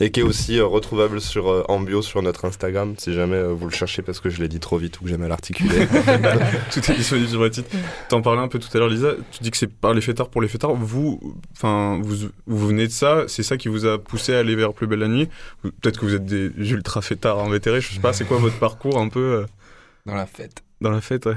Et 0.00 0.10
qui 0.10 0.20
est 0.20 0.22
aussi 0.22 0.58
euh, 0.58 0.66
retrouvable 0.66 1.20
sur 1.20 1.50
euh, 1.50 1.64
en 1.68 1.80
bio 1.80 2.02
sur 2.02 2.22
notre 2.22 2.44
Instagram, 2.44 2.94
si 2.98 3.12
jamais 3.12 3.36
euh, 3.36 3.48
vous 3.52 3.66
le 3.66 3.72
cherchez 3.74 4.02
parce 4.02 4.20
que 4.20 4.30
je 4.30 4.40
l'ai 4.40 4.48
dit 4.48 4.60
trop 4.60 4.78
vite 4.78 5.00
ou 5.00 5.04
que 5.04 5.10
j'ai 5.10 5.16
mal 5.16 5.32
articulé. 5.32 5.86
tout 6.72 6.90
est 6.90 6.94
disponible 6.94 7.28
sur 7.28 7.42
le 7.42 7.50
titre. 7.50 7.68
T'en 8.08 8.22
parlais 8.22 8.40
un 8.40 8.48
peu 8.48 8.58
tout 8.58 8.68
à 8.74 8.78
l'heure, 8.78 8.88
Lisa. 8.88 9.12
Tu 9.32 9.42
dis 9.42 9.50
que 9.50 9.56
c'est 9.56 9.66
par 9.72 9.94
les 9.94 10.00
fêtards 10.00 10.28
pour 10.28 10.40
les 10.42 10.48
fêtards. 10.48 10.74
Vous, 10.74 11.20
enfin, 11.52 12.00
vous, 12.02 12.28
vous 12.46 12.66
venez 12.68 12.86
de 12.86 12.92
ça. 12.92 13.24
C'est 13.28 13.42
ça 13.42 13.56
qui 13.56 13.68
vous 13.68 13.86
a 13.86 13.98
poussé 13.98 14.34
à 14.34 14.38
aller 14.38 14.54
vers 14.56 14.72
Plus 14.72 14.86
belle 14.86 15.00
la 15.00 15.08
nuit? 15.08 15.28
Peut-être 15.62 15.98
que 16.00 16.06
vous 16.06 16.14
êtes 16.14 16.24
des 16.26 16.50
ultra 16.70 17.02
fêtards 17.02 17.38
invétérés. 17.40 17.80
Je 17.80 17.92
sais 17.92 18.00
pas. 18.00 18.12
C'est 18.12 18.24
quoi 18.24 18.38
votre 18.38 18.58
parcours 18.58 18.98
un 18.98 19.08
peu 19.08 19.20
euh, 19.20 19.46
Dans 20.06 20.14
la 20.14 20.26
fête. 20.26 20.62
dans 20.80 20.90
la 20.90 21.00
fête, 21.00 21.26
ouais. 21.26 21.36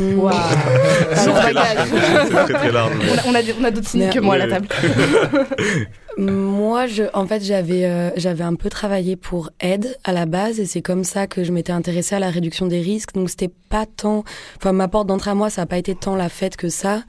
Waouh 0.00 0.32
C'est 1.14 1.32
très 1.32 1.52
large. 1.52 1.76
bagage. 1.76 1.88
C'est 2.28 2.30
très 2.44 2.54
très 2.54 2.70
large. 2.72 2.92
On 3.02 3.18
a, 3.18 3.22
on 3.32 3.34
a 3.34 3.42
des- 3.42 3.54
on 3.60 3.64
a 3.64 3.70
d'autres 3.72 3.88
signes 3.88 4.10
que 4.10 4.20
moi 4.20 4.34
à 4.36 4.38
la 4.38 4.46
table. 4.48 4.68
Moi, 6.18 6.88
je, 6.88 7.04
en 7.14 7.26
fait, 7.28 7.44
j'avais, 7.44 7.84
euh, 7.84 8.10
j'avais 8.16 8.42
un 8.42 8.56
peu 8.56 8.68
travaillé 8.68 9.14
pour 9.14 9.50
Aide 9.60 9.96
à 10.02 10.12
la 10.12 10.26
base, 10.26 10.58
et 10.58 10.66
c'est 10.66 10.82
comme 10.82 11.04
ça 11.04 11.28
que 11.28 11.44
je 11.44 11.52
m'étais 11.52 11.70
intéressée 11.70 12.16
à 12.16 12.18
la 12.18 12.28
réduction 12.28 12.66
des 12.66 12.80
risques. 12.80 13.14
Donc, 13.14 13.30
c'était 13.30 13.52
pas 13.68 13.86
tant, 13.86 14.24
enfin, 14.56 14.72
ma 14.72 14.88
porte 14.88 15.06
d'entrée 15.06 15.30
à 15.30 15.36
moi, 15.36 15.48
ça 15.48 15.62
a 15.62 15.66
pas 15.66 15.78
été 15.78 15.94
tant 15.94 16.16
la 16.16 16.28
fête 16.28 16.56
que 16.56 16.68
ça. 16.70 17.04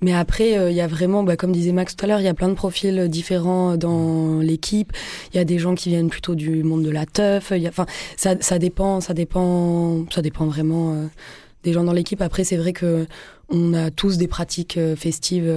Mais 0.00 0.14
après, 0.14 0.56
euh, 0.56 0.70
il 0.70 0.76
y 0.76 0.80
a 0.80 0.86
vraiment, 0.86 1.22
bah, 1.24 1.36
comme 1.36 1.52
disait 1.52 1.72
Max 1.72 1.94
tout 1.94 2.06
à 2.06 2.08
l'heure, 2.08 2.20
il 2.20 2.24
y 2.24 2.28
a 2.28 2.32
plein 2.32 2.48
de 2.48 2.54
profils 2.54 3.06
différents 3.10 3.76
dans 3.76 4.38
l'équipe. 4.38 4.92
Il 5.34 5.36
y 5.36 5.40
a 5.40 5.44
des 5.44 5.58
gens 5.58 5.74
qui 5.74 5.90
viennent 5.90 6.08
plutôt 6.08 6.34
du 6.34 6.62
monde 6.62 6.84
de 6.84 6.90
la 6.90 7.04
teuf. 7.04 7.52
Enfin, 7.68 7.84
ça, 8.16 8.36
ça 8.40 8.58
dépend, 8.58 9.02
ça 9.02 9.12
dépend, 9.12 10.06
ça 10.10 10.22
dépend 10.22 10.46
vraiment 10.46 10.94
euh, 10.94 11.06
des 11.64 11.74
gens 11.74 11.84
dans 11.84 11.92
l'équipe. 11.92 12.22
Après, 12.22 12.44
c'est 12.44 12.56
vrai 12.56 12.72
que 12.72 13.06
on 13.50 13.74
a 13.74 13.90
tous 13.90 14.16
des 14.16 14.26
pratiques 14.26 14.78
euh, 14.78 14.96
festives. 14.96 15.52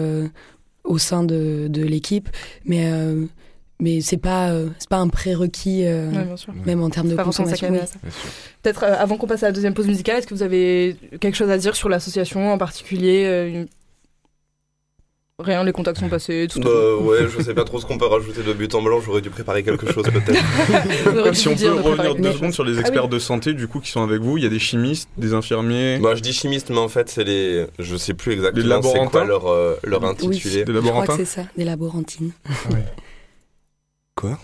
Au 0.88 0.98
sein 0.98 1.24
de, 1.24 1.68
de 1.70 1.84
l'équipe, 1.84 2.30
mais 2.66 2.86
euh, 2.92 3.26
mais 3.80 4.02
c'est 4.02 4.18
pas 4.18 4.50
euh, 4.50 4.70
c'est 4.80 4.90
pas 4.90 4.98
un 4.98 5.08
prérequis 5.10 5.86
euh, 5.86 6.10
Ouais, 6.10 6.26
même 6.66 6.82
en 6.82 6.90
termes 6.90 7.10
de 7.10 7.16
consommation. 7.16 7.70
oui. 7.72 7.80
Peut-être 8.64 8.84
euh, 8.84 8.96
avant 8.98 9.18
qu'on 9.18 9.28
passe 9.28 9.44
à 9.44 9.48
la 9.48 9.52
deuxième 9.52 9.74
pause 9.76 9.86
musicale, 9.88 10.18
est-ce 10.18 10.28
que 10.28 10.34
vous 10.34 10.42
avez 10.44 10.96
quelque 11.20 11.36
chose 11.36 11.50
à 11.52 11.58
dire 11.60 11.76
sur 11.76 11.88
l'association 11.90 12.52
en 12.52 12.58
particulier 12.58 13.26
euh, 13.26 13.48
une- 13.50 13.68
Rien, 15.40 15.64
les 15.64 15.72
contacts 15.72 16.00
sont 16.00 16.10
passés, 16.10 16.48
tout. 16.50 16.60
bah, 16.60 16.96
ouais, 17.00 17.28
je 17.30 17.44
sais 17.44 17.54
pas 17.54 17.64
trop 17.64 17.80
ce 17.80 17.86
qu'on 17.86 18.00
peut 18.00 18.08
rajouter 18.08 18.42
de 18.42 18.54
but 18.54 18.74
en 18.74 18.82
blanc, 18.82 19.00
j'aurais 19.02 19.22
dû 19.22 19.30
préparer 19.30 19.62
quelque 19.62 19.86
chose 19.94 20.06
peut-être. 20.06 21.36
Si 21.36 21.48
on 21.48 21.56
peut 21.56 21.70
revenir 21.80 22.16
deux 22.16 22.32
secondes 22.34 22.54
sur 22.54 22.64
les 22.64 22.72
Ah 22.72 22.76
oui. 22.78 22.80
experts 22.82 23.08
de 23.08 23.20
santé, 23.20 23.54
du 23.54 23.68
coup, 23.68 23.80
qui 23.80 23.92
sont 23.92 24.02
avec 24.02 24.20
vous. 24.20 24.38
Il 24.40 24.44
y 24.44 24.48
a 24.48 24.50
des 24.50 24.58
chimistes, 24.58 25.10
des 25.16 25.36
infirmiers. 25.36 26.00
Moi 26.00 26.16
je 26.16 26.22
dis 26.24 26.34
chimiste, 26.34 26.72
mais 26.72 26.80
en 26.80 26.90
fait 26.90 27.10
c'est 27.10 27.24
les. 27.24 27.68
Je 27.78 27.96
sais 27.98 28.16
plus 28.16 28.34
exactement 28.34 28.64
c'est 28.64 28.68
laborantins 28.68 29.10
quoi 29.12 29.26
leur, 29.26 29.46
euh, 29.48 29.76
leur 29.84 30.02
Oui, 30.02 30.08
intitulé. 30.10 30.64
Des 30.66 30.74
je 30.74 30.80
crois 30.80 30.82
laborantins 30.82 31.18
que 31.18 31.26
c'est 31.26 31.42
ça, 31.42 31.48
des 31.56 31.66
laborantines. 31.66 32.32
Quoi? 34.16 34.40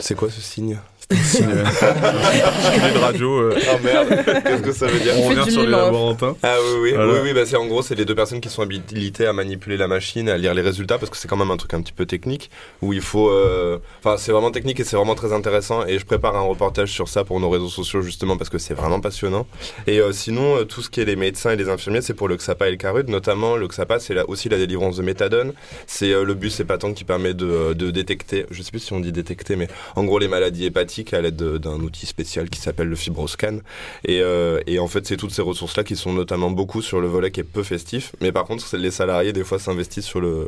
C'est 0.00 0.16
quoi 0.16 0.28
ce 0.28 0.40
signe? 0.40 0.80
Euh, 1.12 1.64
de 2.94 2.98
radio. 2.98 3.38
euh. 3.40 3.58
Oh 3.72 3.76
merde, 3.82 4.08
qu'est-ce 4.44 4.62
que 4.62 4.72
ça 4.72 4.86
veut 4.86 5.00
dire? 5.00 5.14
On 5.18 5.28
revient 5.28 5.50
sur 5.50 5.62
les 5.62 5.68
laborantins. 5.68 6.36
Ah 6.42 6.56
oui, 6.62 6.78
oui, 6.82 6.92
Voilà. 6.94 7.12
oui, 7.14 7.18
oui 7.24 7.32
bah 7.34 7.42
c'est 7.46 7.56
en 7.56 7.66
gros, 7.66 7.82
c'est 7.82 7.94
les 7.94 8.04
deux 8.04 8.14
personnes 8.14 8.40
qui 8.40 8.48
sont 8.48 8.62
habilitées 8.62 9.26
à 9.26 9.32
manipuler 9.32 9.76
la 9.76 9.88
machine, 9.88 10.28
à 10.28 10.36
lire 10.36 10.54
les 10.54 10.62
résultats, 10.62 10.98
parce 10.98 11.10
que 11.10 11.16
c'est 11.16 11.28
quand 11.28 11.36
même 11.36 11.50
un 11.50 11.56
truc 11.56 11.74
un 11.74 11.82
petit 11.82 11.92
peu 11.92 12.06
technique, 12.06 12.50
où 12.82 12.92
il 12.92 13.00
faut. 13.00 13.28
euh, 13.30 13.78
Enfin, 14.02 14.16
c'est 14.16 14.32
vraiment 14.32 14.50
technique 14.50 14.80
et 14.80 14.84
c'est 14.84 14.96
vraiment 14.96 15.14
très 15.14 15.32
intéressant, 15.32 15.86
et 15.86 15.98
je 15.98 16.04
prépare 16.06 16.36
un 16.36 16.40
reportage 16.42 16.90
sur 16.90 17.08
ça 17.08 17.24
pour 17.24 17.40
nos 17.40 17.50
réseaux 17.50 17.68
sociaux, 17.68 18.02
justement, 18.02 18.36
parce 18.36 18.50
que 18.50 18.58
c'est 18.58 18.74
vraiment 18.74 19.00
passionnant. 19.00 19.46
Et 19.86 20.00
euh, 20.00 20.12
sinon, 20.12 20.56
euh, 20.58 20.64
tout 20.64 20.82
ce 20.82 20.90
qui 20.90 21.00
est 21.00 21.04
les 21.04 21.16
médecins 21.16 21.50
et 21.50 21.56
les 21.56 21.68
infirmiers, 21.68 22.02
c'est 22.02 22.14
pour 22.14 22.28
le 22.28 22.36
XAPA 22.36 22.68
et 22.68 22.70
le 22.72 22.76
CARUD, 22.76 23.08
notamment 23.08 23.56
le 23.56 23.66
XAPA, 23.68 23.98
c'est 24.00 24.18
aussi 24.28 24.48
la 24.48 24.56
délivrance 24.58 24.96
de 24.96 25.02
méthadone, 25.02 25.52
c'est 25.86 26.12
euh, 26.12 26.24
le 26.24 26.34
bus 26.34 26.60
épatant 26.60 26.92
qui 26.92 27.04
permet 27.04 27.34
de, 27.34 27.72
de 27.74 27.90
détecter, 27.90 28.46
je 28.50 28.62
sais 28.62 28.70
plus 28.70 28.80
si 28.80 28.92
on 28.92 29.00
dit 29.00 29.12
détecter, 29.12 29.56
mais 29.56 29.68
en 29.96 30.04
gros 30.04 30.18
les 30.18 30.28
maladies 30.28 30.66
hépatiques 30.66 30.99
à 31.12 31.20
l'aide 31.20 31.36
de- 31.36 31.58
d'un 31.58 31.80
outil 31.80 32.06
spécial 32.06 32.48
qui 32.48 32.60
s'appelle 32.60 32.88
le 32.88 32.96
fibroscan. 32.96 33.58
Et, 34.04 34.20
euh, 34.20 34.60
et 34.66 34.78
en 34.78 34.86
fait, 34.88 35.06
c'est 35.06 35.16
toutes 35.16 35.32
ces 35.32 35.42
ressources-là 35.42 35.84
qui 35.84 35.96
sont 35.96 36.12
notamment 36.12 36.50
beaucoup 36.50 36.82
sur 36.82 37.00
le 37.00 37.08
volet 37.08 37.30
qui 37.30 37.40
est 37.40 37.44
peu 37.44 37.62
festif. 37.62 38.12
Mais 38.20 38.32
par 38.32 38.44
contre, 38.44 38.76
les 38.76 38.90
salariés, 38.90 39.32
des 39.32 39.44
fois, 39.44 39.58
s'investissent 39.58 40.06
sur 40.06 40.20
le, 40.20 40.46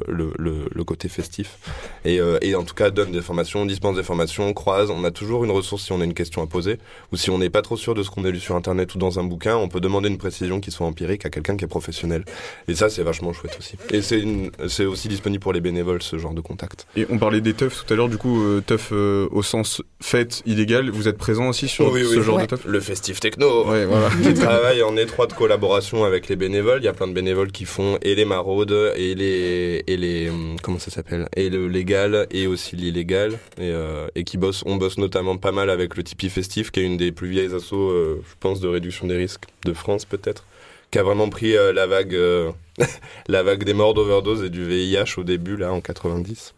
côté 0.86 1.08
festif. 1.08 1.58
Et, 2.04 2.20
euh, 2.20 2.38
et 2.42 2.54
en 2.54 2.64
tout 2.64 2.74
cas, 2.74 2.90
donnent 2.90 3.12
des 3.12 3.22
formations, 3.22 3.64
dispensent 3.66 3.96
des 3.96 4.02
formations, 4.02 4.52
croisent. 4.52 4.90
On 4.90 5.04
a 5.04 5.10
toujours 5.10 5.44
une 5.44 5.50
ressource 5.50 5.84
si 5.84 5.92
on 5.92 6.00
a 6.00 6.04
une 6.04 6.14
question 6.14 6.42
à 6.42 6.46
poser. 6.46 6.78
Ou 7.12 7.16
si 7.16 7.30
on 7.30 7.38
n'est 7.38 7.50
pas 7.50 7.62
trop 7.62 7.76
sûr 7.76 7.94
de 7.94 8.02
ce 8.02 8.10
qu'on 8.10 8.24
a 8.24 8.30
lu 8.30 8.40
sur 8.40 8.56
Internet 8.56 8.94
ou 8.94 8.98
dans 8.98 9.18
un 9.18 9.24
bouquin, 9.24 9.56
on 9.56 9.68
peut 9.68 9.80
demander 9.80 10.08
une 10.08 10.18
précision 10.18 10.60
qui 10.60 10.70
soit 10.70 10.86
empirique 10.86 11.24
à 11.26 11.30
quelqu'un 11.30 11.56
qui 11.56 11.64
est 11.64 11.68
professionnel. 11.68 12.24
Et 12.68 12.74
ça, 12.74 12.88
c'est 12.90 13.02
vachement 13.02 13.32
chouette 13.32 13.56
aussi. 13.58 13.76
Et 13.90 14.02
c'est 14.02 14.84
aussi 14.84 15.08
disponible 15.08 15.42
pour 15.42 15.52
les 15.52 15.60
bénévoles, 15.60 16.02
ce 16.02 16.18
genre 16.18 16.34
de 16.34 16.40
contact. 16.40 16.86
Et 16.96 17.06
on 17.10 17.18
parlait 17.18 17.40
des 17.40 17.54
teufs 17.54 17.84
tout 17.86 17.92
à 17.92 17.96
l'heure, 17.96 18.08
du 18.08 18.18
coup, 18.18 18.42
euh, 18.42 18.60
teuf 18.60 18.92
au 18.92 19.42
sens 19.42 19.82
fête 20.00 20.41
illégal. 20.46 20.90
Vous 20.90 21.08
êtes 21.08 21.18
présent 21.18 21.48
aussi 21.48 21.68
sur 21.68 21.90
Oui, 21.92 22.02
ce 22.04 22.16
oui. 22.18 22.22
genre 22.22 22.36
Ouais. 22.36 22.42
de 22.42 22.48
teuf 22.48 22.64
Le 22.64 22.80
festif 22.80 23.20
techno, 23.20 23.68
Ouais, 23.70 23.84
voilà. 23.84 24.08
qui 24.22 24.34
travaille 24.34 24.82
en 24.82 24.96
étroite 24.96 25.34
collaboration 25.34 26.04
avec 26.04 26.28
les 26.28 26.36
bénévoles. 26.36 26.80
Il 26.80 26.84
y 26.84 26.88
a 26.88 26.92
plein 26.92 27.06
de 27.08 27.12
bénévoles 27.12 27.52
qui 27.52 27.64
font 27.64 27.98
et 28.02 28.14
les 28.14 28.24
maraudes 28.24 28.92
et 28.96 29.14
les 29.14 29.82
et 29.86 29.96
les 29.96 30.28
hum, 30.30 30.56
comment 30.62 30.78
ça 30.78 30.90
s'appelle? 30.90 31.28
Et 31.36 31.50
le 31.50 31.68
légal 31.68 32.26
et 32.30 32.46
aussi 32.46 32.76
l'illégal 32.76 33.32
et, 33.58 33.70
euh, 33.70 34.06
et 34.14 34.24
qui 34.24 34.36
bossent. 34.38 34.62
On 34.66 34.76
bosse 34.76 34.98
notamment 34.98 35.36
pas 35.36 35.52
mal 35.52 35.70
avec 35.70 35.96
le 35.96 36.02
Tipeee 36.02 36.28
Festif, 36.30 36.70
qui 36.70 36.80
est 36.80 36.84
une 36.84 36.96
des 36.96 37.12
plus 37.12 37.28
vieilles 37.28 37.54
assos, 37.54 37.90
euh, 37.90 38.22
je 38.28 38.34
pense, 38.40 38.60
de 38.60 38.68
réduction 38.68 39.06
des 39.06 39.16
risques 39.16 39.44
de 39.64 39.72
France 39.72 40.04
peut-être, 40.04 40.44
qui 40.90 40.98
a 40.98 41.02
vraiment 41.02 41.28
pris 41.28 41.56
euh, 41.56 41.72
la 41.72 41.86
vague 41.86 42.14
euh, 42.14 42.50
la 43.28 43.42
vague 43.42 43.64
des 43.64 43.74
morts 43.74 43.94
d'overdose 43.94 44.42
et 44.44 44.50
du 44.50 44.64
VIH 44.64 45.18
au 45.18 45.24
début 45.24 45.56
là 45.56 45.72
en 45.72 45.80
90. 45.80 46.54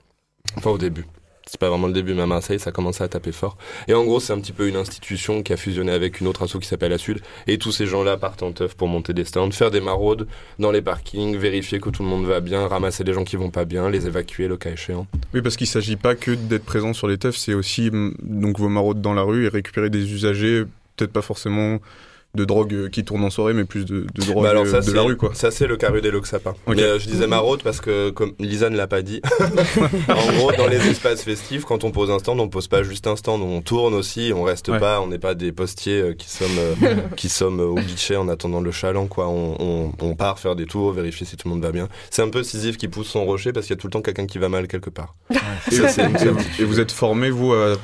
Enfin 0.56 0.70
au 0.70 0.78
début. 0.78 1.04
C'est 1.46 1.60
pas 1.60 1.68
vraiment 1.68 1.86
le 1.86 1.92
début, 1.92 2.14
mais 2.14 2.22
à 2.22 2.26
Marseille, 2.26 2.58
ça 2.58 2.72
commençait 2.72 3.04
à 3.04 3.08
taper 3.08 3.32
fort. 3.32 3.58
Et 3.86 3.94
en 3.94 4.04
gros, 4.04 4.18
c'est 4.18 4.32
un 4.32 4.40
petit 4.40 4.52
peu 4.52 4.66
une 4.66 4.76
institution 4.76 5.42
qui 5.42 5.52
a 5.52 5.56
fusionné 5.56 5.92
avec 5.92 6.20
une 6.20 6.26
autre 6.26 6.42
asso 6.42 6.58
qui 6.58 6.66
s'appelle 6.66 6.90
la 6.90 6.98
Sud. 6.98 7.20
Et 7.46 7.58
tous 7.58 7.70
ces 7.70 7.86
gens-là 7.86 8.16
partent 8.16 8.42
en 8.42 8.52
teuf 8.52 8.74
pour 8.74 8.88
monter 8.88 9.12
des 9.12 9.24
stands, 9.24 9.50
faire 9.50 9.70
des 9.70 9.80
maraudes 9.80 10.26
dans 10.58 10.70
les 10.70 10.80
parkings, 10.80 11.36
vérifier 11.36 11.80
que 11.80 11.90
tout 11.90 12.02
le 12.02 12.08
monde 12.08 12.24
va 12.24 12.40
bien, 12.40 12.66
ramasser 12.66 13.04
les 13.04 13.12
gens 13.12 13.24
qui 13.24 13.36
vont 13.36 13.50
pas 13.50 13.66
bien, 13.66 13.90
les 13.90 14.06
évacuer 14.06 14.48
le 14.48 14.56
cas 14.56 14.70
échéant. 14.70 15.06
Oui, 15.34 15.42
parce 15.42 15.56
qu'il 15.56 15.66
s'agit 15.66 15.96
pas 15.96 16.14
que 16.14 16.30
d'être 16.30 16.64
présent 16.64 16.94
sur 16.94 17.08
les 17.08 17.18
teufs, 17.18 17.36
c'est 17.36 17.54
aussi 17.54 17.90
mm, 17.90 18.14
donc 18.22 18.58
vos 18.58 18.70
maraudes 18.70 19.02
dans 19.02 19.14
la 19.14 19.22
rue 19.22 19.44
et 19.44 19.48
récupérer 19.48 19.90
des 19.90 20.12
usagers, 20.12 20.64
peut-être 20.96 21.12
pas 21.12 21.22
forcément 21.22 21.78
de 22.34 22.44
drogue 22.44 22.88
qui 22.90 23.04
tournent 23.04 23.24
en 23.24 23.30
soirée, 23.30 23.52
mais 23.54 23.64
plus 23.64 23.84
de, 23.84 24.06
de 24.14 24.22
drogue 24.24 24.42
Bah 24.44 24.50
alors 24.50 24.64
euh, 24.64 24.70
ça, 24.70 24.80
de 24.80 24.92
la 24.92 25.02
rue, 25.02 25.16
quoi. 25.16 25.30
Ça, 25.34 25.50
c'est 25.50 25.66
le 25.66 25.76
carré 25.76 26.00
et 26.02 26.10
le 26.10 26.20
Xapa. 26.20 26.50
Ok. 26.66 26.74
Mais 26.76 26.82
euh, 26.82 26.98
je 26.98 27.06
disais 27.06 27.26
maraude 27.26 27.62
parce 27.62 27.80
que, 27.80 28.10
comme 28.10 28.32
Lisa 28.38 28.70
ne 28.70 28.76
l'a 28.76 28.86
pas 28.86 29.02
dit, 29.02 29.20
en 30.08 30.32
gros, 30.36 30.52
dans 30.52 30.66
les 30.66 30.88
espaces 30.88 31.22
festifs, 31.22 31.64
quand 31.64 31.84
on 31.84 31.90
pose 31.90 32.10
un 32.10 32.18
stand, 32.18 32.40
on 32.40 32.48
pose 32.48 32.68
pas 32.68 32.82
juste 32.82 33.06
un 33.06 33.16
stand, 33.16 33.42
on 33.42 33.60
tourne 33.62 33.94
aussi, 33.94 34.32
on 34.34 34.42
reste 34.42 34.68
Ouais. 34.68 34.78
pas, 34.80 35.00
on 35.00 35.06
n'est 35.08 35.18
pas 35.18 35.34
des 35.34 35.52
postiers 35.52 36.00
euh, 36.00 36.14
qui 36.14 36.28
sommes, 36.28 36.58
euh, 36.58 36.94
qui 37.16 37.28
sommes 37.28 37.60
au 37.60 37.74
guichet 37.74 38.16
en 38.16 38.28
attendant 38.28 38.60
le 38.60 38.70
chaland, 38.72 39.06
quoi. 39.06 39.28
On, 39.28 39.56
on, 39.60 39.92
on 40.00 40.14
part 40.16 40.38
faire 40.38 40.56
des 40.56 40.66
tours, 40.66 40.92
vérifier 40.92 41.26
si 41.26 41.36
tout 41.36 41.48
le 41.48 41.54
monde 41.54 41.62
va 41.62 41.70
bien. 41.72 41.88
C'est 42.10 42.22
un 42.22 42.28
peu 42.30 42.42
Sisyphe 42.42 42.76
qui 42.76 42.88
pousse 42.88 43.08
son 43.08 43.24
rocher 43.24 43.52
parce 43.52 43.66
qu'il 43.66 43.74
y 43.76 43.78
a 43.78 43.80
tout 43.80 43.86
le 43.86 43.92
temps 43.92 44.02
quelqu'un 44.02 44.26
qui 44.26 44.38
va 44.38 44.48
mal 44.48 44.66
quelque 44.68 44.90
part. 44.90 45.14
Et, 45.70 45.74
Ça, 45.76 46.08
vous 46.60 46.80
êtes 46.80 46.92
formé, 46.92 47.30
vous, 47.30 47.52
à- 47.52 47.74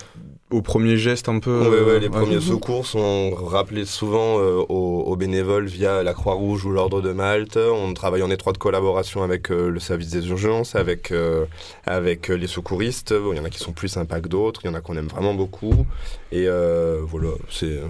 au 0.51 0.63
premier 0.63 0.97
geste 0.97 1.29
un 1.29 1.39
peu 1.39 1.61
Ouais, 1.61 1.67
euh, 1.67 1.87
ouais, 1.87 2.01
les 2.01 2.07
ouais. 2.07 2.11
premiers 2.11 2.41
secours 2.41 2.87
sont 2.87 3.31
rappelés 3.35 3.85
souvent 3.85 4.39
euh, 4.39 4.57
aux, 4.69 5.03
aux 5.07 5.17
bénévoles 5.17 5.67
via 5.67 6.03
la 6.03 6.13
Croix-Rouge 6.13 6.65
ou 6.67 6.71
l'Ordre 6.73 7.01
de 7.01 7.13
Malte. 7.13 7.57
On 7.57 7.93
travaille 7.95 8.23
en 8.23 8.31
étroite 8.31 8.59
collaboration 8.59 9.23
avec 9.23 9.51
euh, 9.51 9.69
le 9.71 9.81
service 9.81 10.11
des 10.11 10.29
urgences, 10.29 10.75
avec, 10.75 11.13
euh, 11.13 11.45
avec 11.87 12.31
euh, 12.31 12.35
les 12.37 12.47
secouristes. 12.49 13.13
Bon, 13.15 13.33
Il 13.33 13.37
y 13.37 13.41
en 13.41 13.45
a 13.45 13.51
qui 13.51 13.59
sont 13.61 13.73
plus 13.73 13.89
sympas 13.89 14.21
que 14.21 14.29
d'autres, 14.29 14.61
il 14.65 14.69
y 14.69 14.71
en 14.71 14.75
a 14.75 14.81
qu'on 14.81 14.97
aime 14.97 15.09
vraiment 15.09 15.35
beaucoup. 15.35 15.87
Et 16.33 16.47
euh, 16.49 17.01
voilà, 17.05 17.29
c'est. 17.49 17.81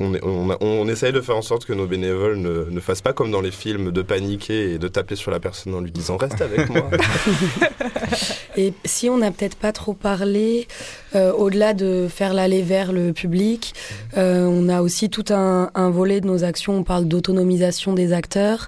On, 0.00 0.14
est- 0.14 0.24
on, 0.24 0.50
a- 0.50 0.56
on 0.62 0.88
essaye 0.88 1.12
de 1.12 1.20
faire 1.20 1.36
en 1.36 1.42
sorte 1.42 1.66
que 1.66 1.74
nos 1.74 1.86
bénévoles 1.86 2.36
ne, 2.38 2.64
ne 2.70 2.80
fassent 2.80 3.02
pas 3.02 3.12
comme 3.12 3.30
dans 3.30 3.42
les 3.42 3.50
films 3.50 3.90
de 3.90 4.00
paniquer 4.02 4.72
et 4.72 4.78
de 4.78 4.88
taper 4.88 5.16
sur 5.16 5.30
la 5.30 5.38
personne 5.38 5.74
en 5.74 5.80
lui 5.80 5.90
disant 5.90 6.16
reste 6.16 6.40
avec 6.40 6.70
moi. 6.70 6.88
Et 8.56 8.72
si 8.84 9.08
on 9.08 9.18
n'a 9.18 9.30
peut-être 9.30 9.56
pas 9.56 9.72
trop 9.72 9.92
parlé, 9.94 10.66
euh, 11.14 11.32
au-delà 11.32 11.72
de 11.74 12.08
faire 12.08 12.34
l'aller 12.34 12.62
vers 12.62 12.92
le 12.92 13.12
public, 13.12 13.74
euh, 14.16 14.44
on 14.44 14.68
a 14.68 14.82
aussi 14.82 15.08
tout 15.08 15.24
un, 15.30 15.70
un 15.74 15.90
volet 15.90 16.20
de 16.20 16.26
nos 16.26 16.42
actions. 16.44 16.76
On 16.78 16.82
parle 16.82 17.04
d'autonomisation 17.06 17.92
des 17.92 18.12
acteurs, 18.12 18.66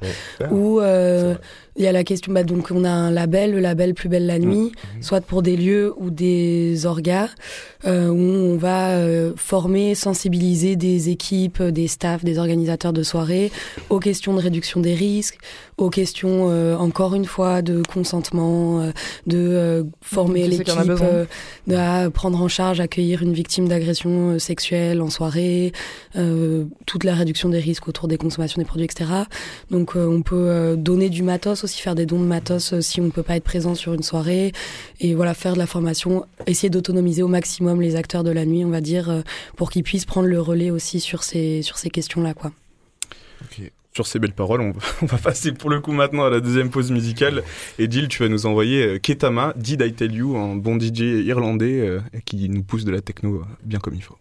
où 0.51 0.81
euh, 0.81 1.35
il 1.77 1.85
y 1.85 1.87
a 1.87 1.93
la 1.93 2.05
question. 2.05 2.33
Bah, 2.33 2.45
donc, 2.45 2.69
on 2.71 2.85
a 2.85 2.91
un 2.91 3.11
label, 3.11 3.53
le 3.53 3.61
label 3.61 3.95
Plus 3.95 4.09
belle 4.09 4.27
la 4.27 4.39
nuit, 4.39 4.73
soit 5.01 5.21
pour 5.21 5.43
des 5.43 5.57
lieux 5.57 5.95
ou 5.97 6.11
des 6.11 6.87
orgas, 6.87 7.31
euh, 7.87 8.09
où 8.09 8.19
on 8.19 8.57
va 8.57 8.91
euh, 8.91 9.33
former, 9.37 9.95
sensibiliser 9.95 10.77
des 10.77 11.09
équipes, 11.09 11.63
des 11.63 11.89
staffs, 11.89 12.25
des 12.25 12.39
organisateurs 12.39 12.93
de 12.93 13.03
soirées 13.03 13.51
aux 13.91 14.01
questions 14.01 14.35
de 14.35 14.41
réduction 14.41 14.81
des 14.81 14.95
risques, 14.95 15.39
aux 15.79 15.91
questions, 15.91 16.49
euh, 16.51 16.77
encore 16.77 17.15
une 17.15 17.25
fois, 17.25 17.63
de 17.63 17.83
consentement, 17.83 18.81
euh, 18.81 18.91
de 19.27 19.39
euh, 19.39 19.83
former 20.03 20.43
l'équipe 20.59 20.67
euh, 21.07 21.25
de- 21.67 21.75
à 21.77 22.11
prendre 22.11 22.41
en 22.41 22.49
charge, 22.49 22.81
accueillir 22.81 23.23
une 23.23 23.33
victime 23.33 23.69
d'agression 23.69 24.33
euh, 24.33 24.39
sexuelle 24.39 25.01
en 25.01 25.09
soirée, 25.11 25.73
euh, 26.17 26.65
toute 26.87 27.05
la 27.05 27.15
réduction 27.15 27.49
des 27.49 27.59
risques 27.59 27.89
autour 27.89 28.07
des 28.09 28.19
consommations 28.19 28.61
des 28.61 28.67
produits, 28.67 28.85
etc. 28.85 29.11
Donc 29.71 29.97
euh, 29.97 30.07
on 30.07 30.23
peut 30.23 30.35
euh, 30.49 30.77
donner 30.77 31.09
du 31.09 31.23
matos 31.23 31.65
aussi, 31.65 31.81
faire 31.81 31.95
des 31.95 32.07
dons 32.07 32.21
de 32.21 32.27
matos 32.27 32.79
si 32.81 33.01
on 33.01 33.05
ne 33.05 33.11
peut 33.11 33.23
pas 33.23 33.37
être 33.37 33.45
présent 33.45 33.75
sur 33.75 33.95
une 33.95 34.03
soirée, 34.03 34.53
et 35.01 35.15
voilà, 35.15 35.35
faire 35.35 35.55
de 35.55 35.59
la 35.59 35.67
formation, 35.67 36.27
essayer 36.47 36.71
d'autonomiser 36.71 37.23
au 37.23 37.29
maximum 37.29 37.81
les 37.81 37.97
acteurs 37.97 38.25
de 38.25 38.31
la 38.31 38.45
nuit, 38.45 38.65
on 38.65 38.71
va 38.71 38.81
dire, 38.81 39.11
euh, 39.11 39.23
pour 39.57 39.71
qu'ils 39.71 39.83
puissent 39.83 40.05
prendre 40.05 40.29
le 40.29 40.41
relais 40.41 40.71
aussi 40.71 41.01
sur 41.01 41.23
ces, 41.25 41.63
sur 41.63 41.79
ces 41.79 41.91
questions-là, 41.91 42.35
quoi. 42.35 42.53
Sur 43.95 44.07
ces 44.07 44.19
belles 44.19 44.33
paroles, 44.33 44.61
on 45.03 45.07
va, 45.07 45.19
passer 45.19 45.53
pour 45.53 45.69
le 45.69 45.81
coup 45.81 45.93
maintenant 45.93 46.25
à 46.25 46.31
la 46.31 46.41
deuxième 46.41 46.71
pause 46.71 46.91
musicale. 46.91 47.43
Et 47.79 47.91
Jill, 47.91 48.09
tu 48.09 48.23
vas 48.23 48.31
nous 48.31 48.47
envoyer 48.47 48.87
euh, 48.87 48.99
Ketama, 48.99 49.53
Did 49.57 49.83
I 49.83 49.93
Tell 49.93 50.15
You, 50.15 50.37
un 50.37 50.57
bon 50.57 50.81
DJ 50.81 51.01
irlandais 51.27 51.81
euh, 51.81 52.01
qui 52.25 52.49
nous 52.49 52.63
pousse 52.63 52.85
de 52.85 52.91
la 52.91 53.03
techno 53.03 53.37
euh, 53.37 53.45
bien 53.63 53.81
comme 53.81 53.95
il 53.95 54.03
faut. 54.03 54.17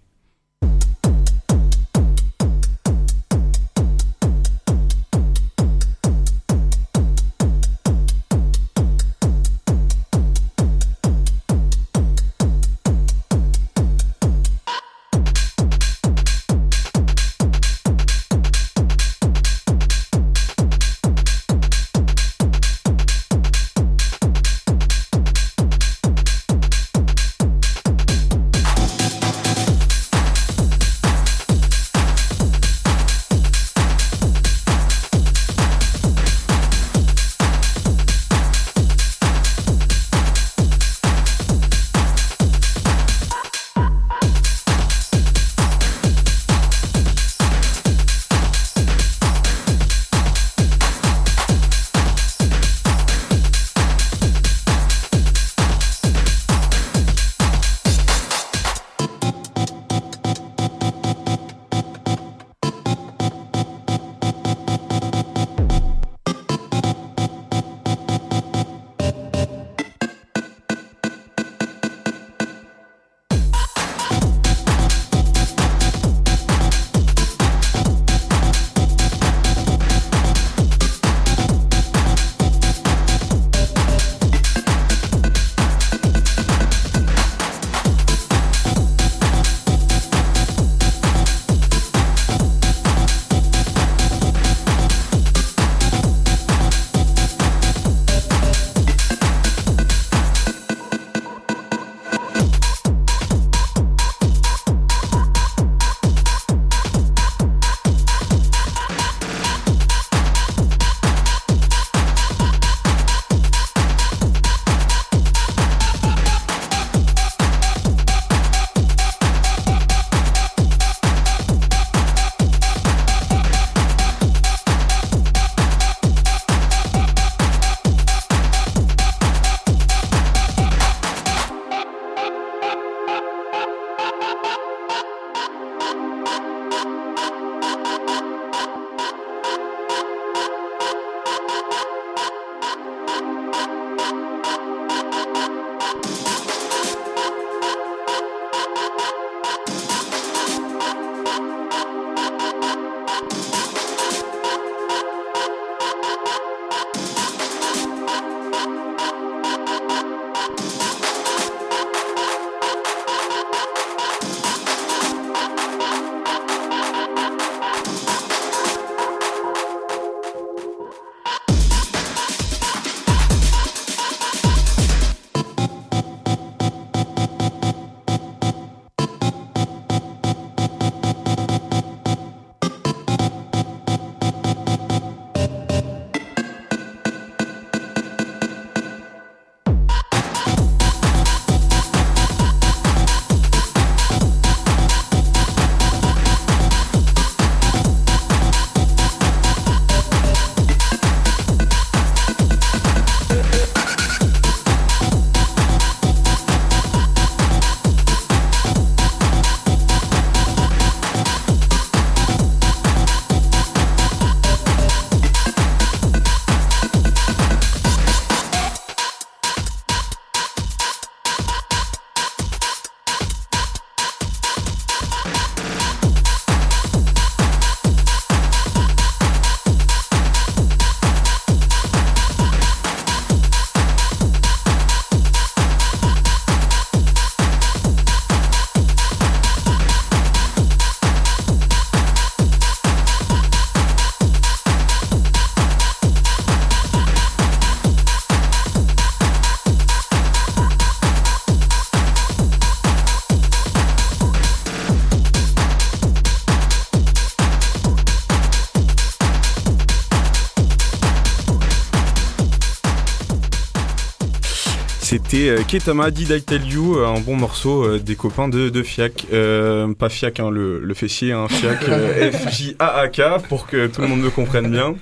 C'était 265.41 265.59
euh, 265.59 265.63
Ketama 265.63 266.11
Did 266.11 266.29
I 266.29 266.41
Tell 266.43 266.63
You, 266.67 266.97
euh, 266.97 267.07
un 267.07 267.19
bon 267.19 267.35
morceau 267.35 267.83
euh, 267.83 267.97
des 267.97 268.15
copains 268.15 268.47
de, 268.47 268.69
de 268.69 268.83
Fiac. 268.83 269.25
Euh, 269.33 269.91
pas 269.91 270.07
Fiac, 270.07 270.39
hein, 270.39 270.51
le, 270.51 270.79
le 270.79 270.93
fessier, 270.93 271.31
hein, 271.31 271.47
Fiac, 271.49 271.83
F-J-A-A-K, 272.31 273.47
pour 273.49 273.65
que 273.65 273.87
tout 273.87 274.01
le 274.01 274.07
monde 274.07 274.21
me 274.21 274.29
comprenne 274.29 274.69
bien. 274.69 274.93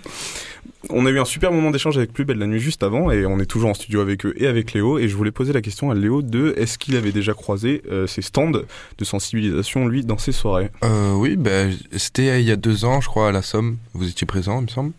On 0.89 1.05
a 1.05 1.09
eu 1.09 1.19
un 1.19 1.25
super 1.25 1.51
moment 1.51 1.71
d'échange 1.71 1.97
avec 1.97 2.13
Plus 2.13 2.23
Belle 2.23 2.37
la 2.37 2.47
Nuit 2.47 2.61
juste 2.61 2.83
avant, 2.83 3.11
et 3.11 3.25
on 3.25 3.37
est 3.41 3.45
toujours 3.47 3.69
en 3.69 3.73
studio 3.73 3.99
avec 3.99 4.25
eux 4.25 4.33
et 4.37 4.47
avec 4.47 4.71
Léo. 4.71 4.97
Et 4.97 5.09
je 5.09 5.15
voulais 5.17 5.31
poser 5.31 5.51
la 5.51 5.59
question 5.59 5.91
à 5.91 5.93
Léo 5.93 6.21
de 6.21 6.53
est-ce 6.55 6.77
qu'il 6.77 6.95
avait 6.95 7.11
déjà 7.11 7.33
croisé 7.33 7.81
euh, 7.91 8.07
ces 8.07 8.21
stands 8.21 8.49
de 8.49 9.05
sensibilisation, 9.05 9.89
lui, 9.89 10.05
dans 10.05 10.17
ses 10.17 10.31
soirées? 10.31 10.69
Euh, 10.85 11.15
oui, 11.15 11.35
ben, 11.35 11.75
c'était 11.97 12.39
il 12.39 12.47
y 12.47 12.51
a 12.51 12.55
deux 12.55 12.85
ans, 12.85 13.01
je 13.01 13.09
crois, 13.09 13.27
à 13.27 13.31
la 13.33 13.41
Somme. 13.41 13.75
Vous 13.93 14.07
étiez 14.07 14.25
présent, 14.25 14.59
il 14.59 14.63
me 14.63 14.69
semble. 14.69 14.93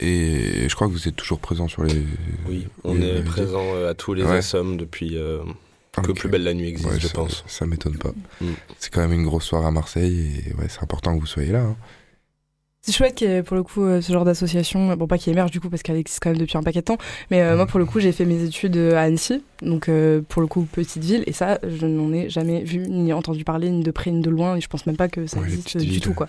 Et 0.00 0.68
je 0.68 0.74
crois 0.74 0.86
que 0.88 0.92
vous 0.92 1.08
êtes 1.08 1.16
toujours 1.16 1.38
présent 1.40 1.68
sur 1.68 1.82
les. 1.82 2.02
Oui, 2.48 2.66
on 2.84 2.94
les- 2.94 3.06
est 3.06 3.14
les 3.14 3.22
présent 3.22 3.64
euh, 3.74 3.90
à 3.90 3.94
tous 3.94 4.12
les 4.14 4.24
Ouais. 4.24 4.36
assommes 4.38 4.76
depuis 4.76 5.16
euh, 5.16 5.38
que. 6.02 6.12
Plus 6.12 6.28
Belle 6.28 6.44
la 6.44 6.52
Nuit 6.52 6.68
existe, 6.68 6.90
Ouais, 6.90 7.00
je 7.00 7.06
ça, 7.06 7.14
pense. 7.14 7.44
Ça 7.46 7.64
m'étonne 7.66 7.96
pas. 7.96 8.10
Mm. 8.42 8.46
C'est 8.78 8.92
quand 8.92 9.00
même 9.00 9.12
une 9.14 9.24
grosse 9.24 9.44
soirée 9.44 9.66
à 9.66 9.70
Marseille 9.70 10.42
et 10.46 10.52
ouais, 10.54 10.66
c'est 10.68 10.82
important 10.82 11.14
que 11.14 11.20
vous 11.20 11.26
soyez 11.26 11.52
là. 11.52 11.60
hein. 11.62 11.76
C'est 12.82 12.92
chouette 12.92 13.16
qu'il 13.16 13.28
y 13.28 13.32
ait 13.32 13.42
pour 13.42 13.56
le 13.56 13.64
coup 13.64 13.82
euh, 13.82 14.00
ce 14.00 14.12
genre 14.12 14.24
d'association, 14.24 14.94
bon 14.94 15.08
pas 15.08 15.18
qui 15.18 15.28
émerge 15.30 15.50
du 15.50 15.58
coup 15.60 15.68
parce 15.70 15.82
qu'elle 15.82 15.96
existe 15.96 16.20
quand 16.22 16.30
même 16.30 16.38
depuis 16.38 16.56
un 16.56 16.62
paquet 16.62 16.78
de 16.80 16.84
temps, 16.84 16.98
mais 17.32 17.42
euh, 17.42 17.56
moi 17.56 17.66
pour 17.66 17.80
le 17.80 17.84
coup 17.84 17.98
j'ai 17.98 18.12
fait 18.12 18.24
mes 18.24 18.44
études 18.44 18.76
à 18.76 19.00
Annecy, 19.02 19.42
donc 19.62 19.88
euh, 19.88 20.20
pour 20.28 20.42
le 20.42 20.48
coup 20.48 20.62
petite 20.70 21.02
ville, 21.02 21.24
et 21.26 21.32
ça 21.32 21.58
je 21.66 21.86
n'en 21.86 22.12
ai 22.12 22.28
jamais 22.28 22.62
vu 22.62 22.78
ni 22.88 23.12
entendu 23.12 23.44
parler 23.44 23.70
ni 23.70 23.82
de 23.82 23.90
près 23.90 24.10
ni 24.10 24.20
de 24.20 24.30
loin, 24.30 24.56
et 24.56 24.60
je 24.60 24.68
pense 24.68 24.86
même 24.86 24.96
pas 24.96 25.08
que 25.08 25.26
ça 25.26 25.38
Ouais, 25.38 25.46
existe 25.46 25.76
du 25.78 25.86
villes. 25.86 26.00
tout 26.00 26.14
quoi. 26.14 26.28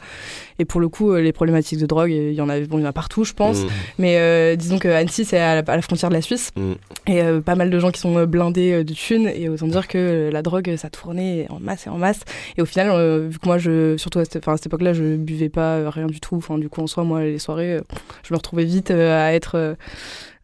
Et 0.60 0.66
pour 0.66 0.80
le 0.82 0.90
coup 0.90 1.12
euh, 1.12 1.22
les 1.22 1.32
problématiques 1.34 1.80
de 1.80 1.86
drogue, 1.86 2.12
il 2.12 2.34
y 2.34 2.42
en 2.42 2.50
a, 2.50 2.60
bon, 2.62 2.78
il 2.78 2.82
y 2.82 2.86
en 2.86 2.90
a 2.90 2.94
partout 2.94 3.24
je 3.24 3.34
pense, 3.34 3.62
Mm. 3.64 3.68
mais 4.00 4.18
euh, 4.18 4.56
disons 4.56 4.80
que 4.80 4.88
Annecy 4.88 5.26
c'est 5.26 5.38
à, 5.40 5.62
la- 5.62 5.72
à 5.72 5.76
la 5.76 5.82
frontière 5.82 6.10
de 6.10 6.16
la 6.16 6.22
Suisse, 6.22 6.52
Mm. 6.56 6.74
et 7.08 7.22
pas 7.46 7.56
mal 7.56 7.70
de 7.70 7.80
gens 7.80 7.92
qui 7.92 8.00
sont 8.00 8.26
blindés 8.26 8.84
de 8.84 8.94
thunes, 8.94 9.28
et 9.34 9.50
autant 9.50 9.68
dire 9.68 9.88
que 9.88 10.30
la 10.32 10.42
drogue 10.42 10.76
ça 10.78 10.90
tournait 10.90 11.46
en 11.50 11.60
masse 11.60 11.88
et 11.88 11.90
en 11.90 11.98
masse, 11.98 12.22
et 12.58 12.62
au 12.62 12.66
final 12.66 13.28
vu 13.28 13.40
que 13.40 13.46
moi 13.46 13.58
je, 13.58 13.98
surtout 13.98 14.20
à 14.20 14.26
cette, 14.26 14.48
à 14.48 14.56
cette 14.58 14.68
époque-là 14.68 14.94
je 14.94 15.16
buvais 15.16 15.50
pas 15.50 15.90
rien 15.90 16.08
du 16.08 16.20
tout, 16.20 16.36
enfin 16.38 16.58
du 16.58 16.70
coup 16.70 16.82
en 16.82 16.88
soi 16.88 17.04
moi 17.04 17.22
les 17.24 17.40
soirées, 17.40 17.80
je 18.24 18.34
me 18.34 18.38
retrouvais 18.38 18.66
vite 18.66 18.92
à 18.92 19.34
être 19.34 19.76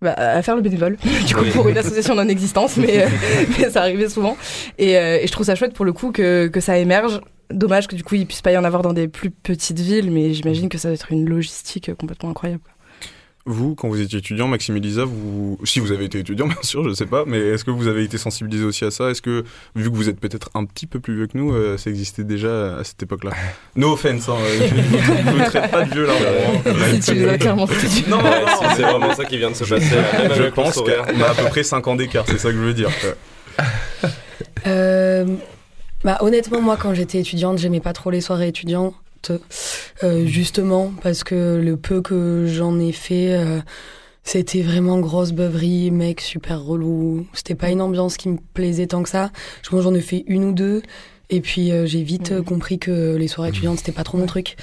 bah, 0.04 0.14
à 0.14 0.42
faire 0.42 0.56
le 0.56 0.62
bénévole, 0.62 0.98
du 1.28 1.34
coup 1.34 1.42
Oui. 1.42 1.50
pour 1.52 1.68
une 1.68 1.78
association 1.78 2.14
non 2.16 2.28
existence, 2.28 2.78
mais, 2.78 3.04
euh, 3.04 3.08
mais 3.60 3.70
ça 3.70 3.82
arrivait 3.82 4.10
souvent. 4.10 4.38
Et, 4.78 4.98
euh, 4.98 5.18
et 5.22 5.28
je 5.28 5.32
trouve 5.32 5.46
ça 5.46 5.56
chouette 5.56 5.74
pour 5.74 5.86
le 5.86 5.94
coup 5.94 6.12
que, 6.12 6.48
que 6.48 6.60
ça 6.60 6.78
émerge. 6.78 7.22
Dommage 7.50 7.88
que 7.88 7.96
du 7.96 8.04
coup 8.04 8.16
il 8.16 8.26
puisse 8.26 8.42
pas 8.42 8.52
y 8.52 8.58
en 8.58 8.64
avoir 8.64 8.82
dans 8.82 8.94
des 8.94 9.08
plus 9.08 9.30
petites 9.30 9.80
villes, 9.80 10.10
mais 10.12 10.34
j'imagine 10.34 10.70
que 10.70 10.78
ça 10.78 10.88
va 10.88 10.94
être 10.94 11.12
une 11.12 11.28
logistique 11.28 11.90
euh, 11.90 11.96
complètement 11.96 12.30
incroyable. 12.30 12.62
Vous, 13.46 13.76
quand 13.76 13.90
vous 13.90 14.00
étiez 14.00 14.20
étudiant, 14.20 14.48
Maxime 14.48 14.78
et 14.78 14.80
Lisa, 14.80 15.04
vous... 15.04 15.60
si 15.66 15.82
vous 15.82 15.92
avez 15.92 16.06
été 16.06 16.20
étudiant, 16.20 16.48
bien 16.48 16.62
sûr, 16.62 16.88
je 16.88 16.94
sais 16.94 17.06
pas, 17.06 17.26
mais 17.28 17.40
est-ce 17.40 17.66
que 17.66 17.72
vous 17.72 17.88
avez 17.88 18.04
été 18.04 18.18
sensibilisé 18.18 18.64
aussi 18.64 18.86
à 18.86 18.92
ça? 18.92 19.10
Est-ce 19.12 19.22
que, 19.22 19.44
vu 19.76 19.92
que 19.92 19.96
vous 19.96 20.08
êtes 20.08 20.20
peut-être 20.20 20.50
un 20.54 20.64
petit 20.64 20.88
peu 20.88 21.02
plus 21.02 21.16
vieux 21.16 21.28
que 21.28 21.38
nous, 21.38 21.54
euh, 21.54 21.78
ça 21.78 21.90
existait 21.90 22.24
déjà 22.24 22.78
à 22.78 22.84
cette 22.84 23.04
époque-là? 23.04 23.32
No 23.76 23.94
offense, 23.94 24.30
hein, 24.30 24.36
euh, 24.40 24.68
je 24.70 24.76
ne 24.76 25.32
vous 25.32 25.44
traite 25.46 25.72
pas 25.72 25.84
de 25.84 25.94
vieux 25.94 26.06
là. 26.06 26.14
Si 26.94 27.00
tu 27.00 27.14
les 27.16 27.28
as 27.28 27.38
clairement 27.38 27.68
Non, 28.08 28.18
non, 28.18 28.24
non, 28.24 28.70
c'est 28.76 28.82
vraiment 28.84 29.14
ça 29.14 29.26
qui 29.26 29.38
vient 29.38 29.52
de 29.52 29.56
se 29.56 29.66
passer. 29.66 29.96
là, 29.96 30.34
je 30.36 30.44
mon 30.44 30.52
pense 30.52 30.76
qu'on 30.76 31.22
a 31.22 31.30
à 31.30 31.34
peu 31.34 31.46
près 31.50 31.64
5 31.64 31.88
ans 31.88 31.96
d'écart, 31.96 32.26
c'est 32.28 32.38
ça 32.38 32.50
que 32.50 32.56
je 32.56 32.62
veux 32.62 32.74
dire. 32.74 32.90
Euh, 34.68 35.26
bah, 36.04 36.18
honnêtement, 36.22 36.62
moi, 36.62 36.78
quand 36.78 36.94
j'étais 36.94 37.20
étudiante, 37.20 37.58
j'aimais 37.58 37.80
pas 37.80 37.94
trop 37.94 38.10
les 38.10 38.22
soirées 38.22 38.48
étudiantes. 38.48 38.94
Euh, 39.32 40.26
justement, 40.26 40.94
parce 41.02 41.24
que 41.24 41.60
le 41.64 41.78
peu 41.78 42.02
que 42.02 42.46
j'en 42.48 42.80
ai 42.80 42.92
fait, 42.92 43.34
euh, 43.34 43.62
c'était 44.24 44.62
vraiment 44.62 45.00
grosse 45.00 45.32
beuverie, 45.32 45.92
mec 45.92 46.22
super 46.22 46.64
relou. 46.64 47.28
C'était 47.34 47.56
pas 47.56 47.70
une 47.70 47.82
ambiance 47.82 48.18
qui 48.18 48.30
me 48.30 48.38
plaisait 48.54 48.88
tant 48.88 49.04
que 49.04 49.10
ça. 49.10 49.32
Je 49.62 49.70
pense 49.70 49.80
que 49.80 49.84
j'en 49.84 49.94
ai 49.94 50.02
fait 50.02 50.24
une 50.28 50.46
ou 50.46 50.54
deux. 50.54 50.82
Et 51.30 51.42
puis 51.42 51.72
euh, 51.72 51.86
j'ai 51.86 52.04
vite 52.04 52.32
euh, 52.32 52.44
compris 52.44 52.78
que 52.80 53.16
les 53.16 53.28
soirées 53.28 53.50
étudiantes 53.50 53.78
c'était 53.80 53.92
pas 53.94 54.04
trop 54.04 54.18
mon 54.18 54.26
truc. 54.26 54.56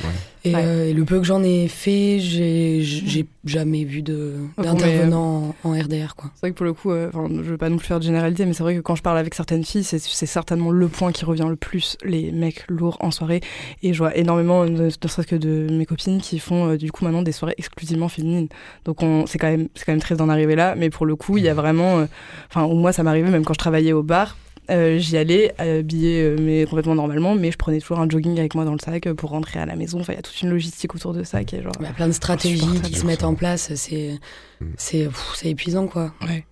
Et, 0.45 0.55
Ouais. 0.55 0.63
euh, 0.65 0.89
et 0.89 0.93
le 0.95 1.05
peu 1.05 1.19
que 1.19 1.25
j'en 1.27 1.43
ai 1.43 1.69
fait, 1.69 2.19
j'ai 2.21 2.81
j'ai 2.83 3.27
jamais 3.45 3.85
vu 3.85 4.01
d'intervenant 4.03 5.55
en, 5.65 5.69
en 5.71 5.73
RDR 5.73 6.15
quoi. 6.17 6.31
C'est 6.35 6.41
vrai 6.41 6.51
que 6.53 6.57
pour 6.57 6.65
le 6.67 6.73
coup, 6.73 6.91
euh, 6.93 7.11
enfin, 7.13 7.29
je 7.31 7.43
veux 7.51 7.57
pas 7.59 7.69
non 7.69 7.77
plus 7.77 7.87
faire 7.87 7.99
de 7.99 8.05
généralité, 8.05 8.47
mais 8.47 8.53
c'est 8.55 8.63
vrai 8.63 8.75
que 8.75 8.81
quand 8.81 8.95
je 8.95 9.03
parle 9.03 9.19
avec 9.19 9.35
certaines 9.35 9.65
filles, 9.65 9.85
c'est 9.85 9.99
c'est 9.99 10.27
certainement 10.27 10.71
le 10.71 10.89
point 10.89 11.13
qui 11.13 11.25
revient 11.25 11.47
le 11.49 11.57
plus, 11.57 11.97
les 12.05 12.31
mecs 12.33 12.65
lourds 12.69 12.97
en 13.01 13.11
soirée. 13.11 13.41
Et 13.83 13.93
je 13.93 13.99
vois 13.99 14.17
énormément, 14.17 14.65
ne, 14.65 14.89
serait-ce 14.91 15.27
que 15.27 15.37
de 15.37 15.67
mes 15.71 15.87
copines, 15.87 16.21
qui 16.21 16.39
font 16.39 16.71
euh, 16.71 16.77
du 16.77 16.91
coup 16.91 17.05
maintenant 17.05 17.23
des 17.23 17.33
soirées 17.33 17.55
exclusivement 17.59 18.09
féminines. 18.09 18.49
Donc 18.85 19.03
on- 19.03 19.27
c'est 19.27 19.39
quand 19.39 19.51
même, 19.51 19.69
c'est 19.75 19.85
quand 19.85 19.93
même 19.93 20.01
triste 20.01 20.19
d'en 20.21 20.29
arriver 20.29 20.55
là, 20.57 20.75
mais 20.77 20.89
pour 20.91 21.05
le 21.07 21.17
coup, 21.17 21.37
il 21.39 21.45
y 21.45 21.49
a 21.49 21.55
vraiment, 21.55 22.07
enfin, 22.49 22.67
moi 22.69 22.93
ça 22.93 23.03
m'arrivait 23.03 23.31
même 23.31 23.45
quand 23.45 23.55
je 23.55 23.59
travaillais 23.59 23.93
au 23.93 24.03
bar. 24.03 24.37
Euh, 24.71 24.99
J'y 24.99 25.16
allais 25.16 25.53
habillée 25.59 26.23
euh, 26.23 26.37
mais 26.41 26.64
complètement 26.64 26.95
normalement, 26.95 27.35
mais 27.35 27.51
je 27.51 27.59
prenais 27.59 27.81
toujours 27.81 27.99
un 27.99 28.09
jogging 28.09 28.39
avec 28.39 28.55
moi 28.55 28.64
dans 28.64 28.73
le 28.73 28.79
sac 28.79 29.07
euh, 29.07 29.14
pour 29.14 29.31
rentrer 29.31 29.59
à 29.61 29.66
la 29.66 29.77
maison. 29.77 30.01
Enfin, 30.01 30.12
il 30.12 30.16
y 30.16 30.18
a 30.18 30.23
toute 30.23 30.41
une 30.43 30.51
logistique 30.51 30.95
autour 30.95 31.12
de 31.12 31.23
ça 31.25 31.45
qui 31.45 31.57
est 31.57 31.62
genre. 31.62 31.73
Il 31.81 31.87
y 31.87 31.89
a 31.89 31.93
plein 31.93 32.09
de 32.09 32.12
stratégies 32.12 32.81
qui 32.83 32.95
se 32.95 33.07
mettent 33.07 33.25
en 33.25 33.35
place, 33.35 33.75
c'est 33.75 34.18
Mm. 34.61 34.66
c'est 34.77 35.09
épuisant 35.45 35.87
quoi. 35.87 36.12
Ouais. 36.27 36.45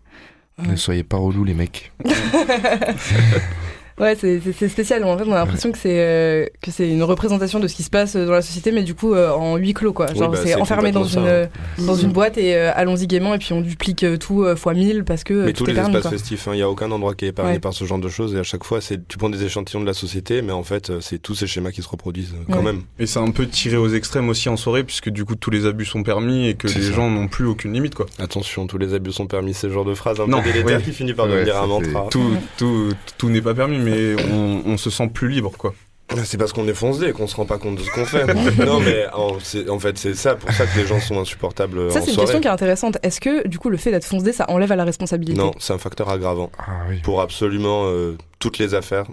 Ne 0.66 0.76
soyez 0.76 1.04
pas 1.04 1.18
relous, 1.18 1.44
les 1.44 1.54
mecs. 1.54 1.92
Ouais, 4.00 4.16
c'est 4.20 4.68
spécial. 4.68 5.02
En 5.04 5.18
fait, 5.18 5.24
on 5.26 5.32
a 5.32 5.36
l'impression 5.38 5.72
que 5.72 5.78
c'est 5.78 5.98
euh, 6.00 6.46
que 6.62 6.70
c'est 6.70 6.88
une 6.88 7.02
représentation 7.02 7.58
de 7.60 7.66
ce 7.68 7.74
qui 7.74 7.82
se 7.82 7.90
passe 7.90 8.16
dans 8.16 8.32
la 8.32 8.42
société, 8.42 8.70
mais 8.72 8.82
du 8.82 8.94
coup 8.94 9.14
euh, 9.14 9.30
en 9.30 9.56
huis 9.56 9.74
clos, 9.74 9.92
quoi. 9.92 10.06
Oui, 10.12 10.18
Genre, 10.18 10.30
bah, 10.30 10.38
c'est 10.44 10.54
enfermé 10.54 10.92
dans 10.92 11.04
une 11.04 11.24
euh, 11.26 11.46
dans 11.86 11.94
une 11.96 12.12
boîte 12.12 12.38
et 12.38 12.54
euh, 12.54 12.70
allons-y 12.74 13.06
gaiement 13.06 13.34
et 13.34 13.38
puis 13.38 13.52
on 13.52 13.60
duplique 13.60 14.04
euh, 14.04 14.16
tout 14.16 14.42
euh, 14.44 14.56
fois 14.56 14.74
1000 14.74 15.04
parce 15.04 15.24
que 15.24 15.34
euh, 15.34 15.44
Mais 15.46 15.52
tout 15.52 15.64
tous 15.64 15.70
les 15.70 15.74
permis, 15.74 15.88
espaces 15.96 16.02
quoi. 16.02 16.10
festifs, 16.18 16.48
il 16.52 16.54
n'y 16.56 16.62
a 16.62 16.68
aucun 16.70 16.90
endroit 16.90 17.14
qui 17.14 17.24
est 17.24 17.28
épargné 17.28 17.54
Ouais. 17.54 17.58
par 17.58 17.72
ce 17.72 17.84
genre 17.84 17.98
de 17.98 18.08
choses 18.08 18.34
et 18.34 18.38
à 18.38 18.42
chaque 18.42 18.64
fois, 18.64 18.80
c'est 18.80 19.06
tu 19.08 19.18
prends 19.18 19.30
des 19.30 19.42
échantillons 19.44 19.80
de 19.80 19.86
la 19.86 19.94
société, 19.94 20.42
mais 20.42 20.52
en 20.52 20.62
fait, 20.62 20.90
euh, 20.90 20.98
c'est 21.00 21.18
tous 21.18 21.34
ces 21.34 21.46
schémas 21.46 21.70
qui 21.72 21.82
se 21.82 21.88
reproduisent 21.88 22.34
euh, 22.34 22.44
quand 22.52 22.58
Ouais. 22.58 22.64
même. 22.64 22.82
Et 22.98 23.06
c'est 23.06 23.18
un 23.20 23.30
peu 23.30 23.46
tiré 23.46 23.76
aux 23.76 23.88
extrêmes 23.88 24.28
aussi 24.28 24.48
en 24.48 24.56
soirée, 24.56 24.84
puisque 24.84 25.08
du 25.10 25.24
coup 25.24 25.34
tous 25.34 25.50
les 25.50 25.66
abus 25.66 25.86
sont 25.86 26.02
permis 26.02 26.46
et 26.48 26.54
que 26.54 26.66
les 26.68 26.72
ça. 26.82 26.92
gens 26.94 27.10
n'ont 27.10 27.26
plus 27.28 27.46
aucune 27.46 27.72
limite, 27.72 27.94
quoi. 27.94 28.06
Attention, 28.18 28.66
tous 28.66 28.78
les 28.78 28.94
abus 28.94 29.12
sont 29.12 29.26
permis, 29.26 29.54
c'est 29.54 29.68
ce 29.68 29.72
genre 29.72 29.84
de 29.84 29.94
phrase 29.94 30.20
un 30.20 30.26
Non, 30.26 30.40
peu 30.42 30.52
délétère 30.52 30.82
qui 30.82 30.92
finit 30.92 31.14
par 31.14 31.26
devenir 31.26 31.56
un 31.60 31.66
mantra. 31.66 32.06
Tout, 32.10 32.30
tout, 32.56 32.90
tout 33.16 33.28
n'est 33.30 33.40
pas 33.42 33.54
permis, 33.54 33.78
mais 33.88 34.16
on, 34.32 34.62
on 34.66 34.76
se 34.76 34.90
sent 34.90 35.08
plus 35.08 35.28
libre, 35.28 35.52
quoi. 35.56 35.74
C'est 36.24 36.38
parce 36.38 36.54
qu'on 36.54 36.66
est 36.66 36.72
foncé 36.74 37.08
et 37.08 37.12
qu'on 37.12 37.26
se 37.26 37.36
rend 37.36 37.44
pas 37.44 37.58
compte 37.58 37.76
de 37.76 37.82
ce 37.82 37.90
qu'on 37.90 38.06
fait. 38.06 38.24
non, 38.64 38.80
mais 38.80 39.06
en, 39.12 39.38
c'est- 39.40 39.68
en 39.68 39.78
fait, 39.78 39.98
c'est 39.98 40.14
ça 40.14 40.36
pour 40.36 40.50
ça 40.52 40.64
que 40.66 40.78
les 40.78 40.86
gens 40.86 40.98
sont 41.00 41.20
insupportables 41.20 41.92
Ça, 41.92 42.00
c'est 42.00 42.12
une 42.12 42.16
question 42.16 42.40
qui 42.40 42.46
est 42.48 42.50
intéressante. 42.50 42.96
Est-ce 43.02 43.20
que 43.20 43.46
du 43.46 43.58
coup 43.58 43.68
le 43.68 43.76
fait 43.76 43.90
d'être 43.90 44.06
foncé, 44.06 44.32
ça 44.32 44.46
enlève 44.48 44.72
à 44.72 44.76
la 44.76 44.84
responsabilité? 44.84 45.38
Non, 45.38 45.50
c'est 45.58 45.74
un 45.74 45.78
facteur 45.78 46.08
aggravant 46.08 46.50
Ah 46.58 46.84
oui. 46.88 47.00
pour 47.02 47.20
absolument 47.20 47.82
euh, 47.88 48.16
toutes 48.38 48.56
les 48.56 48.72
affaires. 48.72 49.04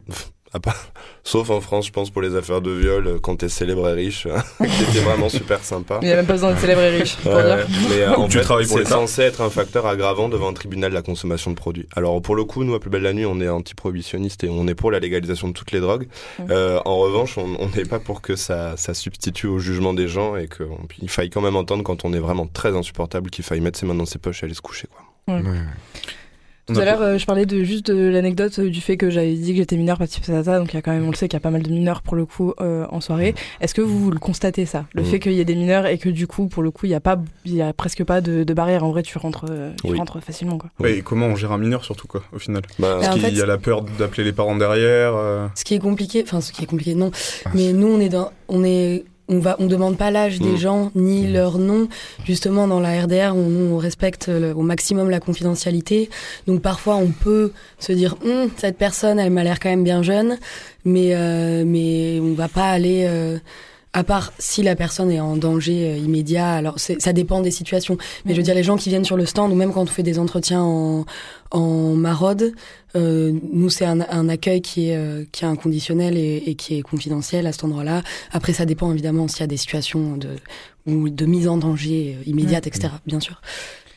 À 0.55 0.59
part- 0.61 0.87
Sauf 1.25 1.49
en 1.49 1.59
France, 1.59 1.87
je 1.87 1.91
pense, 1.91 2.11
pour 2.11 2.21
les 2.21 2.35
affaires 2.35 2.61
de 2.61 2.69
viol, 2.71 3.07
euh, 3.07 3.19
quand 3.19 3.35
t'es 3.37 3.49
célèbre 3.49 3.89
et 3.89 3.93
riche, 3.93 4.27
qui 4.59 4.83
était 4.83 4.99
vraiment 4.99 5.27
super 5.27 5.61
sympa. 5.63 5.97
Il 6.01 6.05
n'y 6.07 6.13
a 6.13 6.17
même 6.17 6.25
pas 6.27 6.33
besoin 6.33 6.51
d'être 6.51 6.61
célèbre 6.61 6.81
et 6.81 6.97
riche 6.99 7.15
pour 7.17 7.33
Ouais, 7.33 7.43
dire. 7.43 7.67
mais 7.89 8.01
euh, 8.03 8.13
en 8.15 8.27
tu 8.27 8.37
fait, 8.37 8.43
travailles 8.43 8.67
pour 8.67 8.77
c'est 8.77 8.85
censé 8.85 9.23
être 9.23 9.41
un 9.41 9.49
facteur 9.49 9.85
aggravant 9.87 10.29
devant 10.29 10.49
un 10.49 10.53
tribunal 10.53 10.91
de 10.91 10.95
la 10.95 11.01
consommation 11.01 11.49
de 11.51 11.55
produits. 11.55 11.87
Alors 11.95 12.21
pour 12.21 12.35
le 12.35 12.45
coup, 12.45 12.63
nous 12.63 12.73
à 12.75 12.79
Plus 12.79 12.89
Belle 12.91 13.01
la 13.01 13.13
Nuit, 13.13 13.25
on 13.25 13.41
est 13.41 13.49
anti-prohibitionniste 13.49 14.43
et 14.45 14.49
on 14.49 14.67
est 14.67 14.75
pour 14.75 14.91
la 14.91 14.99
légalisation 14.99 15.47
de 15.49 15.53
toutes 15.53 15.71
les 15.71 15.79
drogues. 15.81 16.07
Ouais. 16.39 16.45
Euh, 16.51 16.79
en 16.85 16.97
revanche, 16.99 17.37
on 17.37 17.67
n'est 17.75 17.85
pas 17.85 17.99
pour 17.99 18.21
que 18.21 18.35
ça, 18.35 18.77
ça 18.77 18.93
substitue 18.93 19.47
au 19.47 19.57
jugement 19.59 19.93
des 19.93 20.07
gens 20.07 20.35
et 20.37 20.47
qu'il 20.47 21.09
faille 21.09 21.29
quand 21.31 21.41
même 21.41 21.55
entendre 21.57 21.83
quand 21.83 22.05
on 22.05 22.13
est 22.13 22.19
vraiment 22.19 22.47
très 22.47 22.75
insupportable 22.77 23.29
qu'il 23.29 23.43
faille 23.43 23.61
mettre 23.61 23.79
ses 23.79 23.85
mains 23.87 23.95
dans 23.95 24.05
ses 24.05 24.19
poches 24.19 24.43
et 24.43 24.45
aller 24.45 24.53
se 24.55 24.61
coucher. 24.61 24.87
Quoi. 25.25 25.35
Ouais. 25.37 25.41
Tout 26.67 26.79
à 26.79 26.85
l'heure, 26.85 27.01
euh, 27.01 27.17
je 27.19 27.25
parlais 27.27 27.45
de 27.45 27.63
juste 27.63 27.91
de 27.91 28.07
l'anecdote 28.09 28.57
euh, 28.57 28.69
du 28.71 28.81
fait 28.81 28.97
que 28.97 29.11
j'avais 29.11 29.33
dit 29.35 29.51
que 29.51 29.57
j'étais 29.57 29.77
mineur, 29.77 29.99
pas 29.99 30.07
type 30.07 30.25
patata, 30.25 30.57
donc 30.57 30.73
il 30.73 30.75
y 30.75 30.79
a 30.79 30.81
quand 30.81 30.91
même, 30.93 31.05
on 31.05 31.11
le 31.11 31.15
sait 31.15 31.27
qu'il 31.27 31.35
y 31.35 31.37
a 31.37 31.39
pas 31.41 31.51
mal 31.51 31.61
de 31.61 31.69
mineurs 31.69 32.01
pour 32.01 32.15
le 32.15 32.25
coup 32.25 32.53
euh, 32.59 32.85
en 32.89 33.01
soirée. 33.01 33.35
Est-ce 33.61 33.75
que 33.75 33.81
vous 33.81 34.09
le 34.09 34.17
constatez 34.17 34.65
ça, 34.65 34.85
le 34.93 35.03
Mm. 35.03 35.05
fait 35.05 35.19
qu'il 35.19 35.33
y 35.33 35.39
ait 35.39 35.45
des 35.45 35.53
mineurs 35.55 35.85
et 35.85 35.97
que 35.99 36.09
du 36.09 36.25
coup, 36.25 36.47
pour 36.47 36.63
le 36.63 36.71
coup, 36.71 36.87
il 36.87 36.89
y 36.89 36.95
a 36.95 36.99
pas, 36.99 37.21
il 37.45 37.53
y 37.53 37.61
a 37.61 37.71
presque 37.73 38.03
pas 38.03 38.19
de, 38.21 38.43
de 38.43 38.53
barrière. 38.55 38.83
En 38.83 38.89
vrai, 38.91 39.03
tu 39.03 39.15
rentres, 39.19 39.45
euh, 39.49 39.71
tu 39.83 39.91
Oui. 39.91 39.97
rentres 39.99 40.19
facilement 40.23 40.57
quoi. 40.57 40.71
Ouais, 40.79 40.97
et 40.97 41.01
comment 41.03 41.27
on 41.27 41.35
gère 41.35 41.51
un 41.51 41.57
mineur, 41.59 41.85
surtout, 41.85 42.07
quoi, 42.07 42.23
au 42.33 42.39
final? 42.39 42.63
Bah, 42.79 42.95
Bah, 42.95 42.97
Parce 43.01 43.13
qu'il 43.13 43.21
fait, 43.21 43.31
y 43.33 43.41
a 43.41 43.45
la 43.45 43.57
peur 43.59 43.83
d'appeler 43.83 44.23
les 44.23 44.33
parents 44.33 44.55
derrière. 44.55 45.13
euh, 45.15 45.47
Ce 45.55 45.63
qui 45.63 45.75
est 45.75 45.79
compliqué, 45.79 46.23
enfin 46.25 46.41
ce 46.41 46.51
qui 46.51 46.63
est 46.63 46.67
compliqué, 46.67 46.95
non. 46.95 47.11
Ah, 47.45 47.49
Mais 47.53 47.73
nous, 47.73 47.87
on 47.87 47.99
est 47.99 48.09
dans, 48.09 48.31
on 48.47 48.63
est, 48.63 49.05
on 49.27 49.39
va, 49.39 49.55
on 49.59 49.65
demande 49.67 49.97
pas 49.97 50.11
l'âge 50.11 50.39
des 50.39 50.51
Mm. 50.53 50.57
gens 50.57 50.91
ni 50.95 51.27
leur 51.31 51.57
nom. 51.57 51.87
Justement, 52.25 52.67
dans 52.67 52.79
la 52.79 53.01
RDR, 53.01 53.33
on, 53.35 53.73
on 53.73 53.77
respecte 53.77 54.27
le- 54.27 54.53
au 54.55 54.61
maximum 54.61 55.09
la 55.09 55.19
confidentialité. 55.19 56.09
Donc 56.47 56.61
parfois, 56.61 56.95
on 56.97 57.07
peut 57.11 57.51
se 57.79 57.91
dire, 57.91 58.15
Hum, 58.23 58.49
cette 58.57 58.77
personne, 58.77 59.17
elle 59.19 59.31
m'a 59.31 59.43
l'air 59.43 59.59
quand 59.59 59.69
même 59.69 59.83
bien 59.83 60.03
jeune, 60.03 60.37
mais 60.85 61.15
euh, 61.15 61.63
mais 61.65 62.19
on 62.21 62.33
va 62.33 62.47
pas 62.47 62.69
aller. 62.69 63.05
euh, 63.07 63.37
à 63.95 64.03
part 64.03 64.33
si 64.39 64.61
la 64.61 64.75
personne 64.75 65.09
est 65.09 65.21
en 65.21 65.37
danger 65.37 65.89
euh, 65.89 65.97
immédiat, 65.97 66.51
alors 66.51 66.77
ça 66.77 67.13
dépend 67.13 67.41
des 67.41 67.49
situations. 67.49 67.97
Mais 68.25 68.33
je 68.33 68.37
veux 68.37 68.43
dire, 68.43 68.53
les 68.53 68.61
gens 68.63 68.75
qui 68.75 68.89
viennent 68.89 69.05
sur 69.05 69.15
le 69.15 69.25
stand, 69.25 69.53
ou 69.53 69.55
même 69.55 69.71
quand 69.71 69.81
on 69.83 69.85
fait 69.85 70.03
des 70.03 70.19
entretiens 70.19 70.61
en, 70.61 71.05
en 71.51 71.95
maraude, 71.95 72.51
euh, 72.97 73.31
nous, 73.53 73.69
c'est 73.69 73.85
un, 73.85 74.01
un 74.01 74.27
accueil 74.27 74.61
qui 74.61 74.89
est, 74.89 74.97
euh, 74.97 75.23
qui 75.31 75.45
est 75.45 75.47
inconditionnel 75.47 76.17
et, 76.17 76.43
et 76.45 76.55
qui 76.55 76.77
est 76.77 76.81
confidentiel 76.81 77.47
à 77.47 77.53
cet 77.53 77.63
endroit-là. 77.63 78.03
Après, 78.33 78.51
ça 78.51 78.65
dépend 78.65 78.91
évidemment 78.91 79.29
s'il 79.29 79.39
y 79.39 79.43
a 79.43 79.47
des 79.47 79.57
situations 79.57 80.17
de, 80.17 80.29
ou 80.85 81.09
de 81.09 81.25
mise 81.25 81.47
en 81.47 81.57
danger 81.57 82.17
euh, 82.19 82.29
immédiate, 82.29 82.67
etc., 82.67 82.89
bien 83.05 83.21
sûr. 83.21 83.41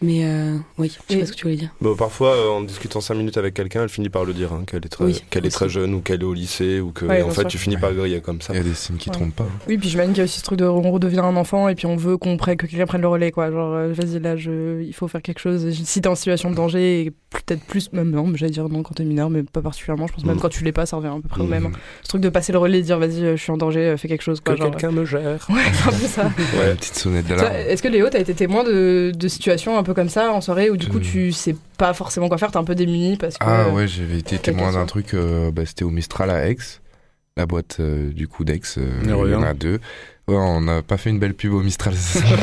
Mais 0.01 0.21
euh, 0.25 0.57
oui, 0.79 0.89
je 0.89 1.13
sais 1.15 1.21
pas 1.21 1.27
ce 1.27 1.33
que 1.33 1.37
tu 1.37 1.43
voulais 1.45 1.57
dire. 1.57 1.71
Bon, 1.81 1.97
parfois, 1.97 2.35
euh, 2.37 2.49
en 2.51 2.61
discutant 2.63 3.01
5 3.01 3.15
minutes 3.15 3.37
avec 3.37 3.55
quelqu'un, 3.55 3.83
elle 3.83 3.89
finit 3.89 4.09
par 4.11 4.25
le 4.25 4.33
dire, 4.33 4.53
hein, 4.53 4.63
qu'elle 4.67 4.85
est, 4.85 4.89
très, 4.89 5.05
Oui, 5.05 5.23
qu'elle 5.31 5.45
est 5.45 5.51
très 5.51 5.69
jeune 5.69 5.93
ou 5.95 6.01
qu'elle 6.01 6.21
est 6.21 6.25
au 6.25 6.35
lycée 6.35 6.79
ou 6.81 6.93
que, 6.93 7.05
Ouais, 7.05 7.23
en 7.23 7.31
fait, 7.31 7.41
sûr. 7.43 7.49
tu 7.51 7.59
finis 7.59 7.77
par 7.79 7.93
griller 7.93 8.21
comme 8.21 8.41
ça. 8.41 8.53
Il 8.53 8.59
y 8.59 8.61
a 8.61 8.63
des 8.63 8.75
signes 8.75 8.97
qui 8.97 9.09
Ouais. 9.09 9.15
trompent 9.17 9.35
pas. 9.35 9.47
Oui, 9.67 9.77
puis 9.77 9.89
j'imagine 9.89 10.13
qu'il 10.13 10.19
y 10.19 10.23
a 10.23 10.25
aussi 10.25 10.39
ce 10.39 10.45
truc 10.45 10.59
de 10.59 10.65
on 10.65 10.91
redevient 10.93 11.19
un 11.19 11.35
enfant 11.37 11.69
et 11.69 11.75
puis 11.75 11.87
on 11.87 11.97
veut 11.97 12.17
qu'on 12.17 12.37
prenne, 12.37 12.57
que 12.57 12.67
quelqu'un 12.67 12.87
prenne 12.87 13.01
le 13.03 13.09
relais, 13.09 13.33
quoi. 13.33 13.51
Genre, 13.51 13.75
euh, 13.75 13.93
vas-y, 13.93 14.21
là, 14.21 14.37
je, 14.37 14.83
il 14.83 14.93
faut 14.95 15.09
faire 15.09 15.23
quelque 15.23 15.41
chose. 15.41 15.69
Si 15.73 16.01
t'es 16.01 16.09
en 16.09 16.15
situation 16.15 16.51
de 16.51 16.55
danger, 16.55 17.03
et 17.07 17.11
peut-être 17.31 17.65
plus, 17.65 17.93
même 17.93 18.11
non, 18.11 18.31
j'allais 18.37 18.53
dire 18.53 18.69
non 18.69 18.83
quand 18.85 18.95
t'es 18.95 19.05
mineur, 19.05 19.31
mais 19.31 19.43
pas 19.43 19.63
particulièrement. 19.63 20.07
Je 20.07 20.13
pense 20.13 20.25
même 20.25 20.37
Mm. 20.37 20.41
quand 20.41 20.49
tu 20.49 20.63
l'es 20.65 20.73
pas, 20.73 20.87
ça 20.87 20.97
revient 20.97 21.09
à 21.09 21.19
peu 21.21 21.29
près 21.29 21.41
au 21.41 21.47
Mm. 21.47 21.51
même. 21.51 21.67
hein. 21.67 21.73
Ce 22.03 22.09
truc 22.09 22.21
de 22.23 22.29
passer 22.29 22.53
le 22.53 22.59
relais 22.59 22.79
et 22.79 22.83
dire 22.83 22.99
vas-y, 22.99 23.21
je 23.21 23.37
suis 23.37 23.51
en 23.51 23.57
danger, 23.57 23.95
fais 23.99 24.07
quelque 24.09 24.23
chose, 24.23 24.39
Que 24.41 24.45
quoi. 24.53 24.57
genre, 24.57 24.71
quelqu'un 24.71 24.93
me 24.93 25.05
gère. 25.05 25.47
Ouais, 25.49 25.63
c'est 25.73 25.89
un 25.89 25.93
peu 25.93 26.07
ça. 26.07 26.25
Ouais. 26.59 26.75
Petite 26.77 26.95
sonnette 26.95 27.27
d'alarme. 27.27 27.53
Est-ce 27.57 27.83
que 27.83 27.89
Léo, 27.89 28.09
t'as 28.11 28.21
été 28.21 28.35
témoin 28.35 28.63
de, 28.65 29.13
de 29.15 29.29
situations 29.29 29.77
un 29.79 29.83
peu 29.83 29.88
comme 29.95 30.09
ça 30.09 30.33
en 30.33 30.41
soirée 30.41 30.71
où 30.71 30.77
du 30.77 30.87
coup 30.89 31.01
tu 31.01 31.33
sais 31.33 31.55
pas 31.77 31.93
forcément 31.95 32.29
quoi 32.29 32.39
faire, 32.39 32.51
t'es 32.51 32.57
un 32.59 32.65
peu 32.65 32.75
démuni 32.75 33.17
parce 33.17 33.35
que. 33.39 33.45
Ah 33.47 33.67
euh, 33.67 33.73
ouais, 33.73 33.87
j'avais 33.89 34.19
été 34.19 34.39
témoin 34.39 34.73
d'un 34.73 34.87
truc, 34.87 35.15
euh, 35.15 35.51
bah, 35.51 35.63
c'était 35.67 35.85
au 35.85 35.91
Mistral 35.91 36.31
à 36.31 36.49
Aix, 36.49 36.57
la 37.37 37.47
boîte 37.47 37.77
euh, 37.81 38.11
du 38.13 38.27
coup 38.29 38.45
d'Aix, 38.45 38.61
euh, 38.79 39.01
Il 39.05 39.11
y 39.11 39.35
en 39.35 39.43
a 39.43 39.55
deux. 39.55 39.79
Ouais, 40.27 40.37
on 40.37 40.61
n'a 40.61 40.83
pas 40.83 40.99
fait 40.99 41.09
une 41.09 41.19
belle 41.19 41.33
pub 41.33 41.55
au 41.55 41.63
Mistral. 41.63 41.95
c'est 41.97 42.19
ça. 42.19 42.25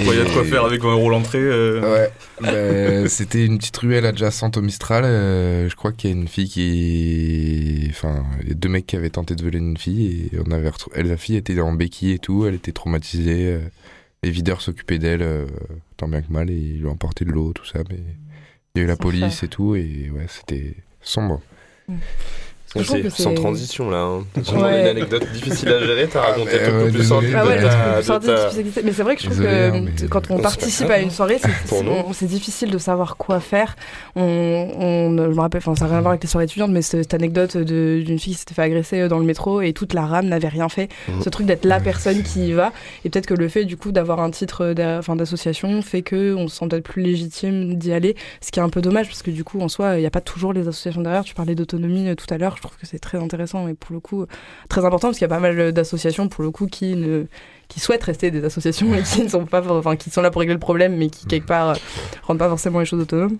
Il 0.00 0.06
y 0.06 0.10
a 0.20 0.24
de 0.24 0.32
quoi 0.32 0.42
faire 0.44 0.64
avec 0.64 0.82
20 0.82 0.90
euros 0.92 1.08
l'entrée. 1.08 1.38
euh. 1.40 1.80
Ouais, 1.82 2.10
bah, 2.40 3.08
c'était 3.08 3.44
une 3.44 3.58
petite 3.58 3.76
ruelle 3.76 4.04
adjacente 4.04 4.56
au 4.56 4.60
Mistral. 4.62 5.04
euh, 5.04 5.68
je 5.68 5.76
crois 5.76 5.92
qu'il 5.92 6.10
y 6.10 6.12
a 6.12 6.16
une 6.16 6.26
fille 6.26 6.48
qui. 6.48 7.86
Enfin, 7.90 8.24
il 8.42 8.48
y 8.48 8.50
a 8.50 8.54
deux 8.54 8.68
mecs 8.68 8.86
qui 8.86 8.96
avaient 8.96 9.10
tenté 9.10 9.36
de 9.36 9.42
voler 9.44 9.58
une 9.58 9.76
fille 9.76 10.30
et 10.32 10.38
on 10.44 10.50
avait 10.50 10.68
retrou- 10.68 10.90
elle, 10.96 11.06
la 11.08 11.16
fille 11.16 11.36
était 11.36 11.60
en 11.60 11.72
béquille 11.72 12.12
et 12.12 12.18
tout, 12.18 12.44
elle 12.46 12.54
était 12.54 12.72
traumatisée. 12.72 13.58
Les 14.22 14.30
videurs 14.30 14.60
s'occupaient 14.60 14.98
d'elle 14.98 15.22
euh, 15.22 15.46
tant 15.96 16.08
bien 16.08 16.22
que 16.22 16.32
mal 16.32 16.50
et 16.50 16.56
ils 16.56 16.78
lui 16.78 16.86
ont 16.86 16.92
emporté 16.92 17.24
de 17.24 17.30
l'eau, 17.30 17.52
tout 17.52 17.64
ça. 17.64 17.80
Mais 17.90 18.00
il 18.74 18.78
y 18.78 18.80
a 18.80 18.84
eu 18.84 18.86
la 18.86 18.96
police 18.96 19.42
et 19.42 19.48
tout 19.48 19.74
et 19.76 20.10
ouais, 20.10 20.26
c'était 20.28 20.74
sombre. 21.00 21.40
Que 21.86 21.92
C'est 22.74 23.10
sans 23.10 23.34
transition 23.34 23.88
là. 23.90 23.98
Hein. 23.98 24.24
Ouais. 24.36 24.80
une 24.82 24.86
anecdote 24.88 25.24
difficile 25.32 25.68
à 25.70 25.80
gérer. 25.84 26.06
T'as 26.06 26.20
raconté 26.20 26.50
mais 26.60 26.86
tout 26.86 26.92
plus 26.94 27.04
sorti 27.04 27.26
Ah 27.34 27.46
ouais, 27.46 27.60
ta-. 27.62 28.00
Mais 28.84 28.92
c'est 28.92 29.02
vrai 29.02 29.16
que 29.16 29.22
je 29.22 29.26
trouve 29.26 29.38
Désolé, 29.38 29.56
que 29.70 29.76
hein, 29.76 29.84
mais- 30.02 30.08
quand 30.08 30.30
on 30.30 30.38
participe 30.38 30.90
à 30.90 30.98
une 30.98 31.10
soirée, 31.10 31.38
c'est 32.12 32.26
difficile 32.26 32.70
de 32.70 32.78
savoir 32.78 33.16
quoi 33.16 33.40
faire. 33.40 33.74
On, 34.16 34.22
on- 34.22 35.16
je 35.16 35.34
me 35.34 35.40
rappelle, 35.40 35.60
enfin 35.64 35.74
ça 35.74 35.84
n'a 35.84 35.90
rien 35.90 35.98
à 35.98 36.00
voir 36.02 36.10
avec 36.12 36.22
les 36.22 36.28
soirées 36.28 36.44
étudiantes, 36.44 36.70
mais 36.70 36.82
cette, 36.82 37.14
anecdote 37.14 37.56
d'une 37.56 38.18
fille 38.18 38.34
qui 38.34 38.38
s'était 38.40 38.54
fait 38.54 38.62
agresser 38.62 39.00
euh, 39.00 39.08
dans 39.08 39.18
le 39.18 39.24
métro 39.24 39.60
et 39.62 39.72
toute 39.72 39.94
la 39.94 40.04
rame 40.06 40.26
n'avait 40.26 40.48
rien 40.48 40.68
fait. 40.68 40.88
Mhm. 41.08 41.22
Ce 41.22 41.28
truc 41.30 41.46
d'être 41.46 41.64
la 41.64 41.80
personne 41.80 42.22
qui 42.22 42.48
y 42.48 42.52
va 42.52 42.72
et 43.04 43.08
peut-être 43.10 43.26
que 43.26 43.34
le 43.34 43.48
fait 43.48 43.64
du 43.64 43.76
coup 43.76 43.92
d'avoir 43.92 44.20
un 44.20 44.30
titre 44.30 44.72
d'association 44.74 45.80
fait 45.82 46.02
que 46.02 46.34
on 46.34 46.48
se 46.48 46.56
sent 46.58 46.68
peut-être 46.68 46.84
plus 46.84 47.02
légitime 47.02 47.74
d'y 47.74 47.92
aller, 47.92 48.14
ce 48.40 48.50
qui 48.50 48.60
est 48.60 48.62
un 48.62 48.68
peu 48.68 48.80
dommage 48.82 49.06
parce 49.08 49.22
que 49.22 49.30
du 49.30 49.44
coup 49.44 49.60
en 49.60 49.68
soi 49.68 49.96
il 49.96 50.00
n'y 50.00 50.06
a 50.06 50.10
pas 50.10 50.20
toujours 50.20 50.52
les 50.52 50.68
associations 50.68 51.00
derrière. 51.02 51.24
Tu 51.24 51.34
parlais 51.34 51.54
d'autonomie 51.54 52.08
euh, 52.08 52.14
tout 52.14 52.32
à 52.32 52.38
l'heure, 52.38 52.57
je 52.58 52.62
trouve 52.68 52.76
que 52.76 52.86
c'est 52.86 52.98
très 52.98 53.18
intéressant 53.18 53.68
et 53.68 53.74
pour 53.74 53.92
le 53.94 54.00
coup 54.00 54.26
très 54.68 54.84
important 54.84 55.08
parce 55.08 55.18
qu'il 55.18 55.24
y 55.24 55.30
a 55.32 55.34
pas 55.34 55.40
mal 55.40 55.72
d'associations 55.72 56.28
pour 56.28 56.42
le 56.44 56.50
coup 56.50 56.66
qui 56.66 56.94
qui 57.68 57.80
souhaitent 57.80 58.02
rester 58.04 58.30
des 58.30 58.44
associations 58.44 58.92
et 58.94 59.02
qui 59.02 59.22
ne 59.22 59.28
sont 59.28 59.46
pas 59.46 59.62
enfin 59.70 59.96
qui 59.96 60.10
sont 60.10 60.22
là 60.22 60.30
pour 60.30 60.40
régler 60.40 60.54
le 60.54 60.60
problème 60.60 60.96
mais 60.96 61.08
qui 61.08 61.26
quelque 61.26 61.46
part 61.46 61.70
euh, 61.70 61.74
rendent 62.24 62.38
pas 62.38 62.48
forcément 62.48 62.80
les 62.80 62.86
choses 62.86 63.00
autonomes 63.00 63.38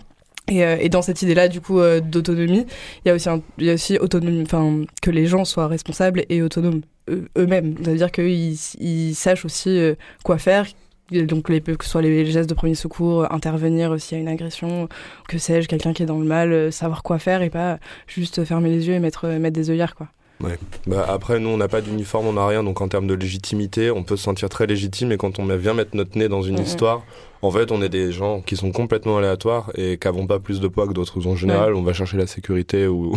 et, 0.50 0.64
euh, 0.64 0.88
dans 0.88 1.02
cette 1.02 1.20
idée-là, 1.20 1.46
du 1.48 1.60
coup, 1.60 1.78
euh, 1.78 2.00
d'autonomie, 2.00 2.64
il 3.04 3.08
y 3.08 3.10
a 3.10 3.14
aussi, 3.14 3.28
y 3.58 3.68
a 3.68 3.74
aussi 3.74 3.98
autonomie, 3.98 4.40
enfin, 4.40 4.82
que 5.02 5.10
les 5.10 5.26
gens 5.26 5.44
soient 5.44 5.66
responsables 5.66 6.24
et 6.30 6.40
autonomes 6.40 6.80
eux- 7.10 7.28
eux-mêmes. 7.36 7.74
C'est-à-dire 7.82 8.10
qu'ils 8.10 8.56
ils 8.80 9.14
sachent 9.14 9.44
aussi 9.44 9.78
quoi 10.24 10.38
faire. 10.38 10.64
Donc, 11.10 11.48
les, 11.48 11.60
que 11.60 11.84
ce 11.84 11.90
soit 11.90 12.02
les 12.02 12.26
gestes 12.26 12.50
de 12.50 12.54
premier 12.54 12.74
secours, 12.74 13.22
euh, 13.22 13.26
intervenir 13.30 13.92
euh, 13.92 13.98
s'il 13.98 14.18
y 14.18 14.20
a 14.20 14.22
une 14.22 14.28
agression, 14.28 14.88
que 15.26 15.38
sais-je, 15.38 15.66
quelqu'un 15.66 15.94
qui 15.94 16.02
est 16.02 16.06
dans 16.06 16.18
le 16.18 16.26
mal, 16.26 16.52
euh, 16.52 16.70
savoir 16.70 17.02
quoi 17.02 17.18
faire 17.18 17.40
et 17.40 17.48
pas 17.48 17.78
juste 18.06 18.44
fermer 18.44 18.68
les 18.68 18.88
yeux 18.88 18.94
et 18.94 18.98
mettre, 18.98 19.26
mettre 19.26 19.54
des 19.54 19.70
œillères, 19.70 19.94
quoi. 19.94 20.08
Ouais. 20.40 20.58
Bah, 20.86 21.04
après, 21.08 21.40
nous, 21.40 21.48
on 21.48 21.56
n'a 21.56 21.66
pas 21.66 21.80
d'uniforme, 21.80 22.26
on 22.26 22.34
n'a 22.34 22.46
rien, 22.46 22.62
donc 22.62 22.80
en 22.80 22.88
termes 22.88 23.06
de 23.06 23.14
légitimité, 23.14 23.90
on 23.90 24.04
peut 24.04 24.16
se 24.16 24.22
sentir 24.22 24.48
très 24.48 24.66
légitime. 24.66 25.10
Et 25.12 25.16
quand 25.16 25.38
on 25.38 25.46
vient 25.56 25.74
mettre 25.74 25.96
notre 25.96 26.16
nez 26.16 26.28
dans 26.28 26.42
une 26.42 26.58
histoire, 26.58 27.02
en 27.42 27.50
fait, 27.50 27.70
on 27.72 27.80
est 27.82 27.88
des 27.88 28.10
gens 28.12 28.40
qui 28.40 28.56
sont 28.56 28.72
complètement 28.72 29.18
aléatoires 29.18 29.70
et 29.76 29.96
qui 29.98 30.06
n'avons 30.08 30.26
pas 30.26 30.38
plus 30.38 30.60
de 30.60 30.68
poids 30.68 30.86
que 30.88 30.92
d'autres. 30.92 31.26
En 31.26 31.36
général, 31.36 31.74
on 31.74 31.82
va 31.82 31.92
chercher 31.92 32.16
la 32.16 32.26
sécurité 32.26 32.86
ou 32.86 33.12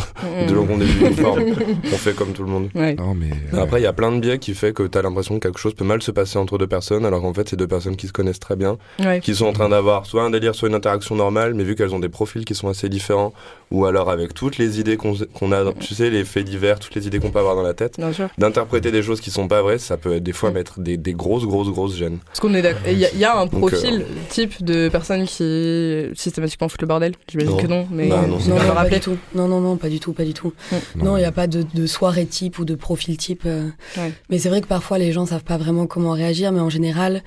de 0.48 0.54
gens 0.54 0.66
qui 0.66 0.72
ont 0.74 0.78
des 0.78 0.92
uniformes. 1.00 1.44
on 1.86 1.98
fait 1.98 2.16
comme 2.16 2.34
tout 2.34 2.44
le 2.44 2.50
monde. 2.50 2.70
Ouais. 2.76 2.96
Non, 2.96 3.16
mais. 3.16 3.30
Après, 3.60 3.80
il 3.80 3.84
y 3.84 3.88
a 3.88 3.94
plein 3.94 4.12
de 4.12 4.20
biais 4.20 4.38
qui 4.40 4.54
fait 4.54 4.74
que 4.74 4.84
tu 4.84 4.98
as 4.98 5.02
l'impression 5.02 5.36
que 5.40 5.48
quelque 5.48 5.60
chose 5.60 5.74
peut 5.74 5.86
mal 5.86 6.02
se 6.02 6.12
passer 6.12 6.38
entre 6.38 6.58
deux 6.58 6.68
personnes, 6.68 7.06
alors 7.06 7.22
qu'en 7.22 7.34
fait, 7.34 7.50
c'est 7.50 7.56
deux 7.56 7.68
personnes 7.68 7.96
qui 7.96 8.08
se 8.08 8.14
connaissent 8.14 8.40
très 8.40 8.56
bien, 8.56 8.78
Ouais. 9.04 9.20
qui 9.20 9.34
sont 9.36 9.46
en 9.46 9.54
train 9.54 9.70
d'avoir 9.70 10.06
soit 10.06 10.24
un 10.24 10.30
délire, 10.30 10.54
soit 10.56 10.70
une 10.70 10.76
interaction 10.76 11.16
normale, 11.16 11.54
mais 11.54 11.64
vu 11.64 11.76
qu'elles 11.76 11.94
ont 11.96 12.00
des 12.00 12.10
profils 12.10 12.46
qui 12.46 12.56
sont 12.56 12.70
assez 12.70 12.90
différents, 12.90 13.34
ou 13.72 13.86
alors 13.86 14.10
avec 14.10 14.34
toutes 14.34 14.58
les 14.58 14.80
idées 14.80 14.98
qu'on 14.98 15.14
a, 15.52 15.74
tu 15.80 15.96
sais, 15.96 16.10
les 16.10 16.26
faits 16.26 16.46
divers, 16.46 16.80
toutes 16.80 16.96
les 16.96 17.08
idées 17.08 17.20
qu'on 17.20 17.32
peut 17.32 17.40
avoir 17.40 17.56
dans 17.56 17.62
la 17.64 17.74
tête, 17.74 18.00
d'interpréter 18.38 18.92
des 18.92 19.02
choses 19.02 19.22
qui 19.22 19.32
sont 19.32 19.48
pas 19.48 19.62
vraies, 19.62 19.78
ça 19.78 19.98
peut 19.98 20.20
des 20.20 20.34
fois 20.34 20.52
mettre 20.52 20.80
des, 20.80 20.98
des 20.98 21.14
grosses, 21.14 21.46
grosses, 21.46 21.70
grosses 21.70 21.96
gênes. 21.96 22.20
Parce 22.26 22.40
qu'on 22.40 22.54
est 22.54 22.62
d'accord. 22.62 22.82
Il 22.88 22.98
y, 22.98 23.06
a- 23.06 23.10
il 23.14 23.20
y 23.20 23.26
a 23.26 23.38
un 23.38 23.46
Donc, 23.46 23.60
profil 23.70 24.06
type 24.30 24.64
de 24.64 24.90
personnes 24.90 25.26
qui 25.26 26.08
systématiquement 26.16 26.70
foutent 26.70 26.82
le 26.82 26.88
bordel. 26.88 27.14
J'imagine 27.30 27.58
que 27.58 27.68
non, 27.68 27.88
mais 27.92 28.08
Bah 28.10 28.22
non, 28.28 28.38
Non, 28.40 28.56
non, 28.56 28.74
pas 28.76 28.90
du 28.90 29.00
tout. 29.00 29.18
Non, 29.36 29.48
non, 29.48 29.60
non, 29.62 29.78
pas 29.78 29.90
du 29.90 30.00
tout, 30.00 30.14
pas 30.14 30.24
du 30.26 30.34
tout. 30.34 30.54
Non, 30.96 31.18
il 31.18 31.22
n'y 31.22 31.26
a 31.26 31.32
pas 31.32 31.48
de, 31.48 31.64
de 31.74 31.86
soirée 31.86 32.26
type 32.26 32.60
ou 32.60 32.66
de 32.66 32.76
profil 32.76 33.18
type. 33.18 33.44
euh. 33.46 33.70
Ouais. 33.98 34.14
Mais 34.30 34.38
c'est 34.40 34.50
vrai 34.50 34.62
que 34.62 34.68
parfois 34.68 34.98
les 34.98 35.12
gens 35.12 35.26
savent 35.26 35.44
pas 35.44 35.58
vraiment 35.58 35.88
comment 35.88 36.12
réagir, 36.12 36.52
mais 36.52 36.60
en 36.60 36.70
général, 36.70 37.24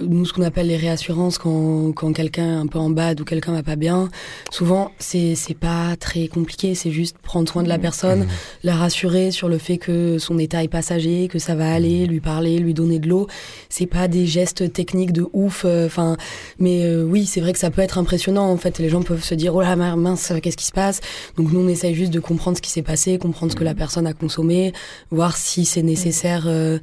nous, 0.00 0.24
ce 0.24 0.32
qu'on 0.32 0.42
appelle 0.42 0.66
les 0.66 0.76
réassurances, 0.76 1.38
quand, 1.38 1.92
quand 1.92 2.12
quelqu'un 2.12 2.46
est 2.46 2.60
un 2.60 2.66
peu 2.66 2.78
en 2.78 2.90
bad 2.90 3.20
ou 3.20 3.24
quelqu'un 3.24 3.52
va 3.52 3.62
pas 3.62 3.76
bien, 3.76 4.08
souvent, 4.50 4.90
c'est 4.98 5.34
c'est 5.34 5.54
pas 5.54 5.96
très 5.98 6.28
compliqué, 6.28 6.74
c'est 6.74 6.90
juste 6.90 7.16
prendre 7.18 7.48
soin 7.48 7.62
de 7.62 7.68
la 7.68 7.78
personne, 7.78 8.26
la 8.62 8.74
rassurer 8.74 9.30
sur 9.30 9.48
le 9.48 9.58
fait 9.58 9.78
que 9.78 10.18
son 10.18 10.38
état 10.38 10.62
est 10.62 10.68
passager, 10.68 11.28
que 11.28 11.38
ça 11.38 11.54
va 11.54 11.72
aller, 11.72 12.06
lui 12.06 12.20
parler, 12.20 12.58
lui 12.58 12.74
donner 12.74 12.98
de 12.98 13.08
l'eau. 13.08 13.26
C'est 13.68 13.86
pas 13.86 14.08
des 14.08 14.26
gestes 14.26 14.72
techniques 14.72 15.12
de 15.12 15.26
ouf, 15.32 15.62
euh, 15.64 15.86
enfin, 15.86 16.16
mais 16.58 16.84
euh, 16.84 17.04
oui, 17.04 17.26
c'est 17.26 17.40
vrai 17.40 17.52
que 17.52 17.58
ça 17.58 17.70
peut 17.70 17.82
être 17.82 17.98
impressionnant, 17.98 18.50
en 18.50 18.56
fait. 18.56 18.78
Les 18.78 18.88
gens 18.88 19.02
peuvent 19.02 19.24
se 19.24 19.34
dire, 19.34 19.54
oh 19.54 19.62
là, 19.62 19.76
mince, 19.76 20.32
qu'est-ce 20.42 20.56
qui 20.56 20.66
se 20.66 20.72
passe? 20.72 21.00
Donc 21.36 21.52
nous, 21.52 21.60
on 21.60 21.68
essaye 21.68 21.94
juste 21.94 22.12
de 22.12 22.20
comprendre 22.20 22.56
ce 22.56 22.62
qui 22.62 22.70
s'est 22.70 22.82
passé, 22.82 23.18
comprendre 23.18 23.52
ce 23.52 23.56
que 23.56 23.64
la 23.64 23.74
personne 23.74 24.06
a 24.06 24.12
consommé, 24.12 24.72
voir 25.10 25.36
si 25.36 25.64
c'est 25.64 25.82
nécessaire. 25.82 26.44
euh, 26.46 26.78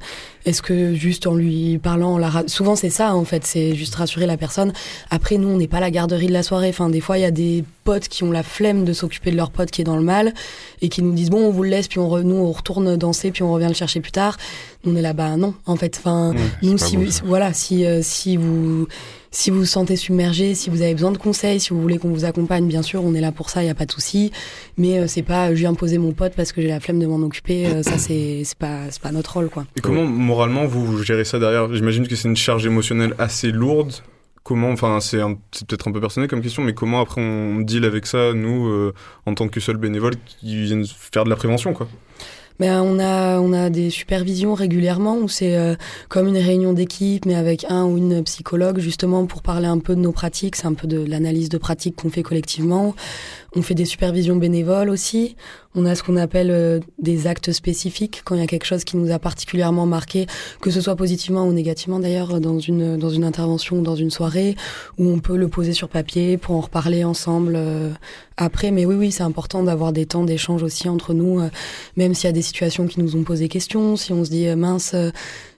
Est-ce 0.46 0.62
que 0.62 0.94
juste 0.94 1.26
en 1.26 1.34
lui 1.34 1.78
parlant, 1.78 2.14
on 2.14 2.18
la 2.18 2.44
souvent 2.46 2.76
c'est 2.76 2.90
ça 2.90 3.03
en 3.12 3.24
fait, 3.24 3.44
c'est 3.44 3.74
juste 3.74 3.94
rassurer 3.94 4.26
la 4.26 4.36
personne. 4.36 4.72
Après, 5.10 5.36
nous, 5.36 5.48
on 5.48 5.56
n'est 5.56 5.68
pas 5.68 5.80
la 5.80 5.90
garderie 5.90 6.26
de 6.26 6.32
la 6.32 6.42
soirée. 6.42 6.68
Enfin, 6.68 6.88
des 6.88 7.00
fois, 7.00 7.18
il 7.18 7.22
y 7.22 7.26
a 7.26 7.30
des 7.30 7.64
potes 7.84 8.08
qui 8.08 8.24
ont 8.24 8.30
la 8.32 8.42
flemme 8.42 8.84
de 8.84 8.92
s'occuper 8.92 9.30
de 9.30 9.36
leur 9.36 9.50
pote 9.50 9.70
qui 9.70 9.82
est 9.82 9.84
dans 9.84 9.96
le 9.96 10.02
mal 10.02 10.32
et 10.82 10.88
qui 10.88 11.02
nous 11.02 11.12
disent 11.12 11.30
bon, 11.30 11.46
on 11.46 11.50
vous 11.50 11.62
le 11.62 11.68
laisse, 11.68 11.86
puis 11.86 11.98
on 11.98 12.08
re- 12.08 12.22
nous 12.22 12.34
on 12.36 12.50
retourne 12.50 12.96
danser, 12.96 13.30
puis 13.30 13.42
on 13.42 13.52
revient 13.52 13.68
le 13.68 13.74
chercher 13.74 14.00
plus 14.00 14.12
tard. 14.12 14.36
Nous, 14.84 14.92
on 14.92 14.96
est 14.96 15.02
là-bas, 15.02 15.36
non, 15.36 15.54
en 15.66 15.76
fait. 15.76 15.96
Enfin, 15.98 16.32
nous, 16.62 16.76
si 16.78 16.96
vous- 16.96 17.26
voilà, 17.26 17.52
si 17.52 17.84
euh, 17.86 18.00
si 18.02 18.36
vous 18.36 18.86
si 19.30 19.50
vous 19.50 19.58
vous 19.60 19.64
sentez 19.64 19.96
submergé, 19.96 20.54
si 20.54 20.70
vous 20.70 20.80
avez 20.82 20.94
besoin 20.94 21.10
de 21.10 21.18
conseils, 21.18 21.58
si 21.58 21.70
vous 21.70 21.80
voulez 21.80 21.98
qu'on 21.98 22.10
vous 22.12 22.24
accompagne, 22.24 22.68
bien 22.68 22.82
sûr, 22.82 23.02
on 23.04 23.14
est 23.14 23.20
là 23.20 23.32
pour 23.32 23.50
ça, 23.50 23.62
il 23.62 23.66
y 23.66 23.70
a 23.70 23.74
pas 23.74 23.84
de 23.86 23.90
souci. 23.92 24.30
Mais 24.78 24.98
euh, 24.98 25.06
c'est 25.08 25.22
pas, 25.22 25.46
euh, 25.48 25.54
je 25.54 25.60
viens 25.60 25.74
poser 25.74 25.98
mon 25.98 26.12
pote 26.12 26.34
parce 26.36 26.52
que 26.52 26.62
j'ai 26.62 26.68
la 26.68 26.78
flemme 26.80 27.00
de 27.00 27.06
m'en 27.06 27.16
occuper. 27.24 27.66
euh, 27.66 27.82
ça, 27.82 27.98
c'est 27.98 28.42
c'est 28.44 28.56
pas 28.58 28.82
c'est 28.90 29.02
pas 29.02 29.10
notre 29.10 29.32
rôle, 29.34 29.48
quoi. 29.50 29.64
Et 29.76 29.80
comment 29.80 30.04
moralement 30.04 30.66
vous 30.66 31.02
gérez 31.02 31.24
ça 31.24 31.38
derrière? 31.38 31.74
J'imagine 31.74 32.06
que 32.06 32.14
c'est 32.14 32.28
une 32.28 32.36
charge 32.36 32.64
émotionnelle 32.66 33.14
assez 33.18 33.50
lourde. 33.50 33.92
Comment, 34.44 34.70
enfin 34.70 35.00
c'est 35.00 35.20
un- 35.22 35.38
c'est 35.52 35.66
peut-être 35.66 35.88
un 35.88 35.92
peu 35.92 36.00
personnel 36.00 36.28
comme 36.28 36.42
question, 36.42 36.62
mais 36.62 36.74
comment 36.74 37.00
après 37.00 37.22
on 37.22 37.60
deal 37.60 37.84
avec 37.86 38.06
ça, 38.06 38.34
nous, 38.34 38.68
euh, 38.68 38.92
en 39.26 39.34
tant 39.34 39.48
que 39.48 39.58
seuls 39.58 39.78
bénévoles 39.78 40.16
qui 40.26 40.62
viennent 40.64 40.84
faire 40.86 41.24
de 41.24 41.30
la 41.30 41.36
prévention, 41.36 41.72
quoi 41.72 41.88
Ben, 42.60 42.82
on 42.82 43.00
a 43.00 43.40
on 43.40 43.52
a 43.52 43.68
des 43.68 43.90
supervisions 43.90 44.54
régulièrement 44.54 45.16
où 45.16 45.28
c'est 45.28 45.56
euh, 45.56 45.74
comme 46.08 46.28
une 46.28 46.38
réunion 46.38 46.72
d'équipe 46.72 47.26
mais 47.26 47.34
avec 47.34 47.66
un 47.68 47.84
ou 47.84 47.96
une 47.96 48.22
psychologue 48.22 48.78
justement 48.78 49.26
pour 49.26 49.42
parler 49.42 49.66
un 49.66 49.80
peu 49.80 49.96
de 49.96 50.00
nos 50.00 50.12
pratiques, 50.12 50.54
c'est 50.54 50.66
un 50.66 50.74
peu 50.74 50.86
de 50.86 51.04
l'analyse 51.04 51.48
de 51.48 51.58
pratiques 51.58 51.96
qu'on 51.96 52.10
fait 52.10 52.22
collectivement. 52.22 52.94
On 53.56 53.62
fait 53.62 53.74
des 53.74 53.84
supervisions 53.84 54.36
bénévoles 54.36 54.90
aussi. 54.90 55.36
On 55.76 55.86
a 55.86 55.96
ce 55.96 56.04
qu'on 56.04 56.16
appelle 56.16 56.50
euh, 56.50 56.80
des 57.00 57.26
actes 57.26 57.50
spécifiques 57.50 58.22
quand 58.24 58.36
il 58.36 58.40
y 58.40 58.44
a 58.44 58.46
quelque 58.46 58.64
chose 58.64 58.84
qui 58.84 58.96
nous 58.96 59.10
a 59.12 59.18
particulièrement 59.18 59.86
marqué, 59.86 60.26
que 60.60 60.70
ce 60.70 60.80
soit 60.80 60.94
positivement 60.94 61.46
ou 61.46 61.52
négativement 61.52 61.98
d'ailleurs 61.98 62.40
dans 62.40 62.60
une 62.60 62.96
dans 62.96 63.10
une 63.10 63.24
intervention 63.24 63.78
ou 63.78 63.82
dans 63.82 63.96
une 63.96 64.10
soirée 64.10 64.54
où 64.98 65.08
on 65.08 65.18
peut 65.18 65.36
le 65.36 65.48
poser 65.48 65.72
sur 65.72 65.88
papier 65.88 66.36
pour 66.36 66.54
en 66.54 66.60
reparler 66.60 67.02
ensemble 67.02 67.54
euh, 67.56 67.90
après. 68.36 68.70
Mais 68.70 68.86
oui 68.86 68.94
oui 68.94 69.10
c'est 69.10 69.24
important 69.24 69.64
d'avoir 69.64 69.92
des 69.92 70.06
temps 70.06 70.22
d'échange 70.22 70.62
aussi 70.62 70.88
entre 70.88 71.12
nous, 71.12 71.40
euh, 71.40 71.48
même 71.96 72.14
s'il 72.14 72.26
y 72.26 72.30
a 72.30 72.32
des 72.32 72.42
situations 72.44 72.86
qui 72.86 73.00
nous 73.00 73.16
ont 73.16 73.24
posé 73.24 73.48
question, 73.48 73.96
si 73.96 74.12
on 74.12 74.24
se 74.24 74.30
dit 74.30 74.46
euh, 74.46 74.54
mince. 74.56 74.92
euh, 74.94 75.10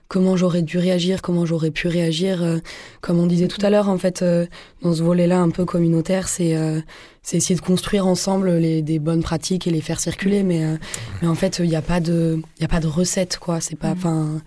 Comment 0.09 0.37
j'aurais 0.37 0.61
dû 0.61 0.77
réagir, 0.77 1.21
comment 1.21 1.45
j'aurais 1.45 1.69
pu 1.69 1.89
réagir, 1.89 2.41
euh, 2.41 2.59
comme 3.01 3.19
on 3.19 3.27
disait 3.27 3.49
tout 3.49 3.59
à 3.61 3.69
l'heure, 3.69 3.89
en 3.89 3.97
fait, 3.97 4.23
dans 4.81 4.93
ce 4.93 5.03
volet-là 5.03 5.37
un 5.41 5.49
peu 5.49 5.65
communautaire, 5.65 6.29
c'est 6.29 6.55
c'est 7.21 7.35
essayer 7.35 7.55
de 7.59 7.65
construire 7.65 8.07
ensemble 8.07 8.51
les, 8.55 8.81
des 8.81 8.99
bonnes 8.99 9.21
pratiques 9.21 9.67
et 9.67 9.69
les 9.69 9.81
faire 9.81 9.99
circuler, 9.99 10.43
mais, 10.43 10.63
mais 11.21 11.27
en 11.27 11.35
fait, 11.35 11.59
il 11.59 11.67
n'y 11.67 11.75
a 11.75 11.81
pas 11.81 11.99
de, 11.99 12.39
il 12.57 12.63
a 12.63 12.69
pas 12.69 12.79
de 12.79 12.87
recette, 12.87 13.37
quoi. 13.37 13.59
C'est 13.59 13.75
pas, 13.75 13.91
enfin, 13.91 14.41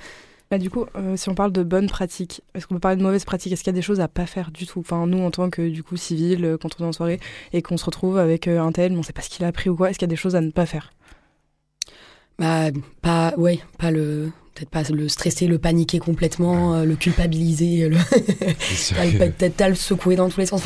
Bah, 0.51 0.57
du 0.57 0.71
coup, 0.71 0.87
euh, 0.97 1.15
si 1.19 1.29
on 1.29 1.35
parle 1.35 1.53
de 1.53 1.63
bonnes 1.63 1.91
pratiques, 1.91 2.41
est-ce 2.55 2.67
qu'on 2.67 2.77
peut 2.77 2.81
parler 2.81 2.97
de 2.97 3.03
mauvaises 3.03 3.27
pratiques? 3.27 3.53
Est-ce 3.53 3.63
qu'il 3.63 3.71
y 3.71 3.77
a 3.77 3.79
des 3.79 3.83
choses 3.83 4.01
à 4.01 4.09
pas 4.09 4.25
faire 4.25 4.51
du 4.51 4.67
tout? 4.67 4.81
Enfin, 4.81 5.07
nous, 5.07 5.21
en 5.23 5.31
tant 5.31 5.51
que 5.51 5.69
du 5.69 5.83
coup 5.83 5.99
civil, 5.99 6.57
quand 6.61 6.71
on 6.81 6.85
est 6.85 6.89
en 6.89 6.93
soirée 6.93 7.21
et 7.53 7.61
qu'on 7.61 7.77
se 7.77 7.85
retrouve 7.85 8.17
avec 8.17 8.49
euh, 8.49 8.63
un 8.63 8.73
tel, 8.73 8.97
on 8.97 9.03
sait 9.03 9.13
pas 9.13 9.21
ce 9.21 9.29
qu'il 9.29 9.45
a 9.45 9.49
appris 9.49 9.69
ou 9.69 9.77
quoi, 9.77 9.91
est-ce 9.91 9.99
qu'il 9.99 10.09
y 10.09 10.11
a 10.11 10.15
des 10.17 10.17
choses 10.17 10.37
à 10.37 10.41
ne 10.41 10.51
pas 10.51 10.65
faire? 10.65 10.91
Bah, 12.41 12.71
pas, 13.03 13.35
ouais, 13.37 13.61
pas 13.79 13.91
le, 13.91 14.31
peut-être 14.55 14.71
pas 14.71 14.83
le 14.91 15.09
stresser, 15.09 15.47
le 15.47 15.59
paniquer 15.59 15.99
complètement, 15.99 16.75
euh, 16.75 16.85
le 16.85 16.97
culpabiliser, 16.97 17.89
le... 17.89 17.97
Que- 18.41 19.29
peut-être 19.29 19.55
pas 19.57 19.69
le 19.69 19.75
secouer 19.75 20.17
dans 20.17 20.29
tous 20.31 20.41
les 20.41 20.47
sens. 20.47 20.63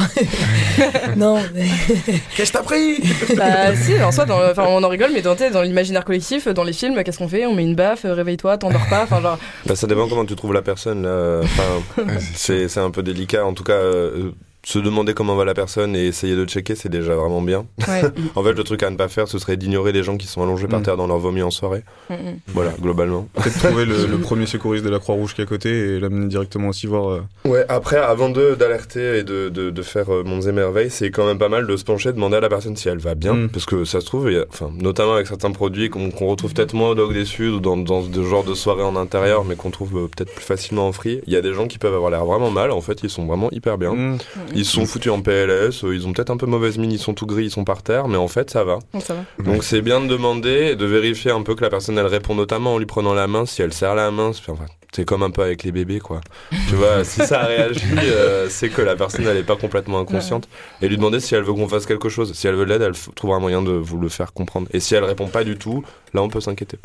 non, 1.17 1.39
mais- 1.55 1.65
Qu'est-ce 2.37 2.53
que 2.53 2.59
t'as 2.59 2.63
pris? 2.63 3.03
Bah 3.37 3.75
si, 3.77 4.01
en 4.03 4.13
soi, 4.13 4.25
dans 4.25 4.39
on 4.59 4.83
en 4.85 4.89
rigole, 4.89 5.11
mais 5.13 5.23
dans, 5.23 5.35
l'imaginaire 5.63 6.05
collectif, 6.05 6.47
dans 6.49 6.65
les 6.65 6.73
films, 6.73 7.03
qu'est-ce 7.05 7.19
qu'on 7.19 7.29
fait? 7.29 7.45
On 7.47 7.55
met 7.55 7.65
une 7.65 7.75
baffe, 7.75 8.05
euh, 8.05 8.15
réveille-toi, 8.15 8.59
t'endors 8.59 8.87
pas, 8.89 9.03
enfin 9.03 9.21
genre... 9.21 9.39
Bah, 9.67 9.75
ça 9.77 9.87
dépend 9.87 10.09
comment 10.09 10.25
tu 10.25 10.37
trouves 10.37 10.53
la 10.55 10.63
personne. 10.63 11.03
là. 11.03 11.41
Enfin, 11.43 12.07
c'est 12.35 12.69
c'est 12.69 12.81
un 12.81 12.91
peu 12.91 13.03
délicat. 13.03 13.45
En 13.45 13.53
tout 13.55 13.65
cas, 13.65 13.73
euh, 13.73 14.31
se 14.65 14.79
demander 14.79 15.15
comment 15.15 15.37
va 15.37 15.45
la 15.45 15.55
personne 15.55 15.95
et 15.95 16.07
essayer 16.07 16.35
de 16.35 16.45
checker, 16.47 16.75
c'est 16.75 16.89
déjà 16.89 17.15
vraiment 17.15 17.43
bien. 17.43 17.67
Ouais. 17.87 18.03
en 18.35 18.43
fait, 18.43 18.53
le 18.53 18.65
truc 18.65 18.83
à 18.83 18.91
ne 18.91 18.97
pas 18.97 19.09
faire, 19.09 19.29
ce 19.29 19.39
serait 19.39 19.57
d'ignorer 19.57 19.93
les 19.93 20.03
gens 20.03 20.17
qui 20.17 20.27
sont 20.27 20.43
allongés 20.43 20.67
par 20.69 20.81
Mm. 20.81 20.83
terre 20.85 20.97
dans 20.97 21.07
leur 21.07 21.19
vomi 21.19 21.43
en 21.43 21.51
soirée. 21.51 21.83
Mm, 22.11 22.15
mm. 22.15 22.19
Voilà, 22.49 22.73
globalement. 22.81 23.29
Peut-être 23.35 23.59
trouver 23.59 23.85
le, 23.85 24.07
le 24.11 24.19
premier 24.19 24.47
secouriste 24.47 24.85
de 24.85 24.91
la 24.91 24.99
Croix-Rouge 24.99 25.35
qui 25.35 25.41
est 25.41 25.45
à 25.45 25.47
côté 25.47 25.69
et 25.71 26.01
l'amener 26.01 26.27
directement 26.29 26.69
aussi 26.69 26.87
voir. 26.87 27.09
euh, 27.11 27.21
Ouais, 27.45 27.65
après, 27.69 27.97
avant 27.99 28.29
de 28.31 28.55
d'alerter 28.55 29.19
et 29.19 29.23
de, 29.23 29.49
de, 29.49 29.71
de 29.71 29.83
faire 29.83 30.13
euh, 30.13 30.23
monts 30.25 30.41
et 30.41 30.53
merveilles, 30.53 30.91
c'est 30.91 31.11
quand 31.11 31.27
même 31.27 31.39
pas 31.39 31.49
mal 31.49 31.67
de 31.67 31.77
se 31.77 31.85
pencher, 31.85 32.09
de 32.11 32.15
demander 32.15 32.37
à 32.37 32.41
la 32.41 32.49
personne 32.49 32.77
si 32.77 32.89
elle 32.89 32.99
va 32.99 33.15
bien. 33.15 33.35
Mm. 33.35 33.49
Parce 33.51 33.67
que 33.67 33.85
ça 33.85 34.01
se 34.01 34.07
trouve, 34.07 34.29
a- 34.29 34.45
enfin, 34.51 34.71
notamment 34.79 35.15
avec 35.15 35.27
certains 35.27 35.51
produits 35.53 35.91
qu'on 35.91 36.11
retrouve 36.27 36.55
peut-être 36.55 36.75
moins 36.75 36.91
au 36.91 36.95
Dog 36.95 37.13
des 37.13 37.25
Sud 37.25 37.53
ou 37.55 37.61
dans, 37.61 37.77
dans 37.77 38.03
ce 38.03 38.23
genre 38.25 38.45
de 38.45 38.55
soirée 38.55 38.83
en 38.83 38.97
intérieur, 38.97 39.45
mais 39.45 39.57
qu'on 39.57 39.71
trouve 39.71 39.97
euh, 39.97 40.09
peut-être 40.09 40.35
plus 40.35 40.45
facilement 40.45 40.89
en 40.89 40.93
free. 40.93 41.21
Il 41.27 41.33
y 41.33 41.37
a 41.37 41.41
des 41.43 41.53
gens 41.53 41.67
qui 41.69 41.79
peuvent 41.79 41.95
avoir 41.95 42.11
l'air 42.11 42.25
vraiment 42.25 42.51
mal. 42.51 42.71
En 42.71 42.81
fait, 42.81 43.01
ils 43.03 43.11
sont 43.11 43.27
vraiment 43.27 43.51
hyper 43.53 43.79
bien. 43.79 43.93
mm. 43.95 44.19
Ils 44.55 44.65
se 44.65 44.73
sont 44.73 44.87
foutus 44.87 45.13
en 45.13 45.21
PLS, 45.21 45.85
euh, 45.85 45.95
ils 45.95 46.07
ont 46.07 46.13
peut-être 46.13 46.31
un 46.31 46.37
peu 46.37 46.47
mauvaise 46.47 46.79
mine, 46.79 46.93
ils 46.93 46.99
sont 46.99 47.15
tout 47.15 47.27
gris, 47.27 47.45
ils 47.45 47.51
sont 47.51 47.65
par 47.65 47.83
terre, 47.83 48.09
mais 48.09 48.17
en 48.17 48.29
fait, 48.29 48.51
ça 48.51 48.65
va. 48.65 48.79
Ça 49.01 49.15
va. 49.15 49.25
Donc 49.45 49.65
c'est 49.65 49.83
bien 49.83 50.01
de 50.01 50.07
demander 50.07 50.71
et 50.73 50.77
de 50.77 50.87
vérifier 50.87 51.31
un 51.31 51.43
peu 51.43 51.55
que 51.55 51.63
la 51.63 51.71
personne 51.71 51.99
elle 51.99 52.07
répond 52.07 52.35
notamment 52.35 52.75
en 52.75 52.79
lui 52.79 52.87
prenant 52.87 53.15
la 53.15 53.27
main, 53.27 53.47
si 53.47 53.63
elle 53.63 53.73
serre 53.73 53.95
la 53.95 54.11
main, 54.11 54.33
c'est 54.33 54.51
enfin, 54.51 54.67
c'est 54.95 55.05
comme 55.05 55.23
un 55.23 55.31
peu 55.31 55.43
avec 55.43 55.63
les 55.65 55.73
bébés 55.73 55.99
quoi. 56.01 56.21
tu 56.69 56.75
vois, 56.77 57.05
si 57.05 57.27
ça 57.27 57.43
réagit, 57.45 57.81
euh, 58.03 58.49
c'est 58.49 58.69
que 58.69 58.81
la 58.83 58.95
personne 58.97 59.27
elle 59.27 59.37
est 59.37 59.43
pas 59.43 59.57
complètement 59.57 59.99
inconsciente 60.01 60.49
et 60.83 60.89
lui 60.89 60.97
demander 60.97 61.21
si 61.21 61.35
elle 61.35 61.43
veut 61.43 61.53
qu'on 61.53 61.69
fasse 61.69 61.87
quelque 61.87 62.09
chose. 62.09 62.33
Si 62.35 62.47
elle 62.47 62.55
veut 62.55 62.65
de 62.65 62.71
l'aide, 62.73 62.83
elle 62.83 62.93
trouvera 63.15 63.39
un 63.39 63.41
moyen 63.41 63.63
de 63.63 63.73
vous 63.73 63.99
le 63.99 64.09
faire 64.09 64.33
comprendre. 64.33 64.69
Et 64.73 64.81
si 64.81 64.95
elle 64.95 65.05
répond 65.05 65.27
pas 65.29 65.45
du 65.45 65.57
tout, 65.57 65.83
là 66.15 66.23
on 66.23 66.29
peut 66.29 66.41
s'inquiéter. 66.41 66.79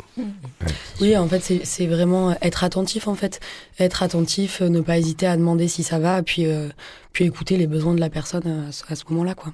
Oui, 1.00 1.16
en 1.16 1.26
fait, 1.28 1.40
c'est- 1.64 1.86
vraiment 1.86 2.36
être 2.42 2.62
attentif, 2.64 3.08
en 3.08 3.14
fait. 3.14 3.40
Être 3.78 4.02
attentif, 4.02 4.60
euh, 4.62 4.68
ne 4.68 4.80
pas 4.80 4.98
hésiter 4.98 5.26
à 5.26 5.36
demander 5.36 5.66
si 5.68 5.82
ça 5.82 5.98
va, 5.98 6.22
puis, 6.22 6.46
euh, 6.46 6.68
puis 7.12 7.24
écouter 7.24 7.56
les 7.56 7.66
besoins 7.66 7.94
de 7.94 8.00
la 8.00 8.10
personne 8.10 8.42
euh, 8.46 8.68
à, 8.68 8.72
ce- 8.72 8.84
à 8.88 8.94
ce 8.96 9.04
moment-là, 9.10 9.34
quoi. 9.34 9.52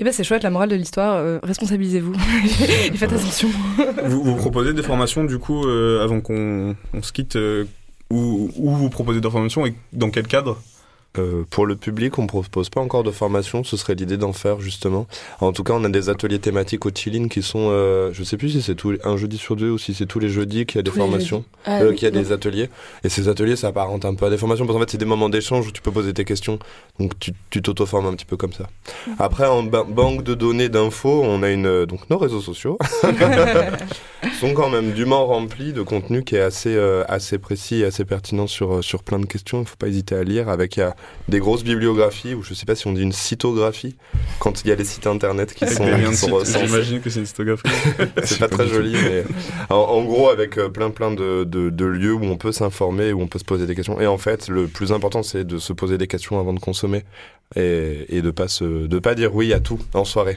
Et 0.00 0.02
ben 0.02 0.12
c'est 0.12 0.24
chouette, 0.24 0.42
la 0.42 0.50
morale 0.50 0.70
de 0.70 0.74
l'histoire, 0.74 1.14
euh, 1.18 1.38
responsabilisez-vous 1.44 2.14
et 2.92 2.96
faites 2.96 3.12
attention. 3.12 3.48
Vous, 4.06 4.24
vous 4.24 4.34
proposez 4.34 4.72
des 4.72 4.82
formations 4.82 5.22
du 5.22 5.38
coup 5.38 5.68
euh, 5.68 6.02
avant 6.02 6.20
qu'on 6.20 6.74
on 6.92 7.02
se 7.02 7.12
quitte 7.12 7.36
euh, 7.36 7.64
où, 8.10 8.50
où 8.56 8.70
vous 8.74 8.90
proposez 8.90 9.20
des 9.20 9.30
formations 9.30 9.64
et 9.66 9.74
dans 9.92 10.10
quel 10.10 10.26
cadre? 10.26 10.60
Euh, 11.16 11.44
pour 11.48 11.64
le 11.66 11.76
public, 11.76 12.18
on 12.18 12.26
propose 12.26 12.70
pas 12.70 12.80
encore 12.80 13.04
de 13.04 13.10
formation, 13.12 13.62
ce 13.62 13.76
serait 13.76 13.94
l'idée 13.94 14.16
d'en 14.16 14.32
faire 14.32 14.60
justement. 14.60 15.06
En 15.40 15.52
tout 15.52 15.62
cas, 15.62 15.74
on 15.76 15.84
a 15.84 15.88
des 15.88 16.08
ateliers 16.08 16.40
thématiques 16.40 16.86
au 16.86 16.90
Chilling 16.92 17.28
qui 17.28 17.40
sont, 17.42 17.68
euh, 17.70 18.10
je 18.12 18.24
sais 18.24 18.36
plus 18.36 18.50
si 18.50 18.62
c'est 18.62 18.74
tous 18.74 18.96
un 19.04 19.16
jeudi 19.16 19.38
sur 19.38 19.54
deux 19.54 19.70
ou 19.70 19.78
si 19.78 19.94
c'est 19.94 20.06
tous 20.06 20.18
les 20.18 20.28
jeudis 20.28 20.66
qu'il 20.66 20.76
y 20.76 20.80
a 20.80 20.82
des 20.82 20.90
Tous 20.90 20.96
formations. 20.98 21.44
Ah, 21.66 21.82
euh, 21.82 21.90
oui, 21.90 21.94
qu'il 21.96 22.04
y 22.04 22.08
a 22.08 22.10
des 22.10 22.32
ateliers. 22.32 22.68
Et 23.04 23.08
ces 23.08 23.28
ateliers, 23.28 23.54
ça 23.56 23.68
apparente 23.68 24.04
un 24.04 24.14
peu 24.14 24.26
à 24.26 24.30
des 24.30 24.38
formations 24.38 24.66
parce 24.66 24.76
qu'en 24.76 24.82
fait, 24.84 24.90
c'est 24.90 24.98
des 24.98 25.04
moments 25.04 25.28
d'échange 25.28 25.68
où 25.68 25.70
tu 25.70 25.82
peux 25.82 25.92
poser 25.92 26.12
tes 26.12 26.24
questions. 26.24 26.58
Donc, 26.98 27.12
tu 27.50 27.62
t'auto-formes 27.62 28.06
un 28.06 28.14
petit 28.14 28.26
peu 28.26 28.36
comme 28.36 28.52
ça. 28.52 28.68
Après, 29.20 29.46
en 29.46 29.62
ba- 29.62 29.84
banque 29.88 30.24
de 30.24 30.34
données 30.34 30.68
d'infos, 30.68 31.22
on 31.24 31.42
a 31.44 31.50
une 31.50 31.66
euh, 31.66 31.86
donc 31.86 32.10
nos 32.10 32.18
réseaux 32.18 32.40
sociaux 32.40 32.76
sont 34.38 34.54
quand 34.54 34.70
même 34.70 34.92
dûment 34.92 35.26
remplis 35.26 35.72
de 35.72 35.82
contenu 35.82 36.24
qui 36.24 36.36
est 36.36 36.40
assez 36.40 36.74
euh, 36.74 37.04
assez 37.08 37.38
précis 37.38 37.80
et 37.80 37.84
assez 37.84 38.04
pertinent 38.04 38.46
sur 38.46 38.76
euh, 38.76 38.82
sur 38.82 39.02
plein 39.02 39.18
de 39.18 39.26
questions. 39.26 39.60
Il 39.60 39.66
faut 39.66 39.76
pas 39.76 39.88
hésiter 39.88 40.14
à 40.14 40.22
lire. 40.22 40.48
Avec 40.48 40.76
il 40.76 40.80
y 40.80 40.82
a 40.82 40.94
des 41.28 41.38
grosses 41.38 41.64
bibliographies 41.64 42.34
ou 42.34 42.42
je 42.42 42.54
sais 42.54 42.66
pas 42.66 42.74
si 42.74 42.86
on 42.86 42.92
dit 42.92 43.02
une 43.02 43.12
cytographie 43.12 43.96
quand 44.38 44.62
il 44.64 44.68
y 44.68 44.72
a 44.72 44.74
les 44.74 44.84
sites 44.84 45.06
internet 45.06 45.54
qui 45.54 45.66
sont. 45.66 45.84
J'imagine 45.84 47.00
que 47.00 47.10
c'est 47.10 47.20
une 47.20 47.26
photographie. 47.26 47.62
C'est 48.24 48.38
pas 48.38 48.48
très 48.48 48.66
joli, 48.66 48.92
mais 48.92 49.24
en, 49.70 49.76
en 49.76 50.04
gros, 50.04 50.28
avec 50.28 50.58
euh, 50.58 50.68
plein 50.68 50.90
plein 50.90 51.10
de, 51.10 51.44
de, 51.44 51.70
de 51.70 51.84
lieux 51.84 52.14
où 52.14 52.24
on 52.24 52.36
peut 52.36 52.52
s'informer, 52.52 53.12
où 53.12 53.20
on 53.20 53.26
peut 53.26 53.38
se 53.38 53.44
poser 53.44 53.66
des 53.66 53.74
questions. 53.74 54.00
Et 54.00 54.06
en 54.06 54.18
fait, 54.18 54.48
le 54.48 54.66
plus 54.66 54.92
important, 54.92 55.22
c'est 55.22 55.44
de 55.44 55.58
se 55.58 55.72
poser 55.72 55.98
des 55.98 56.06
questions 56.06 56.38
avant 56.38 56.52
de 56.52 56.60
consommer 56.60 57.04
et, 57.56 58.16
et 58.16 58.22
de 58.22 58.30
pas 58.30 58.48
se, 58.48 58.86
de 58.86 58.98
pas 58.98 59.14
dire 59.14 59.34
oui 59.34 59.52
à 59.52 59.60
tout 59.60 59.78
en 59.94 60.04
soirée. 60.04 60.36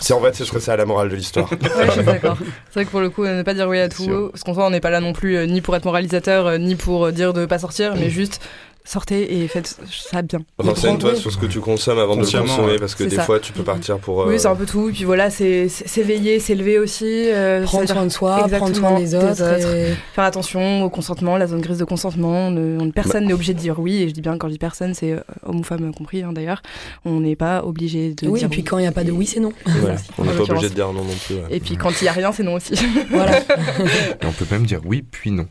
C'est 0.00 0.14
en 0.14 0.20
fait, 0.20 0.34
ce 0.34 0.44
serait 0.44 0.60
ça 0.60 0.76
la 0.76 0.84
morale 0.84 1.08
de 1.08 1.16
l'histoire. 1.16 1.50
Ouais, 1.78 1.86
je 1.86 1.90
suis 1.92 2.04
d'accord. 2.04 2.36
C'est 2.70 2.74
vrai 2.74 2.84
que 2.86 2.90
pour 2.90 3.00
le 3.00 3.10
coup, 3.10 3.24
ne 3.24 3.42
pas 3.42 3.54
dire 3.54 3.68
oui 3.68 3.78
à 3.78 3.88
tout, 3.88 4.28
parce 4.30 4.42
qu'en 4.42 4.54
soi, 4.54 4.66
on 4.66 4.70
n'est 4.70 4.80
pas 4.80 4.90
là 4.90 5.00
non 5.00 5.12
plus 5.12 5.36
euh, 5.36 5.46
ni 5.46 5.60
pour 5.60 5.76
être 5.76 5.84
moralisateur, 5.84 6.46
euh, 6.46 6.58
ni 6.58 6.76
pour 6.76 7.06
euh, 7.06 7.12
dire 7.12 7.32
de 7.32 7.46
pas 7.46 7.58
sortir, 7.58 7.94
mais 7.96 8.10
juste 8.10 8.40
sortez 8.88 9.38
et 9.42 9.48
faites 9.48 9.78
ça 9.90 10.22
bien. 10.22 10.40
Renseigne-toi 10.58 11.14
sur 11.16 11.30
ce 11.30 11.36
que 11.38 11.46
tu 11.46 11.60
consommes 11.60 11.98
avant 11.98 12.14
de 12.16 12.20
le 12.20 12.26
consommer, 12.26 12.72
ouais. 12.72 12.78
parce 12.78 12.94
que 12.94 13.04
des 13.04 13.16
ça. 13.16 13.22
fois, 13.24 13.38
tu 13.40 13.52
peux 13.52 13.62
partir 13.62 13.98
pour. 13.98 14.22
euh, 14.22 14.28
Oui, 14.28 14.38
c'est 14.40 14.48
un 14.48 14.54
peu 14.56 14.66
tout. 14.66 14.88
Et 14.88 14.92
puis 14.92 15.04
voilà, 15.04 15.30
c'est 15.30 15.68
s'éveiller, 15.68 16.40
s'élever 16.40 16.78
aussi. 16.78 17.04
euh, 17.06 17.62
Prendre 17.64 17.88
soin 17.88 18.04
de 18.04 18.08
soi, 18.10 18.48
prendre 18.48 18.74
soin 18.74 18.98
des 18.98 19.14
autres. 19.14 19.42
et- 19.42 19.94
Faire 20.14 20.24
attention 20.24 20.82
au 20.84 20.90
consentement, 20.90 21.36
la 21.36 21.46
zone 21.46 21.60
grise 21.60 21.78
de 21.78 21.84
consentement. 21.84 22.50
Ne- 22.50 22.78
on- 22.80 22.90
personne 22.90 23.26
n'est 23.26 23.32
obligé 23.34 23.54
de 23.54 23.58
dire 23.58 23.78
oui. 23.78 24.02
Et 24.02 24.08
je 24.08 24.14
dis 24.14 24.20
bien 24.22 24.36
quand 24.38 24.48
je 24.48 24.52
dis 24.52 24.58
personne, 24.58 24.94
c'est 24.94 25.12
euh, 25.12 25.20
homme 25.44 25.60
ou 25.60 25.62
femme 25.62 25.92
compris 25.94 26.22
hein, 26.22 26.32
d'ailleurs. 26.32 26.62
On 27.04 27.20
n'est 27.20 27.36
pas 27.36 27.64
obligé 27.64 28.14
de 28.14 28.26
Oui, 28.28 28.38
dire 28.40 28.46
et 28.46 28.50
puis 28.50 28.64
quand 28.64 28.78
il 28.78 28.82
n'y 28.82 28.86
a 28.88 28.92
pas 28.92 29.04
de 29.04 29.12
oui, 29.12 29.26
c'est 29.26 29.40
non. 29.40 29.52
voilà. 29.66 29.96
On 30.18 30.24
n'est 30.24 30.32
pas 30.32 30.42
obligé 30.44 30.68
de 30.70 30.74
dire 30.74 30.86
non 30.92 31.04
non 31.04 31.14
plus. 31.26 31.34
ouais. 31.36 31.42
Et 31.50 31.60
puis 31.60 31.76
quand 31.76 31.90
il 32.00 32.04
y 32.04 32.08
a 32.08 32.12
rien, 32.12 32.32
c'est 32.32 32.42
non 32.42 32.54
aussi. 32.54 32.74
Voilà, 33.10 33.38
Et 34.22 34.26
on 34.26 34.32
peut 34.32 34.46
même 34.50 34.64
dire 34.64 34.80
oui, 34.84 35.02
puis 35.08 35.30
non. 35.30 35.46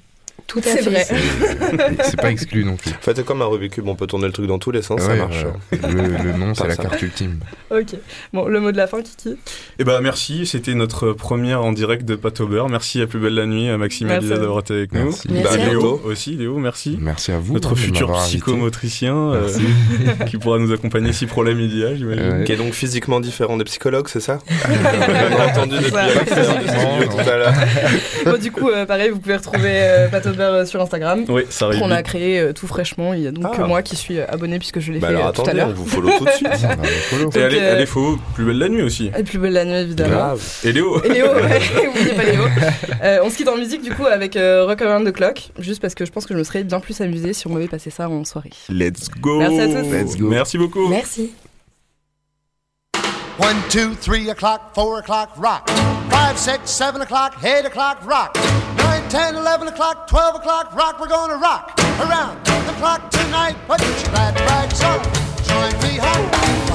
Tout 0.48 0.60
à 0.60 0.62
C'est 0.64 0.84
fait. 0.84 1.06
C'est 2.04 2.16
pas 2.22 2.32
exclu 2.32 2.64
non 2.64 2.76
plus. 2.78 2.92
En 2.92 3.02
fait, 3.02 3.16
c'est 3.18 3.26
comme 3.26 3.42
un 3.42 3.46
Rubik's 3.46 3.76
Cube, 3.76 3.88
on 3.88 3.96
peut 3.96 4.08
tourner 4.08 4.28
le 4.28 4.32
truc 4.34 4.48
dans 4.48 4.60
tous 4.60 4.72
les 4.72 4.82
sens, 4.82 5.02
ça 5.02 5.14
marche. 5.16 5.46
voilà. 5.72 5.94
Le, 5.94 6.24
le 6.32 6.38
nom, 6.38 6.54
c'est 6.56 6.68
la 6.68 6.76
ça. 6.76 6.84
carte 6.84 7.02
ultime. 7.02 7.40
ok. 7.70 7.96
Bon, 8.34 8.46
le 8.46 8.60
mot 8.62 8.72
de 8.72 8.78
la 8.78 8.88
fin, 8.88 9.02
Kiki. 9.02 9.38
Eh 9.80 9.84
ben 9.84 10.00
merci, 10.02 10.46
c'était 10.46 10.74
notre 10.74 11.12
première 11.12 11.64
en 11.64 11.74
direct 11.74 12.06
de 12.06 12.16
Pat. 12.16 12.38
Merci 12.70 13.02
à 13.02 13.08
Plus 13.08 13.20
Belle 13.20 13.34
la 13.34 13.46
Nuit, 13.46 13.68
à 13.70 13.78
Maxime 13.78 14.08
et 14.08 14.12
Merci 14.12 14.28
Lisa 14.28 14.38
d'avoir 14.40 14.60
été 14.60 14.74
avec 14.76 14.94
nous. 14.94 15.06
Merci. 15.06 15.28
Merci 15.30 15.60
à 15.60 15.64
à 15.64 15.70
Léo 15.70 15.98
vous. 15.98 16.10
aussi, 16.10 16.36
Léo, 16.36 16.58
merci. 16.60 16.98
Merci 17.02 17.32
à 17.32 17.40
vous. 17.40 17.54
Notre 17.54 17.74
hein, 17.74 17.76
futur 17.76 18.12
psychomotricien 18.14 19.16
euh, 19.16 19.50
qui 20.28 20.38
pourra 20.38 20.60
nous 20.60 20.72
accompagner 20.72 21.14
si 21.14 21.26
problème 21.26 21.60
il 21.60 21.78
y 21.78 21.84
a, 21.84 21.96
j'imagine. 21.96 22.30
Ouais. 22.40 22.44
Qui 22.46 22.52
est 22.54 22.58
donc 22.58 22.74
physiquement 22.74 23.20
différent 23.20 23.58
des 23.58 23.64
psychologues, 23.66 24.08
c'est 24.08 24.20
ça 24.22 24.40
On 24.70 25.42
a 25.42 25.48
entendu 25.48 25.76
depuis 25.78 25.90
tout 27.10 27.30
à 27.30 27.38
l'heure. 27.38 27.54
Bon, 28.26 28.38
du 28.38 28.52
coup, 28.52 28.70
euh, 28.70 28.86
pareil, 28.86 29.10
vous 29.10 29.20
pouvez 29.20 29.36
retrouver 29.38 29.70
euh, 29.82 30.08
Pat 30.10 30.26
Euh, 30.40 30.66
sur 30.66 30.82
Instagram. 30.82 31.26
Oui, 31.30 31.44
ça 31.50 31.66
arrive. 31.66 31.80
qu'on 31.80 31.92
a 31.92 32.04
créé 32.04 32.40
euh, 32.40 32.54
tout 32.54 32.68
fraîchement. 32.68 33.14
Il 33.14 33.22
y 33.22 33.28
a 33.28 33.32
donc 33.32 33.46
Ah. 33.48 33.56
que 33.58 33.62
moi 33.64 33.82
qui 33.82 33.96
suis 33.96 34.20
euh, 34.20 34.26
abonné 34.28 34.60
puisque 34.60 34.80
je 34.80 34.92
l'ai 34.92 35.00
Bah 35.00 35.08
fait 35.10 35.16
alors 35.16 35.32
tout 35.34 35.44
à 35.48 35.54
l'heure. 35.54 35.70
on 35.70 35.74
vous 35.74 35.86
follow 35.88 36.10
tout 36.18 36.26
de 36.26 36.30
suite. 36.32 36.48
Follow. 37.10 37.30
Et 37.36 37.44
allez, 37.44 37.60
allez, 37.60 37.86
faut 37.86 38.18
Plus 38.36 38.46
Belle 38.46 38.58
la 38.60 38.70
Nuit 38.70 38.82
aussi. 38.82 39.12
Et 39.18 39.24
plus 39.24 39.38
belle 39.40 39.54
la 39.54 39.66
nuit, 39.66 39.74
évidemment. 39.76 40.16
Grave. 40.16 40.60
Et 40.64 40.72
Léo 40.72 41.02
Et 41.04 41.10
Léo, 41.10 41.28
ouais, 41.28 41.62
oubliez 41.90 42.14
pas 42.14 42.24
Léo. 42.24 42.44
Euh, 43.04 43.20
on 43.24 43.30
se 43.30 43.38
quitte 43.38 43.48
en 43.50 43.58
musique 43.58 43.82
du 43.82 43.92
coup 43.94 44.06
avec 44.06 44.36
euh, 44.36 44.66
Rock 44.66 44.82
Around 44.82 45.08
the 45.08 45.14
Clock, 45.14 45.50
juste 45.60 45.82
parce 45.82 45.96
que 45.96 46.06
je 46.06 46.12
pense 46.12 46.26
que 46.26 46.34
je 46.34 46.40
me 46.40 46.44
serais 46.44 46.64
bien 46.64 46.80
plus 46.80 47.00
amusée 47.02 47.34
si 47.34 47.48
on 47.48 47.52
m'avait 47.52 47.68
passé 47.68 47.90
ça 47.90 48.10
en 48.10 48.24
soirée. 48.24 48.52
Let's 48.70 49.10
go 49.20 49.40
Merci 49.40 49.60
à 49.62 49.68
tous. 49.68 49.92
Let's 49.92 50.18
go. 50.18 50.28
Merci 50.30 50.58
beaucoup 50.58 50.88
Merci. 50.88 51.32
One, 53.40 53.56
two, 53.70 53.94
three 54.02 54.30
o'clock, 54.30 54.62
four 54.74 54.98
o'clock, 55.00 55.30
rock. 55.38 55.97
Five, 56.28 56.38
six, 56.38 56.72
seven 56.72 57.00
o'clock, 57.00 57.42
eight 57.42 57.64
o'clock, 57.64 58.06
rock. 58.06 58.36
Nine, 58.80 59.08
ten, 59.08 59.36
eleven 59.36 59.70
o'clock, 59.70 60.10
twelve 60.10 60.36
o'clock, 60.36 60.76
rock. 60.76 61.00
We're 61.00 61.08
gonna 61.08 61.38
rock 61.38 61.80
around 62.02 62.46
the 62.46 62.74
clock 62.74 63.10
tonight. 63.10 63.56
Put 63.66 63.80
your 63.80 63.94
glad 64.12 64.36
rags 64.42 64.84
on, 64.84 65.02
join 65.46 65.82
me 65.82 65.96
home. 65.98 66.67